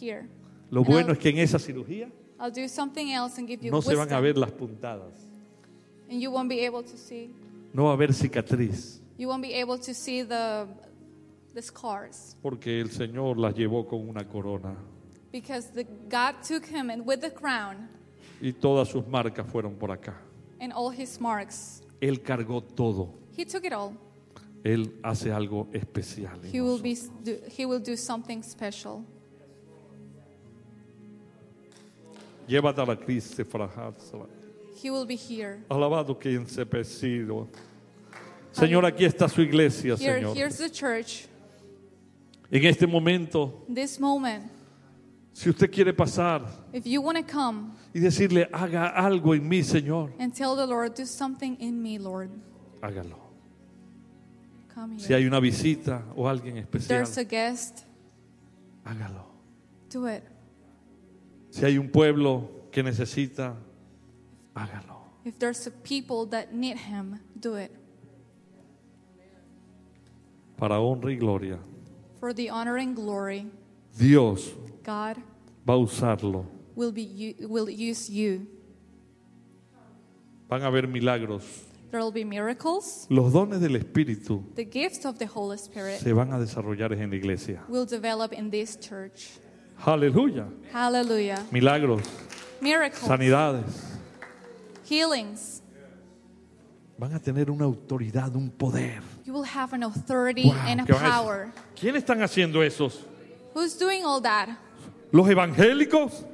here. 0.00 0.28
Lo 0.70 0.80
And 0.82 0.88
bueno 0.88 1.06
I'll- 1.08 1.12
es 1.12 1.18
que 1.18 1.28
en 1.30 1.38
esa 1.38 1.58
cirugía 1.58 2.10
I'll 2.38 2.50
do 2.52 2.66
something 2.68 3.10
else 3.12 3.38
and 3.38 3.46
give 3.48 3.62
you 3.64 3.70
no 3.70 3.80
se 3.82 3.94
van 3.94 4.10
a 4.12 4.20
ver 4.20 4.36
las 4.38 4.50
puntadas, 4.52 5.12
And 6.10 6.20
you 6.20 6.30
won't 6.30 6.48
be 6.48 6.64
able 6.66 6.82
to 6.82 6.96
see. 6.96 7.34
no 7.74 7.84
va 7.84 7.90
a 7.90 7.92
haber 7.94 8.12
cicatriz, 8.14 9.00
You 9.18 9.28
won't 9.28 9.42
be 9.42 9.52
able 9.60 9.78
to 9.78 9.92
see 9.92 10.22
the 10.22 10.66
the 11.54 11.62
scars 11.62 12.36
porque 12.42 12.80
el 12.80 12.90
Señor 12.90 13.38
las 13.38 13.54
llevó 13.54 13.86
con 13.88 14.08
una 14.08 14.24
corona 14.24 14.74
because 15.32 15.70
the, 15.72 15.84
God 16.08 16.42
took 16.42 16.64
him 16.66 16.90
and 16.90 17.04
with 17.06 17.20
the 17.20 17.30
crown 17.30 17.88
y 18.40 18.52
todas 18.52 18.88
sus 18.88 19.06
marcas 19.06 19.46
fueron 19.46 19.74
por 19.74 19.90
acá. 19.90 20.14
and 20.60 20.72
all 20.72 20.90
his 20.90 21.20
marks. 21.20 21.82
Él 22.00 22.22
cargó 22.22 22.62
todo. 22.62 23.14
He 23.36 23.44
took 23.44 23.64
it 23.64 23.72
all. 23.72 23.94
Él 24.62 24.92
hace 25.02 25.30
algo 25.30 25.68
especial. 25.72 26.38
He 26.50 26.60
will 26.60 26.78
be 26.78 26.96
do, 27.24 27.38
he 27.48 27.64
will 27.66 27.80
do 27.80 27.96
something 27.96 28.42
special. 28.42 29.04
Llévate 32.46 32.78
a 32.80 32.84
la 32.84 32.96
Cristo 32.96 33.44
frajársela. 33.44 34.26
He 34.82 34.90
will 34.90 35.06
be 35.06 35.16
here. 35.16 35.62
Alabado 35.70 36.18
que 36.18 36.34
ensepecido. 36.34 37.48
Señor, 38.52 38.84
aquí 38.84 39.04
está 39.04 39.28
su 39.28 39.40
iglesia, 39.42 39.94
Here 39.96 40.20
Señor. 40.20 40.36
here's 40.36 40.58
the 40.58 40.68
church. 40.68 41.26
En 42.50 42.64
este 42.64 42.86
momento, 42.86 43.64
This 43.72 44.00
moment, 44.00 44.50
si 45.32 45.48
usted 45.50 45.70
quiere 45.70 45.92
pasar 45.92 46.42
if 46.72 46.84
you 46.84 47.00
want 47.00 47.16
to 47.16 47.24
come 47.24 47.72
y 47.94 48.00
decirle, 48.00 48.48
haga 48.52 48.88
algo 48.88 49.34
en 49.34 49.48
mí, 49.48 49.62
Señor, 49.62 50.12
and 50.18 50.34
tell 50.34 50.56
the 50.56 50.66
Lord, 50.66 50.94
do 50.96 51.06
something 51.06 51.56
in 51.60 51.80
me, 51.80 51.98
Lord. 51.98 52.30
hágalo. 52.82 53.18
Come 54.74 54.98
Si 54.98 55.06
here. 55.08 55.16
hay 55.16 55.26
una 55.26 55.38
visita 55.40 56.02
o 56.16 56.26
alguien 56.28 56.56
especial, 56.58 56.88
There's 56.88 57.16
a 57.18 57.24
guest. 57.24 57.84
hágalo. 58.84 59.26
Do 59.92 60.06
it. 60.08 60.22
Si 61.50 61.64
hay 61.64 61.78
un 61.78 61.88
pueblo 61.90 62.48
que 62.72 62.82
necesita, 62.82 63.54
hágalo. 64.54 64.98
If 65.24 65.38
there's 65.38 65.66
a 65.66 65.70
people 65.70 66.26
that 66.30 66.52
need 66.52 66.76
him, 66.78 67.20
do 67.38 67.56
it. 67.56 67.70
Para 70.56 70.80
honra 70.80 71.12
y 71.12 71.16
gloria, 71.16 71.58
For 72.20 72.34
the 72.34 72.50
honor 72.50 72.76
and 72.76 72.94
glory, 72.94 73.46
Dios 73.98 74.52
God 74.84 75.16
va 75.66 75.72
a 75.74 75.78
usarlo. 75.78 76.44
will 76.76 76.92
be 76.92 77.34
will 77.40 77.68
use 77.68 78.10
you. 78.10 78.46
Van 80.48 80.62
a 80.62 80.66
haber 80.66 80.86
milagros. 80.86 81.64
There 81.90 82.00
will 82.00 82.12
be 82.12 82.24
miracles. 82.24 83.06
Los 83.08 83.32
dones 83.32 83.60
del 83.60 83.74
Espíritu 83.76 84.44
The 84.54 84.64
gifts 84.64 85.04
of 85.04 85.18
the 85.18 85.26
Holy 85.26 85.56
Spirit 85.58 85.98
se 86.00 86.12
van 86.12 86.32
a 86.32 86.38
desarrollar 86.38 86.92
en 86.92 87.10
la 87.10 87.16
iglesia. 87.16 87.62
will 87.68 87.86
develop 87.86 88.32
in 88.32 88.50
this 88.50 88.76
church. 88.76 89.30
Aleluya. 89.84 90.46
Hallelujah. 90.72 91.42
Milagros, 91.50 92.02
Miracles, 92.60 93.08
sanidades. 93.08 93.98
healings. 94.88 95.62
Van 96.98 97.14
a 97.14 97.18
tener 97.18 97.50
una 97.50 97.64
autoridad, 97.64 98.34
un 98.36 98.50
poder. 98.50 99.00
You 99.30 99.34
will 99.34 99.44
have 99.44 99.72
an 99.74 99.84
authority 99.84 100.46
Wow, 100.48 100.56
and 100.66 100.80
a 100.80 100.84
¿qué 100.84 100.92
van 100.92 101.04
a- 101.06 101.08
power. 101.08 101.52
¿Quiénes 101.76 102.02
están 102.02 102.20
haciendo 102.20 102.64
esos? 102.64 102.98
Who's 103.54 103.78
doing 103.78 104.04
all 104.04 104.20
that? 104.22 104.48
¿Los 105.12 105.28
evangélicos? 105.28 106.24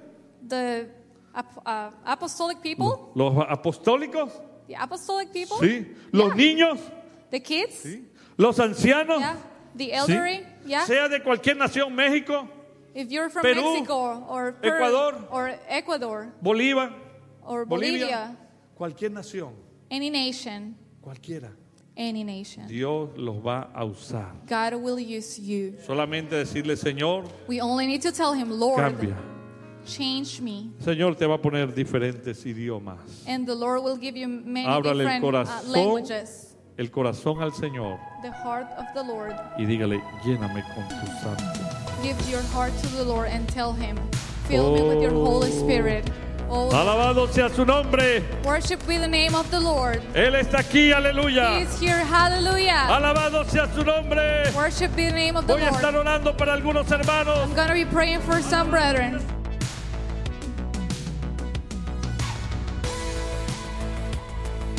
The 0.49 0.89
uh, 1.35 1.91
apostolic 2.07 2.63
people? 2.63 3.13
¿Los 3.15 3.35
apostólicos? 3.51 4.33
The 4.67 4.77
apostolic 4.77 5.31
people? 5.31 5.59
¿Sí? 5.59 5.95
¿Los 6.11 6.29
Yeah. 6.35 6.37
niños? 6.37 6.79
The 7.31 7.41
kids? 7.43 7.75
¿Sí? 7.83 8.03
¿Los 8.39 8.59
ancianos? 8.59 9.19
Yeah. 9.21 9.37
The 9.77 9.85
¿Sí? 9.85 9.93
elderly? 9.93 10.47
Yeah. 10.65 10.87
Sea 10.87 11.07
de 11.11 11.23
cualquier 11.23 11.59
nación, 11.59 11.95
México, 11.95 12.49
If 12.95 13.11
you're 13.11 13.29
from 13.29 13.43
Perú, 13.43 13.75
Mexico 13.75 14.25
or 14.27 14.53
Peru 14.55 14.75
Ecuador, 14.75 15.29
or 15.31 15.49
Ecuador 15.69 16.33
Bolívar, 16.41 16.95
or 17.45 17.67
Bolivia, 17.67 18.07
Bolivia, 18.07 18.37
cualquier 18.75 19.11
nación, 19.11 19.53
any 19.91 20.09
nation, 20.09 20.75
cualquiera. 21.03 21.53
Any 21.97 22.23
nation, 22.25 22.67
Dios 22.69 23.11
los 23.17 23.37
va 23.45 23.71
a 23.75 23.85
usar. 23.85 24.33
God 24.49 24.75
will 24.83 24.99
use 24.99 25.39
you. 25.41 25.75
Solamente 25.87 26.37
decirle, 26.37 26.77
Señor, 26.77 27.25
We 27.49 27.61
only 27.61 27.87
need 27.87 28.03
to 28.03 28.13
tell 28.13 28.35
Him, 28.35 28.51
Lord, 28.51 28.79
cambia. 28.79 29.17
change 29.85 30.41
me. 30.41 30.71
Señor 30.81 31.17
te 31.17 31.27
va 31.27 31.37
a 31.37 31.39
poner 31.43 31.73
diferentes 31.75 32.45
idiomas. 32.45 32.99
And 33.27 33.47
the 33.47 33.55
Lord 33.55 33.83
will 33.83 33.97
give 33.99 34.17
you 34.17 34.29
many 34.29 34.67
Ábrale 34.67 34.91
el 34.93 34.99
different 34.99 35.25
uh, 35.25 35.27
corazón. 35.27 35.73
languages. 35.73 36.57
El 36.77 36.91
corazón 36.91 37.41
al 37.41 37.53
Señor 37.55 37.99
The 38.23 38.31
heart 38.31 38.69
of 38.79 38.85
the 38.95 39.03
Lord. 39.03 39.35
y 39.57 39.65
dígale, 39.65 39.99
lléname 40.25 40.63
con 40.75 40.87
tu 40.89 41.07
santo. 41.23 41.43
Give 42.03 42.17
your 42.31 42.43
heart 42.53 42.73
to 42.83 42.89
the 42.99 43.05
Lord 43.05 43.29
and 43.29 43.49
tell 43.49 43.73
Him, 43.73 43.97
fill 44.47 44.75
me 44.75 44.83
with 44.83 45.01
your 45.03 45.13
Holy 45.13 45.51
Spirit. 45.51 46.05
Oh, 46.49 46.71
Alabado 46.73 47.27
sea 47.27 47.49
su 47.49 47.65
nombre. 47.67 48.23
worship 48.45 48.79
be 48.87 48.99
the 48.99 49.09
name 49.09 49.35
of 49.35 49.51
the 49.51 49.59
Lord. 49.59 50.01
Él 50.15 50.35
está 50.37 50.61
aquí, 50.61 50.91
He 50.91 50.95
aleluya. 50.95 51.59
is 51.61 51.81
here. 51.81 52.05
Hallelujah. 52.05 52.87
Alabado 52.87 53.45
sea 53.45 53.67
su 53.75 53.85
nombre. 53.85 54.51
Worship 54.55 54.95
be 54.95 55.07
the 55.07 55.13
name 55.13 55.37
of 55.37 55.47
the 55.47 55.55
Voy 55.55 55.63
a 55.63 55.71
estar 55.71 55.93
Lord. 55.93 56.07
orando 56.07 56.37
para 56.37 56.53
algunos 56.53 56.89
hermanos. 56.91 57.37
I'm 57.49 57.55
going 57.55 57.67
to 57.69 57.75
be 57.75 57.85
praying 57.85 58.21
for 58.21 58.41
some 58.43 58.71
brethren. 58.71 59.19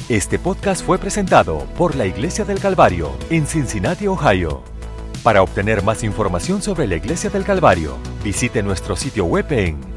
Este 0.09 0.39
podcast 0.39 0.83
fue 0.85 0.97
presentado 0.97 1.65
por 1.77 1.95
la 1.95 2.05
Iglesia 2.05 2.45
del 2.45 2.59
Calvario 2.59 3.11
en 3.29 3.45
Cincinnati, 3.45 4.07
Ohio. 4.07 4.63
Para 5.23 5.41
obtener 5.41 5.83
más 5.83 6.03
información 6.03 6.61
sobre 6.61 6.87
la 6.87 6.95
Iglesia 6.95 7.29
del 7.29 7.43
Calvario, 7.43 7.97
visite 8.23 8.63
nuestro 8.63 8.95
sitio 8.95 9.25
web 9.25 9.45
en 9.51 9.77